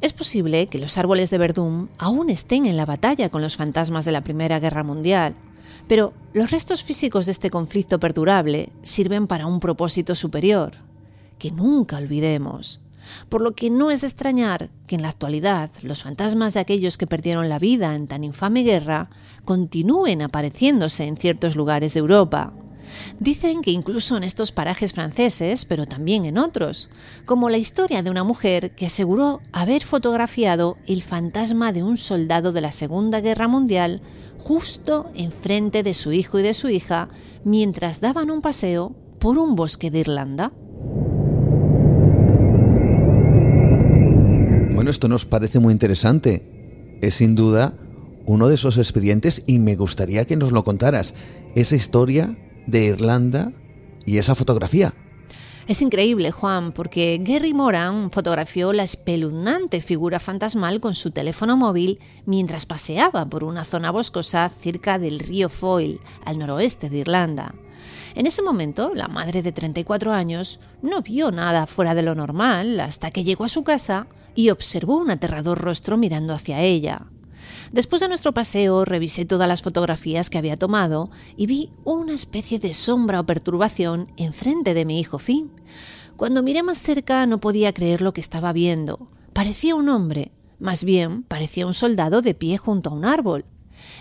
[0.00, 4.04] Es posible que los árboles de Verdún aún estén en la batalla con los fantasmas
[4.04, 5.34] de la Primera Guerra Mundial,
[5.88, 10.85] pero los restos físicos de este conflicto perdurable sirven para un propósito superior,
[11.38, 12.80] que nunca olvidemos
[13.28, 17.06] por lo que no es extrañar que en la actualidad los fantasmas de aquellos que
[17.06, 19.10] perdieron la vida en tan infame guerra
[19.44, 22.52] continúen apareciéndose en ciertos lugares de Europa.
[23.18, 26.88] Dicen que incluso en estos parajes franceses, pero también en otros,
[27.24, 32.52] como la historia de una mujer que aseguró haber fotografiado el fantasma de un soldado
[32.52, 34.02] de la Segunda Guerra Mundial
[34.38, 37.08] justo enfrente de su hijo y de su hija
[37.42, 40.52] mientras daban un paseo por un bosque de Irlanda.
[44.88, 46.98] Esto nos parece muy interesante.
[47.02, 47.74] Es sin duda
[48.24, 51.14] uno de esos expedientes y me gustaría que nos lo contaras.
[51.54, 52.36] Esa historia
[52.66, 53.52] de Irlanda
[54.04, 54.94] y esa fotografía.
[55.66, 61.98] Es increíble, Juan, porque Gary Moran fotografió la espeluznante figura fantasmal con su teléfono móvil
[62.24, 67.54] mientras paseaba por una zona boscosa cerca del río Foyle, al noroeste de Irlanda.
[68.14, 72.78] En ese momento, la madre de 34 años no vio nada fuera de lo normal
[72.78, 74.06] hasta que llegó a su casa
[74.36, 77.06] y observó un aterrador rostro mirando hacia ella.
[77.72, 82.58] Después de nuestro paseo revisé todas las fotografías que había tomado y vi una especie
[82.58, 85.50] de sombra o perturbación enfrente de mi hijo Finn.
[86.16, 89.08] Cuando miré más cerca no podía creer lo que estaba viendo.
[89.32, 93.44] Parecía un hombre, más bien parecía un soldado de pie junto a un árbol.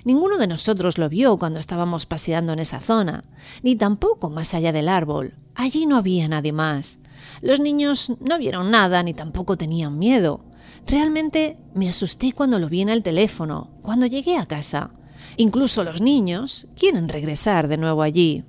[0.03, 3.23] Ninguno de nosotros lo vio cuando estábamos paseando en esa zona,
[3.63, 5.33] ni tampoco más allá del árbol.
[5.55, 6.99] Allí no había nadie más.
[7.45, 10.43] Los niños no vieron nada ni tampoco tenían miedo.
[10.87, 14.89] Realmente me asusté cuando lo vi en el teléfono, cuando llegué a casa.
[15.37, 18.43] Incluso los niños quieren regresar de nuevo allí.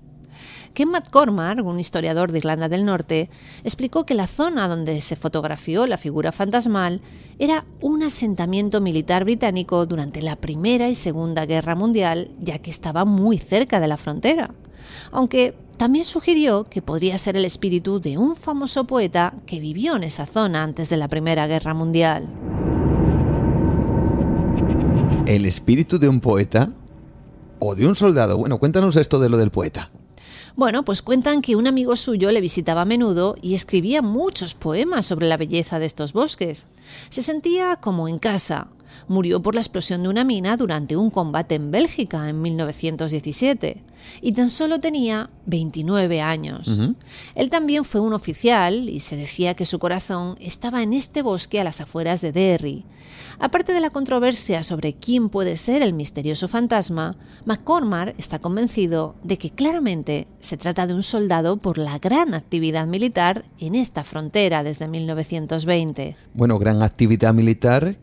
[0.73, 3.29] Ken McCormack, un historiador de Irlanda del Norte,
[3.65, 7.03] explicó que la zona donde se fotografió la figura fantasmal
[7.39, 13.05] era un asentamiento militar británico durante la Primera y Segunda Guerra Mundial, ya que estaba
[13.05, 14.55] muy cerca de la frontera.
[15.13, 20.05] Aunque también sugirió que podría ser el espíritu de un famoso poeta que vivió en
[20.05, 22.29] esa zona antes de la Primera Guerra Mundial.
[25.27, 26.71] ¿El espíritu de un poeta?
[27.59, 28.39] ¿O de un soldado?
[28.39, 29.91] Bueno, cuéntanos esto de lo del poeta.
[30.57, 35.05] Bueno, pues cuentan que un amigo suyo le visitaba a menudo y escribía muchos poemas
[35.05, 36.67] sobre la belleza de estos bosques.
[37.11, 38.69] Se sentía como en casa,
[39.09, 43.83] murió por la explosión de una mina durante un combate en Bélgica en 1917
[44.21, 46.81] y tan solo tenía 29 años.
[47.35, 51.61] Él también fue un oficial y se decía que su corazón estaba en este bosque
[51.61, 52.85] a las afueras de Derry.
[53.39, 59.37] Aparte de la controversia sobre quién puede ser el misterioso fantasma, McCormack está convencido de
[59.37, 64.63] que claramente se trata de un soldado por la gran actividad militar en esta frontera
[64.63, 66.17] desde 1920.
[66.35, 67.99] Bueno, gran actividad militar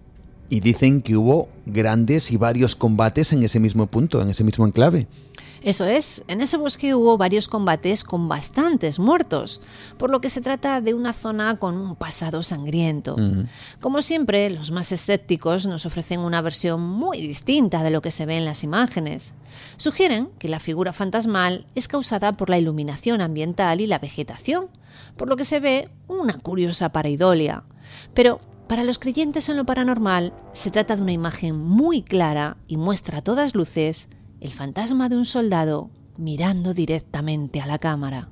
[0.49, 4.65] y dicen que hubo grandes y varios combates en ese mismo punto, en ese mismo
[4.65, 5.07] enclave.
[5.64, 9.61] Eso es, en ese bosque hubo varios combates con bastantes muertos,
[9.98, 13.15] por lo que se trata de una zona con un pasado sangriento.
[13.80, 18.26] Como siempre, los más escépticos nos ofrecen una versión muy distinta de lo que se
[18.26, 19.36] ve en las imágenes.
[19.78, 24.68] Sugieren que la figura fantasmal es causada por la iluminación ambiental y la vegetación,
[25.15, 27.64] por lo que se ve una curiosa pareidolia.
[28.14, 32.77] Pero para los creyentes en lo paranormal, se trata de una imagen muy clara y
[32.77, 34.10] muestra a todas luces
[34.40, 38.30] el fantasma de un soldado mirando directamente a la cámara.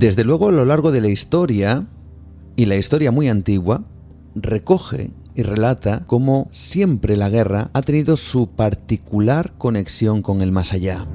[0.00, 1.86] Desde luego, a lo largo de la historia,
[2.60, 3.84] y la historia muy antigua
[4.34, 10.74] recoge y relata cómo siempre la guerra ha tenido su particular conexión con el más
[10.74, 11.06] allá.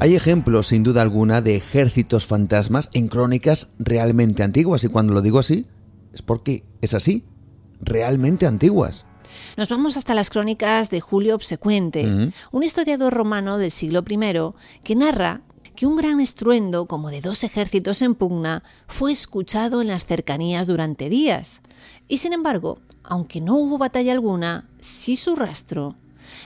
[0.00, 5.22] Hay ejemplos, sin duda alguna, de ejércitos fantasmas en crónicas realmente antiguas, y cuando lo
[5.22, 5.64] digo así,
[6.12, 7.24] es porque es así,
[7.80, 9.06] realmente antiguas.
[9.56, 14.18] Nos vamos hasta las crónicas de Julio Obsecuente, un historiador romano del siglo I
[14.84, 15.40] que narra
[15.78, 20.66] que un gran estruendo, como de dos ejércitos en pugna, fue escuchado en las cercanías
[20.66, 21.60] durante días.
[22.08, 25.94] Y sin embargo, aunque no hubo batalla alguna, sí su rastro.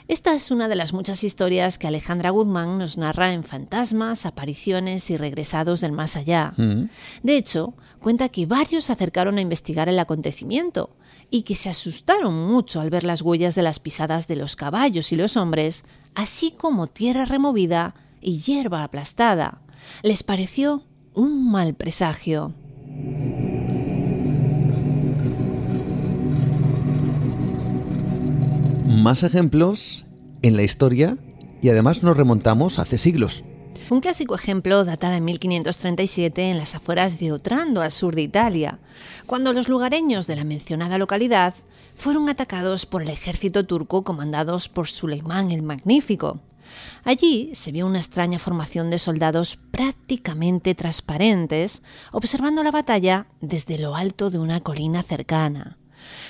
[0.06, 5.08] Esta es una de las muchas historias que Alejandra Guzmán nos narra en Fantasmas, Apariciones
[5.08, 6.52] y Regresados del Más Allá.
[6.58, 6.90] Mm.
[7.22, 10.90] De hecho, cuenta que varios se acercaron a investigar el acontecimiento
[11.30, 15.10] y que se asustaron mucho al ver las huellas de las pisadas de los caballos
[15.10, 15.84] y los hombres,
[16.14, 19.60] así como tierra removida y hierba aplastada.
[20.02, 20.84] Les pareció
[21.14, 22.54] un mal presagio.
[28.86, 30.06] Más ejemplos
[30.42, 31.18] en la historia
[31.60, 33.44] y además nos remontamos hace siglos.
[33.90, 38.78] Un clásico ejemplo data de 1537 en las afueras de Otrando, al sur de Italia,
[39.26, 41.54] cuando los lugareños de la mencionada localidad
[41.94, 46.40] fueron atacados por el ejército turco comandados por Suleimán el Magnífico.
[47.04, 51.82] Allí se vio una extraña formación de soldados prácticamente transparentes,
[52.12, 55.78] observando la batalla desde lo alto de una colina cercana.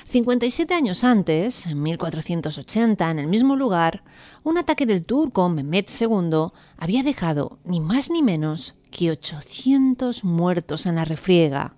[0.04, 4.04] 57 años antes, en 1480, en el mismo lugar,
[4.42, 10.86] un ataque del turco Mehmed II había dejado ni más ni menos que 800 muertos
[10.86, 11.76] en la refriega.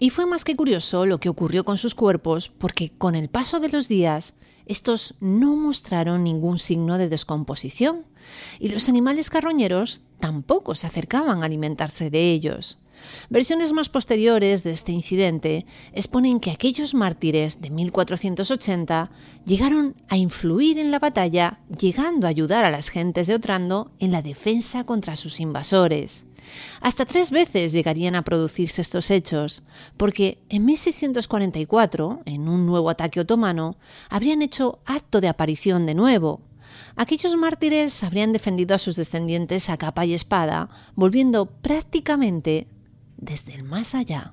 [0.00, 3.60] Y fue más que curioso lo que ocurrió con sus cuerpos, porque con el paso
[3.60, 4.34] de los días,
[4.66, 8.06] estos no mostraron ningún signo de descomposición,
[8.58, 12.78] y los animales carroñeros tampoco se acercaban a alimentarse de ellos.
[13.30, 19.10] Versiones más posteriores de este incidente exponen que aquellos mártires de 1480
[19.44, 24.12] llegaron a influir en la batalla, llegando a ayudar a las gentes de Otrando en
[24.12, 26.26] la defensa contra sus invasores.
[26.80, 29.62] Hasta tres veces llegarían a producirse estos hechos,
[29.96, 33.76] porque en 1644, en un nuevo ataque otomano,
[34.08, 36.40] habrían hecho acto de aparición de nuevo.
[36.96, 42.68] Aquellos mártires habrían defendido a sus descendientes a capa y espada, volviendo prácticamente
[43.16, 44.32] desde el más allá.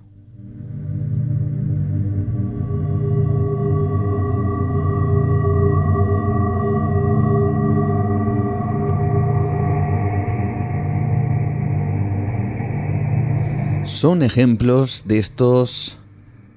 [13.89, 15.97] Son ejemplos de estos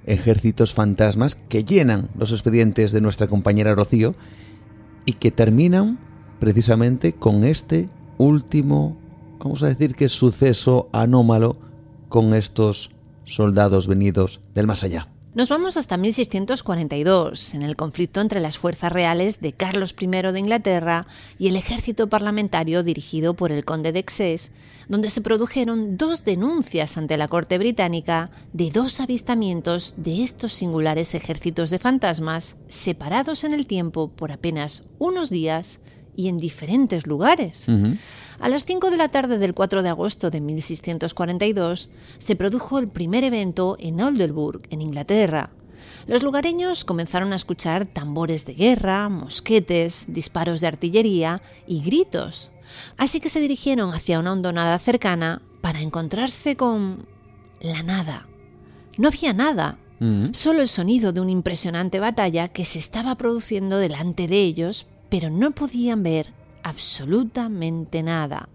[0.04, 4.12] ejércitos fantasmas que llenan los expedientes de nuestra compañera Rocío
[5.06, 5.98] y que terminan
[6.38, 7.88] precisamente con este
[8.18, 8.96] último,
[9.40, 11.56] vamos a decir que suceso anómalo
[12.10, 12.90] con estos
[13.24, 15.11] soldados venidos del más allá.
[15.34, 20.38] Nos vamos hasta 1642, en el conflicto entre las fuerzas reales de Carlos I de
[20.38, 21.06] Inglaterra
[21.38, 24.52] y el ejército parlamentario dirigido por el conde de Exes,
[24.90, 31.14] donde se produjeron dos denuncias ante la corte británica de dos avistamientos de estos singulares
[31.14, 35.80] ejércitos de fantasmas separados en el tiempo por apenas unos días
[36.14, 37.68] y en diferentes lugares.
[38.42, 42.88] A las 5 de la tarde del 4 de agosto de 1642 se produjo el
[42.88, 45.50] primer evento en Oldenburg, en Inglaterra.
[46.08, 52.50] Los lugareños comenzaron a escuchar tambores de guerra, mosquetes, disparos de artillería y gritos.
[52.96, 57.06] Así que se dirigieron hacia una hondonada cercana para encontrarse con
[57.60, 58.26] la nada.
[58.98, 60.30] No había nada, mm.
[60.32, 65.28] solo el sonido de una impresionante batalla que se estaba produciendo delante de ellos pero
[65.28, 66.32] no podían ver
[66.62, 68.48] absolutamente nada.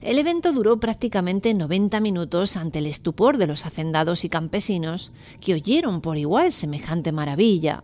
[0.00, 5.54] El evento duró prácticamente 90 minutos ante el estupor de los hacendados y campesinos que
[5.54, 7.82] oyeron por igual semejante maravilla.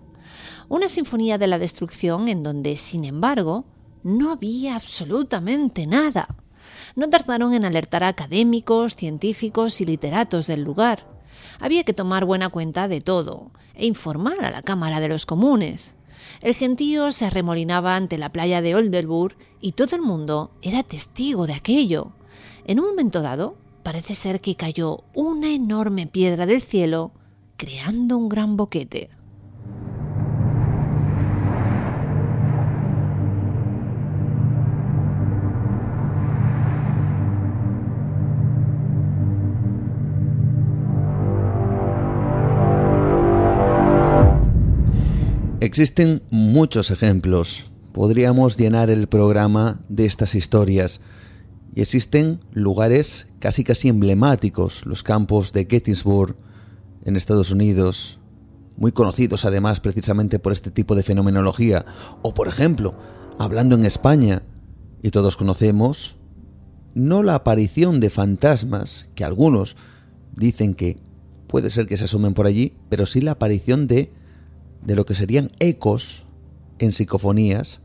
[0.69, 3.65] Una sinfonía de la destrucción en donde, sin embargo,
[4.05, 6.29] no había absolutamente nada.
[6.95, 11.07] No tardaron en alertar a académicos, científicos y literatos del lugar.
[11.59, 15.97] Había que tomar buena cuenta de todo e informar a la Cámara de los Comunes.
[16.41, 21.47] El gentío se arremolinaba ante la playa de Oldenburg y todo el mundo era testigo
[21.47, 22.13] de aquello.
[22.67, 27.13] En un momento dado, parece ser que cayó una enorme piedra del cielo,
[27.57, 29.11] creando un gran boquete.
[45.65, 47.73] Existen muchos ejemplos.
[47.95, 51.01] Podríamos llenar el programa de estas historias.
[51.75, 56.37] Y existen lugares casi casi emblemáticos, los campos de Gettysburg
[57.07, 58.19] en Estados Unidos,
[58.77, 61.87] muy conocidos además precisamente por este tipo de fenomenología.
[62.21, 62.95] O por ejemplo,
[63.39, 64.43] hablando en España,
[65.01, 66.17] y todos conocemos,
[66.93, 69.77] no la aparición de fantasmas, que algunos
[70.37, 70.99] dicen que
[71.47, 74.13] puede ser que se asomen por allí, pero sí la aparición de
[74.85, 76.27] de lo que serían ecos
[76.79, 77.81] en psicofonías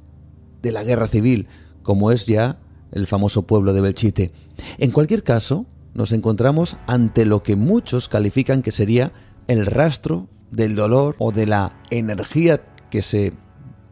[0.61, 1.47] de la guerra civil,
[1.83, 2.59] como es ya
[2.91, 4.31] el famoso pueblo de Belchite.
[4.77, 9.11] En cualquier caso, nos encontramos ante lo que muchos califican que sería
[9.47, 13.33] el rastro del dolor o de la energía que se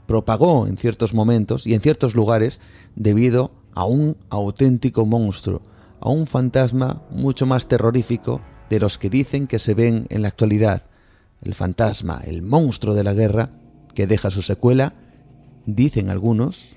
[0.05, 2.59] propagó en ciertos momentos y en ciertos lugares
[2.95, 5.61] debido a un auténtico monstruo,
[5.99, 10.29] a un fantasma mucho más terrorífico de los que dicen que se ven en la
[10.29, 10.83] actualidad,
[11.41, 13.51] el fantasma, el monstruo de la guerra,
[13.93, 14.93] que deja su secuela,
[15.65, 16.75] dicen algunos,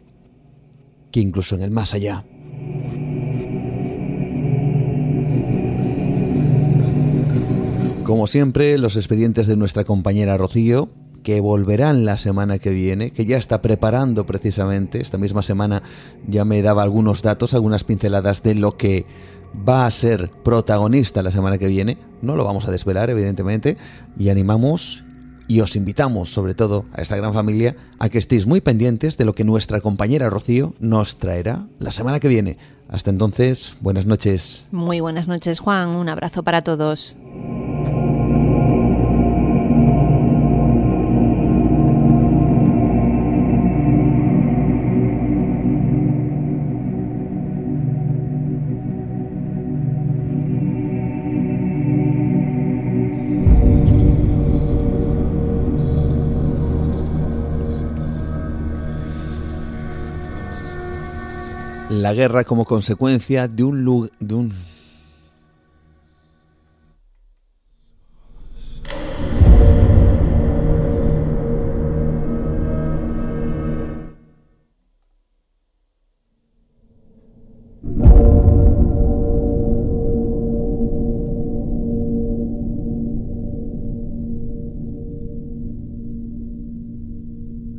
[1.10, 2.24] que incluso en el más allá.
[8.04, 10.88] Como siempre, los expedientes de nuestra compañera Rocío,
[11.22, 15.82] que volverán la semana que viene, que ya está preparando precisamente, esta misma semana
[16.26, 19.06] ya me daba algunos datos, algunas pinceladas de lo que
[19.56, 21.98] va a ser protagonista la semana que viene.
[22.22, 23.76] No lo vamos a desvelar, evidentemente,
[24.18, 25.04] y animamos
[25.48, 29.24] y os invitamos, sobre todo a esta gran familia, a que estéis muy pendientes de
[29.24, 32.56] lo que nuestra compañera Rocío nos traerá la semana que viene.
[32.88, 34.68] Hasta entonces, buenas noches.
[34.70, 35.88] Muy buenas noches, Juan.
[35.90, 37.18] Un abrazo para todos.
[62.10, 64.52] La guerra como consecuencia de un, de un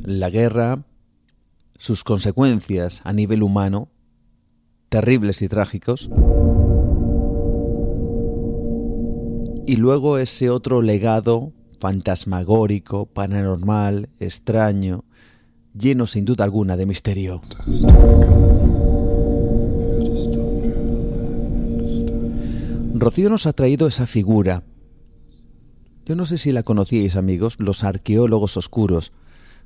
[0.05, 0.85] La guerra,
[1.77, 3.90] sus consecuencias a nivel humano,
[4.91, 6.09] terribles y trágicos.
[9.65, 15.05] Y luego ese otro legado fantasmagórico, paranormal, extraño,
[15.73, 17.41] lleno sin duda alguna de misterio.
[22.93, 24.63] Rocío nos ha traído esa figura.
[26.05, 29.13] Yo no sé si la conocíais amigos, los arqueólogos oscuros,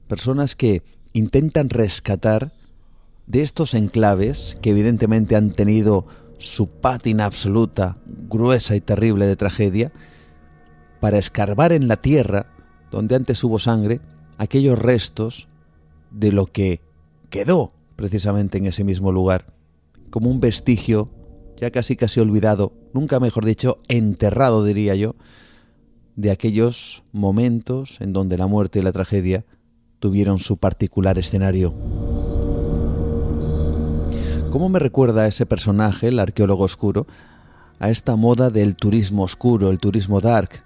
[0.07, 0.83] personas que
[1.13, 2.53] intentan rescatar
[3.27, 6.05] de estos enclaves que evidentemente han tenido
[6.37, 9.91] su pátina absoluta, gruesa y terrible de tragedia,
[10.99, 12.47] para escarbar en la tierra,
[12.91, 14.01] donde antes hubo sangre,
[14.37, 15.47] aquellos restos
[16.11, 16.81] de lo que
[17.29, 19.53] quedó precisamente en ese mismo lugar,
[20.09, 21.09] como un vestigio
[21.57, 25.15] ya casi casi olvidado, nunca mejor dicho, enterrado diría yo,
[26.15, 29.45] de aquellos momentos en donde la muerte y la tragedia
[29.99, 31.73] tuvieron su particular escenario.
[34.55, 37.07] ¿Cómo me recuerda a ese personaje, el arqueólogo oscuro,
[37.77, 40.63] a esta moda del turismo oscuro, el turismo dark?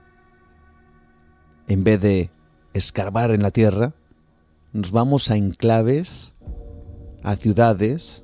[1.67, 2.29] En vez de
[2.75, 3.95] escarbar en la tierra,
[4.73, 6.35] nos vamos a enclaves,
[7.23, 8.23] a ciudades,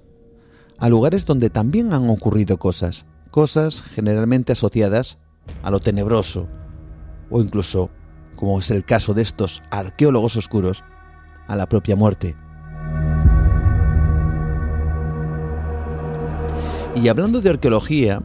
[0.78, 5.18] a lugares donde también han ocurrido cosas, cosas generalmente asociadas
[5.64, 6.48] a lo tenebroso,
[7.32, 7.90] o incluso,
[8.36, 10.84] como es el caso de estos arqueólogos oscuros,
[11.48, 12.36] a la propia muerte.
[16.96, 18.22] Y hablando de arqueología,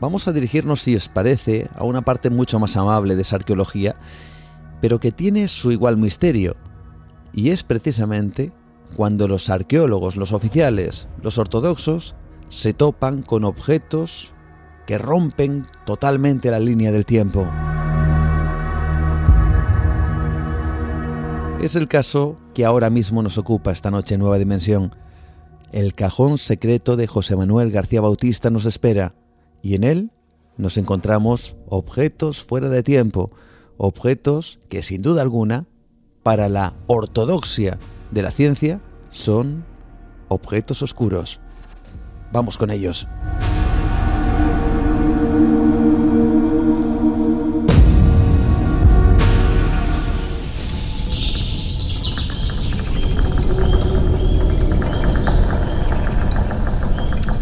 [0.00, 3.96] vamos a dirigirnos, si os parece, a una parte mucho más amable de esa arqueología,
[4.80, 6.56] pero que tiene su igual misterio,
[7.32, 8.52] y es precisamente
[8.94, 12.14] cuando los arqueólogos, los oficiales, los ortodoxos,
[12.50, 14.32] se topan con objetos
[14.86, 17.46] que rompen totalmente la línea del tiempo.
[21.60, 24.94] Es el caso que ahora mismo nos ocupa esta noche en Nueva Dimensión.
[25.72, 29.14] El cajón secreto de José Manuel García Bautista nos espera
[29.62, 30.10] y en él
[30.56, 33.30] nos encontramos objetos fuera de tiempo,
[33.76, 35.66] objetos que sin duda alguna,
[36.22, 37.78] para la ortodoxia
[38.10, 38.80] de la ciencia,
[39.10, 39.64] son
[40.28, 41.40] objetos oscuros.
[42.32, 43.06] Vamos con ellos.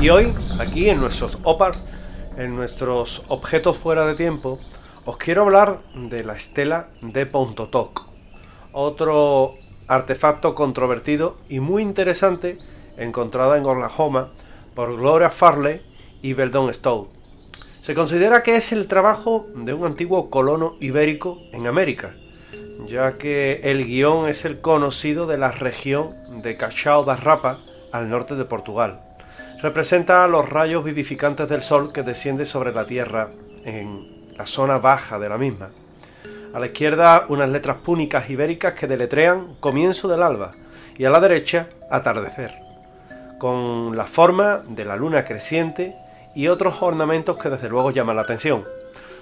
[0.05, 1.83] Y hoy, aquí en nuestros OPARS,
[2.37, 4.59] en nuestros objetos fuera de tiempo,
[5.07, 8.11] os quiero hablar de la estela de Pontotoc,
[8.73, 9.55] otro
[9.89, 12.59] artefacto controvertido y muy interesante
[12.99, 14.29] encontrada en Oklahoma
[14.75, 15.81] por Gloria Farley
[16.21, 17.09] y Beldon Stowe.
[17.81, 22.15] Se considera que es el trabajo de un antiguo colono ibérico en América,
[22.87, 27.61] ya que el guion es el conocido de la región de Cachao da Rapa
[27.91, 29.14] al norte de Portugal
[29.63, 33.31] representa los rayos vivificantes del sol que desciende sobre la Tierra
[33.65, 35.71] en la zona baja de la misma.
[36.53, 40.53] A la izquierda unas letras púnicas ibéricas que deletrean comienzo del alba
[40.97, 42.55] y a la derecha atardecer,
[43.39, 45.97] con la forma de la luna creciente
[46.35, 48.65] y otros ornamentos que desde luego llaman la atención.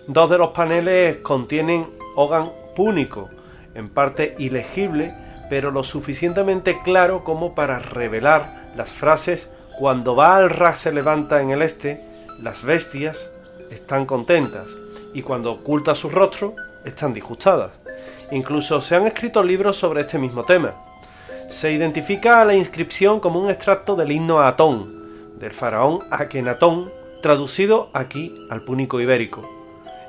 [0.07, 3.29] Dos de los paneles contienen hogan púnico,
[3.75, 5.15] en parte ilegible,
[5.49, 9.51] pero lo suficientemente claro como para revelar las frases
[9.83, 12.01] cuando Baal se levanta en el este,
[12.41, 13.33] las bestias
[13.69, 14.71] están contentas
[15.13, 16.55] y cuando oculta su rostro
[16.85, 17.73] están disgustadas.
[18.31, 20.73] Incluso se han escrito libros sobre este mismo tema.
[21.49, 26.93] Se identifica a la inscripción como un extracto del himno a Atón, del faraón Akenatón,
[27.21, 29.43] traducido aquí al púnico ibérico.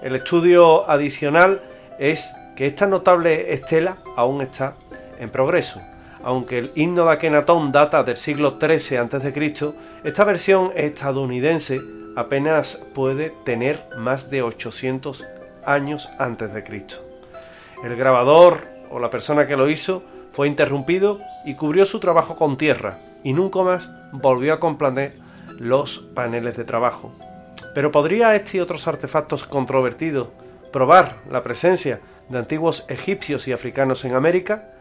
[0.03, 1.63] El estudio adicional
[1.97, 4.75] es que esta notable estela aún está
[5.17, 5.81] en progreso.
[6.23, 9.73] Aunque el himno de Akenatón data del siglo XIII a.C.,
[10.03, 11.81] esta versión estadounidense
[12.15, 15.25] apenas puede tener más de 800
[15.65, 16.95] años antes de Cristo.
[17.83, 22.57] El grabador o la persona que lo hizo fue interrumpido y cubrió su trabajo con
[22.57, 25.17] tierra y nunca más volvió a complaner
[25.59, 27.13] los paneles de trabajo.
[27.73, 30.29] Pero ¿podría este y otros artefactos controvertidos
[30.71, 34.72] probar la presencia de antiguos egipcios y africanos en América?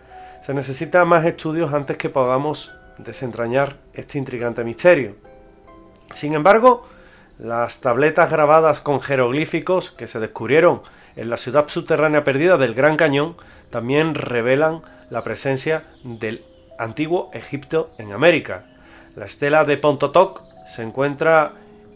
[0.42, 5.14] Se necesita más estudios antes que podamos desentrañar este intrigante misterio.
[6.14, 6.84] Sin embargo,
[7.38, 10.82] las tabletas grabadas con jeroglíficos que se descubrieron
[11.14, 13.36] en la ciudad subterránea perdida del Gran Cañón
[13.70, 16.44] también revelan la presencia del
[16.76, 18.66] antiguo Egipto en América.
[19.14, 21.52] La estela de Pontotoc se encuentra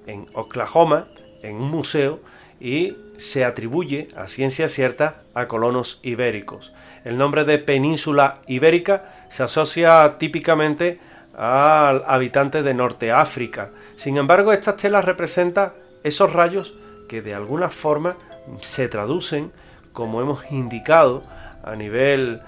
[0.07, 1.09] en Oklahoma,
[1.43, 2.21] en un museo,
[2.61, 6.75] y se atribuye a ciencia cierta a colonos ibéricos.
[7.05, 10.99] El nombre de península ibérica se asocia típicamente
[11.37, 13.71] al habitante de Norte África.
[13.97, 16.75] Sin embargo, esta estela representa esos rayos
[17.09, 18.17] que de alguna forma
[18.63, 19.53] se traducen,
[19.93, 21.25] como hemos indicado,
[21.63, 22.41] a nivel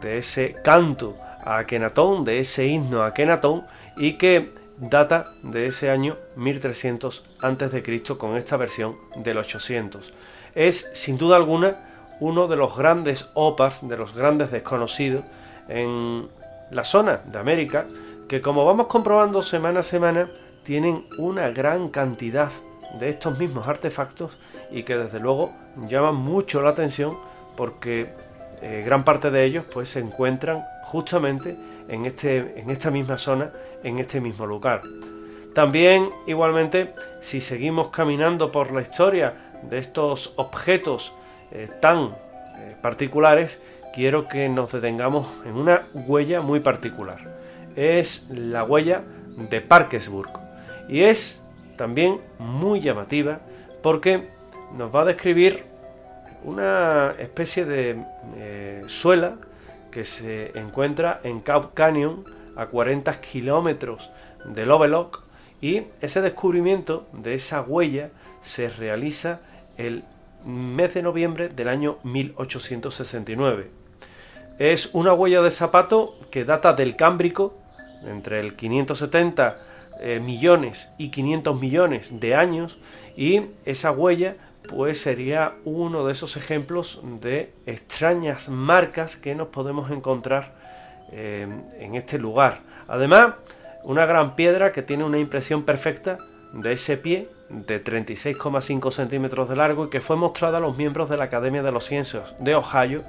[0.00, 3.66] de ese canto a Akenatón, de ese himno a Akenatón,
[3.96, 8.02] y que data de ese año 1300 a.C.
[8.18, 10.12] con esta versión del 800.
[10.54, 11.76] Es, sin duda alguna,
[12.20, 15.24] uno de los grandes opas, de los grandes desconocidos
[15.68, 16.28] en
[16.70, 17.86] la zona de América,
[18.28, 20.26] que como vamos comprobando semana a semana,
[20.62, 22.50] tienen una gran cantidad
[22.98, 24.38] de estos mismos artefactos
[24.70, 25.52] y que desde luego
[25.88, 27.16] llaman mucho la atención
[27.56, 28.10] porque
[28.62, 31.56] eh, gran parte de ellos pues se encuentran justamente
[31.88, 33.50] en, este, en esta misma zona,
[33.82, 34.82] en este mismo lugar.
[35.54, 41.14] También igualmente si seguimos caminando por la historia de estos objetos
[41.50, 42.14] eh, tan
[42.58, 43.60] eh, particulares,
[43.94, 47.36] quiero que nos detengamos en una huella muy particular.
[47.74, 49.02] Es la huella
[49.36, 50.30] de Parkersburg
[50.88, 51.42] y es
[51.76, 53.40] también muy llamativa
[53.82, 54.28] porque
[54.76, 55.64] nos va a describir
[56.44, 58.04] una especie de
[58.36, 59.36] eh, suela
[59.96, 64.10] que se encuentra en Cow Canyon a 40 kilómetros
[64.44, 65.22] de Lovelock
[65.62, 68.10] y ese descubrimiento de esa huella
[68.42, 69.40] se realiza
[69.78, 70.04] el
[70.44, 73.70] mes de noviembre del año 1869.
[74.58, 77.56] Es una huella de zapato que data del Cámbrico
[78.04, 79.56] entre el 570
[80.02, 82.78] eh, millones y 500 millones de años
[83.16, 84.36] y esa huella
[84.68, 90.54] pues sería uno de esos ejemplos de extrañas marcas que nos podemos encontrar
[91.12, 91.48] eh,
[91.78, 92.60] en este lugar.
[92.88, 93.34] Además,
[93.84, 96.18] una gran piedra que tiene una impresión perfecta
[96.52, 101.08] de ese pie de 36,5 centímetros de largo y que fue mostrada a los miembros
[101.08, 103.04] de la Academia de los Ciencias de Ohio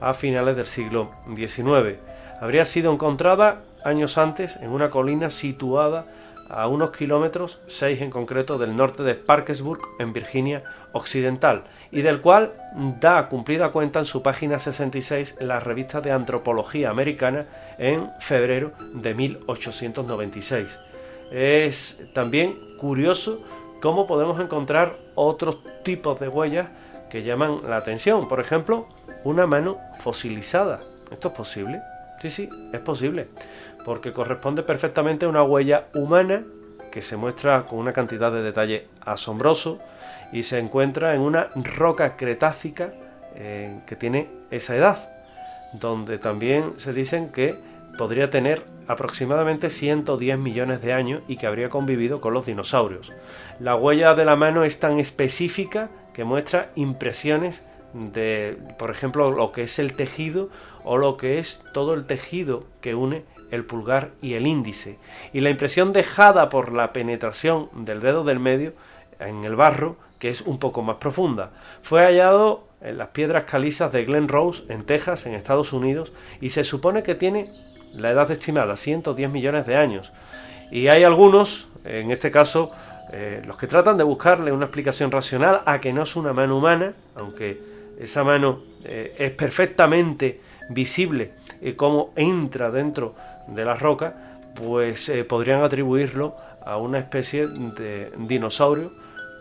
[0.00, 1.98] a finales del siglo XIX.
[2.40, 6.06] Habría sido encontrada años antes en una colina situada
[6.52, 10.62] a unos kilómetros, 6 en concreto, del norte de Parkersburg, en Virginia
[10.92, 12.52] Occidental, y del cual
[13.00, 17.46] da cumplida cuenta en su página 66 la revista de Antropología Americana
[17.78, 20.78] en febrero de 1896.
[21.32, 23.40] Es también curioso
[23.80, 26.68] cómo podemos encontrar otros tipos de huellas
[27.08, 28.28] que llaman la atención.
[28.28, 28.86] Por ejemplo,
[29.24, 30.80] una mano fosilizada.
[31.10, 31.80] ¿Esto es posible?
[32.20, 33.28] Sí, sí, es posible
[33.84, 36.44] porque corresponde perfectamente a una huella humana
[36.90, 39.80] que se muestra con una cantidad de detalle asombroso
[40.32, 42.92] y se encuentra en una roca cretácica
[43.34, 45.10] eh, que tiene esa edad,
[45.72, 47.56] donde también se dicen que
[47.96, 53.12] podría tener aproximadamente 110 millones de años y que habría convivido con los dinosaurios.
[53.60, 57.62] La huella de la mano es tan específica que muestra impresiones
[57.94, 60.48] de, por ejemplo, lo que es el tejido
[60.84, 64.98] o lo que es todo el tejido que une el pulgar y el índice,
[65.32, 68.72] y la impresión dejada por la penetración del dedo del medio
[69.20, 71.50] en el barro, que es un poco más profunda.
[71.82, 76.50] Fue hallado en las piedras calizas de Glen Rose, en Texas, en Estados Unidos, y
[76.50, 77.52] se supone que tiene
[77.92, 80.12] la edad estimada, 110 millones de años.
[80.70, 82.72] Y hay algunos, en este caso,
[83.12, 86.56] eh, los que tratan de buscarle una explicación racional a que no es una mano
[86.56, 87.60] humana, aunque
[87.98, 93.14] esa mano eh, es perfectamente visible eh, cómo entra dentro
[93.54, 94.14] de la roca,
[94.54, 98.92] pues eh, podrían atribuirlo a una especie de dinosaurio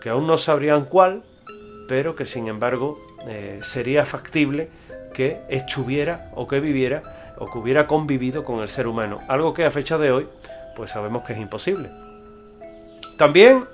[0.02, 1.24] que aún no sabrían cuál,
[1.88, 2.98] pero que sin embargo
[3.28, 4.70] eh, sería factible
[5.14, 9.66] que estuviera o que viviera o que hubiera convivido con el ser humano, algo que
[9.66, 10.28] a fecha de hoy
[10.76, 11.90] pues sabemos que es imposible.
[13.18, 13.66] También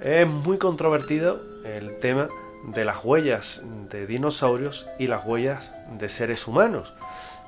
[0.00, 2.28] es muy controvertido el tema
[2.68, 6.94] de las huellas de dinosaurios y las huellas de seres humanos,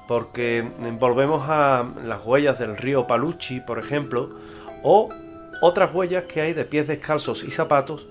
[0.06, 0.68] porque
[0.98, 4.30] volvemos a las huellas del río Paluchi, por ejemplo,
[4.82, 5.08] o
[5.60, 8.06] otras huellas que hay de pies descalzos y zapatos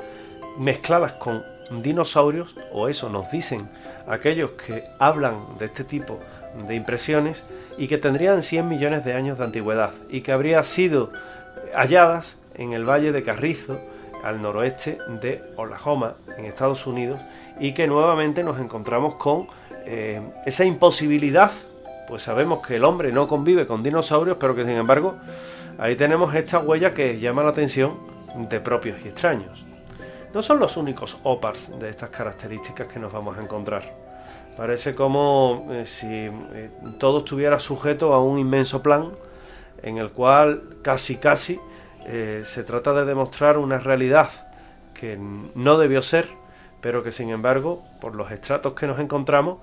[0.57, 1.43] mezcladas con
[1.81, 3.69] dinosaurios, o eso nos dicen
[4.07, 6.19] aquellos que hablan de este tipo
[6.67, 7.43] de impresiones,
[7.77, 11.11] y que tendrían 100 millones de años de antigüedad, y que habrían sido
[11.73, 13.79] halladas en el valle de Carrizo,
[14.23, 17.19] al noroeste de Oklahoma, en Estados Unidos,
[17.59, 19.47] y que nuevamente nos encontramos con
[19.85, 21.51] eh, esa imposibilidad,
[22.07, 25.15] pues sabemos que el hombre no convive con dinosaurios, pero que sin embargo
[25.77, 27.93] ahí tenemos esta huella que llama la atención
[28.35, 29.65] de propios y extraños.
[30.33, 33.83] No son los únicos opars de estas características que nos vamos a encontrar.
[34.57, 39.11] Parece como eh, si eh, todo estuviera sujeto a un inmenso plan
[39.81, 41.59] en el cual casi casi
[42.07, 44.29] eh, se trata de demostrar una realidad
[44.93, 46.27] que no debió ser,
[46.81, 49.57] pero que sin embargo, por los estratos que nos encontramos,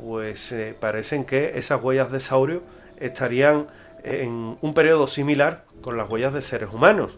[0.00, 2.62] pues eh, parecen que esas huellas de saurio
[2.98, 3.66] estarían
[4.04, 7.12] en un periodo similar con las huellas de seres humanos.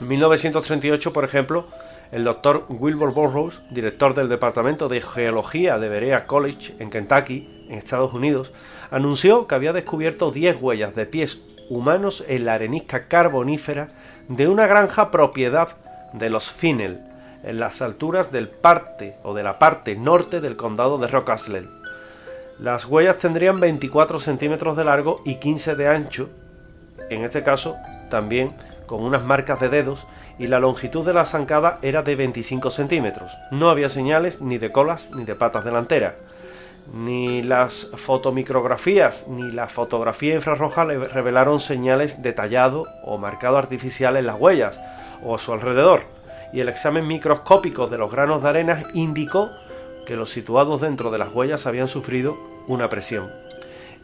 [0.00, 1.66] En 1938, por ejemplo,
[2.12, 7.78] el doctor Wilbur Burroughs, director del Departamento de Geología de Berea College en Kentucky, en
[7.78, 8.52] Estados Unidos,
[8.90, 13.88] anunció que había descubierto 10 huellas de pies humanos en la arenisca carbonífera
[14.28, 15.76] de una granja propiedad
[16.12, 17.00] de los Finnell,
[17.42, 21.30] en las alturas del parte o de la parte norte del condado de Rock
[22.58, 26.28] Las huellas tendrían 24 centímetros de largo y 15 de ancho,
[27.10, 27.76] en este caso
[28.10, 28.54] también
[28.86, 30.06] con unas marcas de dedos,
[30.38, 33.36] y la longitud de la zancada era de 25 centímetros.
[33.50, 36.14] No había señales ni de colas ni de patas delanteras
[36.92, 44.16] ni las fotomicrografías ni la fotografía infrarroja le revelaron señales de tallado o marcado artificial
[44.16, 44.80] en las huellas
[45.22, 46.04] o a su alrededor,
[46.52, 49.50] y el examen microscópico de los granos de arena indicó
[50.06, 53.30] que los situados dentro de las huellas habían sufrido una presión.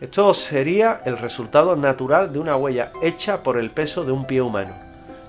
[0.00, 4.42] Esto sería el resultado natural de una huella hecha por el peso de un pie
[4.42, 4.74] humano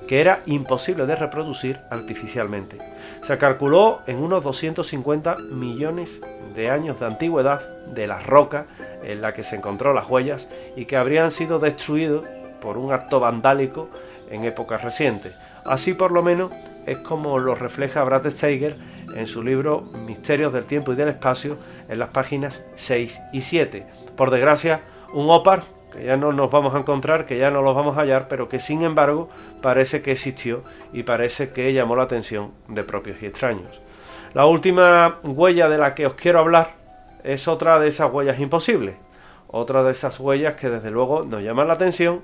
[0.08, 2.78] que era imposible de reproducir artificialmente.
[3.24, 6.22] Se calculó en unos 250 millones
[6.56, 8.66] de años de antigüedad de la roca
[9.04, 12.28] en la que se encontró las huellas y que habrían sido destruidos
[12.62, 13.90] por un acto vandálico
[14.30, 15.34] en épocas recientes.
[15.66, 16.52] Así por lo menos
[16.86, 18.78] es como lo refleja Brad Steiger
[19.16, 21.58] en su libro Misterios del Tiempo y del Espacio
[21.90, 23.86] en las páginas 6 y 7.
[24.16, 24.82] Por desgracia,
[25.14, 28.02] un OPAR que ya no nos vamos a encontrar, que ya no los vamos a
[28.02, 29.30] hallar, pero que sin embargo
[29.62, 33.82] parece que existió y parece que llamó la atención de propios y extraños.
[34.34, 36.74] La última huella de la que os quiero hablar
[37.24, 38.96] es otra de esas huellas imposibles,
[39.48, 42.24] otra de esas huellas que desde luego nos llaman la atención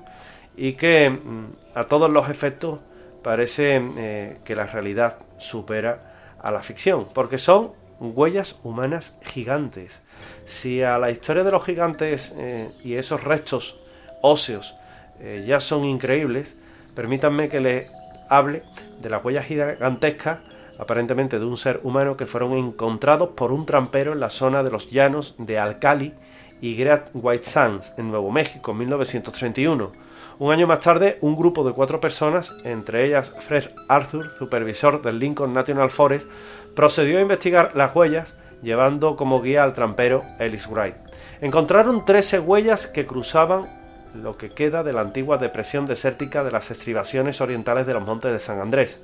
[0.54, 2.80] y que mm, a todos los efectos
[3.22, 10.00] parece eh, que la realidad supera a la ficción, porque son huellas humanas gigantes.
[10.44, 13.80] Si a la historia de los gigantes eh, y esos restos
[14.22, 14.76] óseos
[15.20, 16.54] eh, ya son increíbles,
[16.94, 17.90] permítanme que les
[18.28, 18.64] hable
[19.00, 20.38] de las huellas gigantescas,
[20.78, 24.70] aparentemente de un ser humano, que fueron encontrados por un trampero en la zona de
[24.70, 26.14] los llanos de Alcali
[26.60, 29.92] y Great White Sands, en Nuevo México, en 1931.
[30.42, 35.20] Un año más tarde, un grupo de cuatro personas, entre ellas Fred Arthur, supervisor del
[35.20, 36.26] Lincoln National Forest,
[36.74, 40.96] procedió a investigar las huellas llevando como guía al trampero Ellis Wright.
[41.40, 43.68] Encontraron 13 huellas que cruzaban
[44.20, 48.32] lo que queda de la antigua depresión desértica de las estribaciones orientales de los montes
[48.32, 49.00] de San Andrés.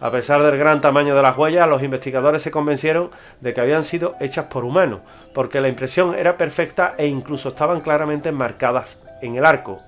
[0.00, 3.08] A pesar del gran tamaño de las huellas, los investigadores se convencieron
[3.40, 5.00] de que habían sido hechas por humanos,
[5.32, 9.80] porque la impresión era perfecta e incluso estaban claramente marcadas en el arco,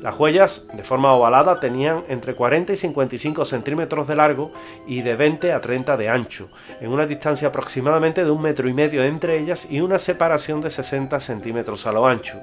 [0.00, 4.52] las huellas, de forma ovalada, tenían entre 40 y 55 centímetros de largo
[4.86, 6.48] y de 20 a 30 de ancho,
[6.80, 10.70] en una distancia aproximadamente de un metro y medio entre ellas y una separación de
[10.70, 12.40] 60 centímetros a lo ancho.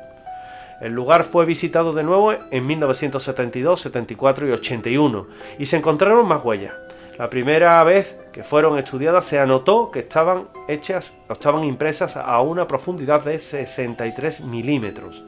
[0.81, 5.27] El lugar fue visitado de nuevo en 1972, 74 y 81
[5.59, 6.73] y se encontraron más huellas.
[7.19, 12.67] La primera vez que fueron estudiadas se anotó que estaban hechas estaban impresas a una
[12.67, 15.23] profundidad de 63 milímetros.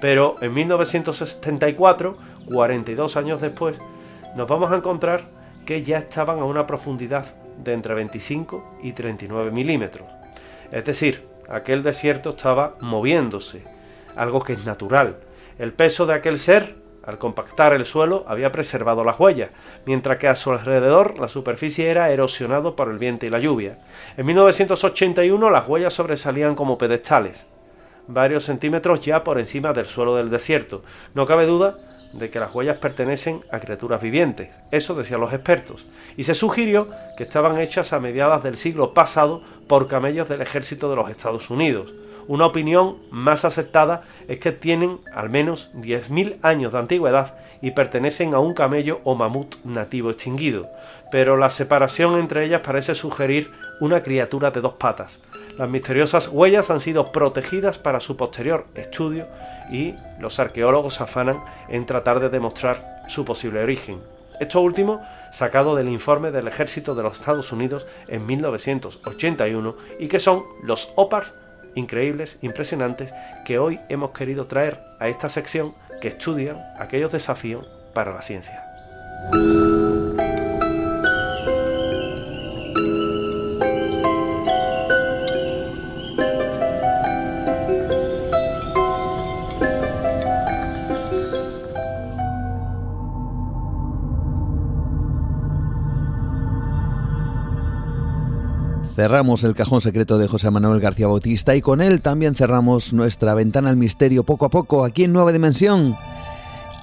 [0.00, 2.16] Pero en 1974,
[2.46, 3.78] 42 años después,
[4.34, 5.24] nos vamos a encontrar
[5.64, 10.06] que ya estaban a una profundidad de entre 25 y 39 milímetros.
[10.70, 13.64] Es decir, aquel desierto estaba moviéndose,
[14.16, 15.16] algo que es natural.
[15.58, 19.50] El peso de aquel ser, al compactar el suelo, había preservado las huellas,
[19.86, 23.78] mientras que a su alrededor la superficie era erosionado por el viento y la lluvia.
[24.16, 27.46] En 1981 las huellas sobresalían como pedestales
[28.08, 30.82] varios centímetros ya por encima del suelo del desierto.
[31.14, 31.76] No cabe duda
[32.12, 36.88] de que las huellas pertenecen a criaturas vivientes, eso decían los expertos, y se sugirió
[37.16, 41.50] que estaban hechas a mediadas del siglo pasado por camellos del ejército de los Estados
[41.50, 41.94] Unidos.
[42.28, 48.34] Una opinión más aceptada es que tienen al menos 10.000 años de antigüedad y pertenecen
[48.34, 50.68] a un camello o mamut nativo extinguido,
[51.12, 55.20] pero la separación entre ellas parece sugerir una criatura de dos patas.
[55.58, 59.26] Las misteriosas huellas han sido protegidas para su posterior estudio
[59.70, 64.02] y los arqueólogos afanan en tratar de demostrar su posible origen.
[64.38, 65.00] Esto último
[65.32, 70.92] sacado del informe del ejército de los Estados Unidos en 1981 y que son los
[70.94, 71.34] OPARS
[71.74, 73.14] increíbles, impresionantes
[73.46, 78.62] que hoy hemos querido traer a esta sección que estudian aquellos desafíos para la ciencia.
[98.96, 103.34] Cerramos el cajón secreto de José Manuel García Bautista y con él también cerramos nuestra
[103.34, 105.94] ventana al misterio poco a poco aquí en Nueva Dimensión.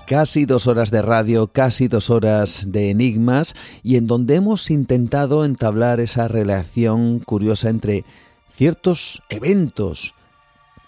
[0.06, 5.44] Casi dos horas de radio, casi dos horas de enigmas y en donde hemos intentado
[5.44, 8.06] entablar esa relación curiosa entre
[8.48, 10.14] ciertos eventos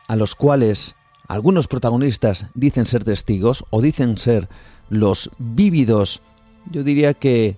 [0.08, 0.96] a los cuales
[1.28, 4.48] algunos protagonistas dicen ser testigos o dicen ser
[4.90, 6.22] los vívidos,
[6.70, 7.58] yo diría que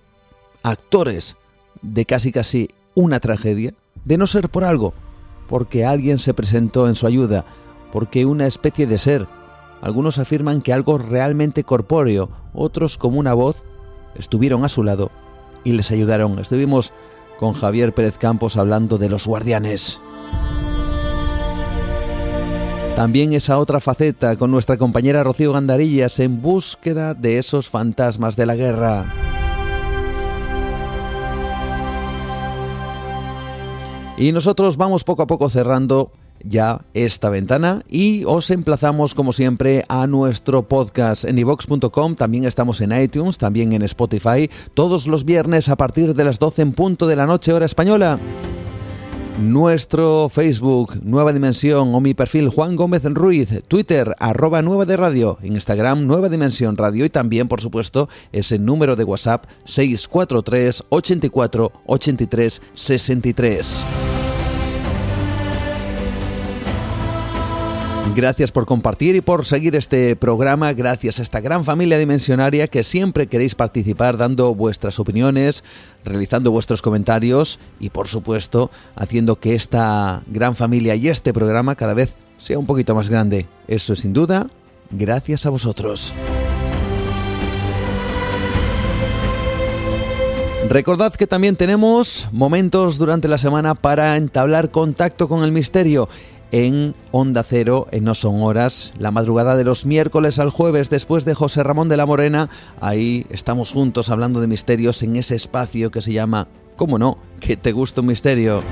[0.64, 1.36] actores
[1.82, 3.76] de casi casi una tragedia,
[4.06, 4.96] de no ser por algo,
[5.48, 7.46] porque alguien se presentó en su ayuda,
[7.92, 9.28] porque una especie de ser,
[9.82, 13.64] algunos afirman que algo realmente corpóreo, otros como una voz,
[14.16, 15.12] estuvieron a su lado
[15.64, 16.40] y les ayudaron.
[16.40, 16.92] Estuvimos
[17.38, 20.00] con Javier Pérez Campos hablando de los guardianes.
[22.96, 28.48] También esa otra faceta con nuestra compañera Rocío Gandarillas en búsqueda de esos fantasmas de
[28.48, 29.27] la guerra.
[34.18, 36.12] Y nosotros vamos poco a poco cerrando
[36.44, 42.82] ya esta ventana y os emplazamos como siempre a nuestro podcast en ivox.com, también estamos
[42.82, 47.08] en iTunes, también en Spotify, todos los viernes a partir de las 12 en punto
[47.08, 48.20] de la noche hora española
[49.38, 55.38] nuestro Facebook Nueva Dimensión o mi perfil Juan Gómez Ruiz, Twitter arroba Nueva de Radio,
[55.44, 62.62] Instagram Nueva Dimensión Radio y también por supuesto ese número de WhatsApp 643 84 83
[62.74, 63.86] 63.
[68.16, 72.84] Gracias por compartir y por seguir este programa, gracias a esta gran familia dimensionaria que
[72.84, 75.64] siempre queréis participar dando vuestras opiniones,
[76.04, 81.94] realizando vuestros comentarios y por supuesto haciendo que esta gran familia y este programa cada
[81.94, 83.48] vez sea un poquito más grande.
[83.68, 84.50] Eso sin duda,
[84.90, 86.14] gracias a vosotros.
[90.70, 96.10] Recordad que también tenemos momentos durante la semana para entablar contacto con el misterio
[96.52, 101.26] en Onda Cero, en No Son Horas, la madrugada de los miércoles al jueves, después
[101.26, 102.50] de José Ramón de la Morena.
[102.80, 107.18] Ahí estamos juntos hablando de misterios en ese espacio que se llama, ¿cómo no?
[107.40, 108.64] Que te gusta un misterio.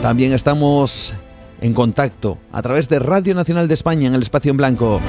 [0.00, 1.14] También estamos
[1.60, 5.00] en contacto a través de Radio Nacional de España en el espacio en blanco.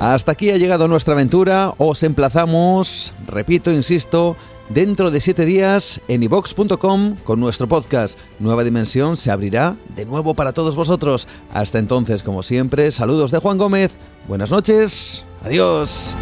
[0.00, 1.74] Hasta aquí ha llegado nuestra aventura.
[1.76, 4.36] Os emplazamos, repito, insisto,
[4.68, 8.18] dentro de siete días en ivox.com con nuestro podcast.
[8.38, 11.28] Nueva Dimensión se abrirá de nuevo para todos vosotros.
[11.52, 13.98] Hasta entonces, como siempre, saludos de Juan Gómez.
[14.26, 15.24] Buenas noches.
[15.42, 16.14] Adiós.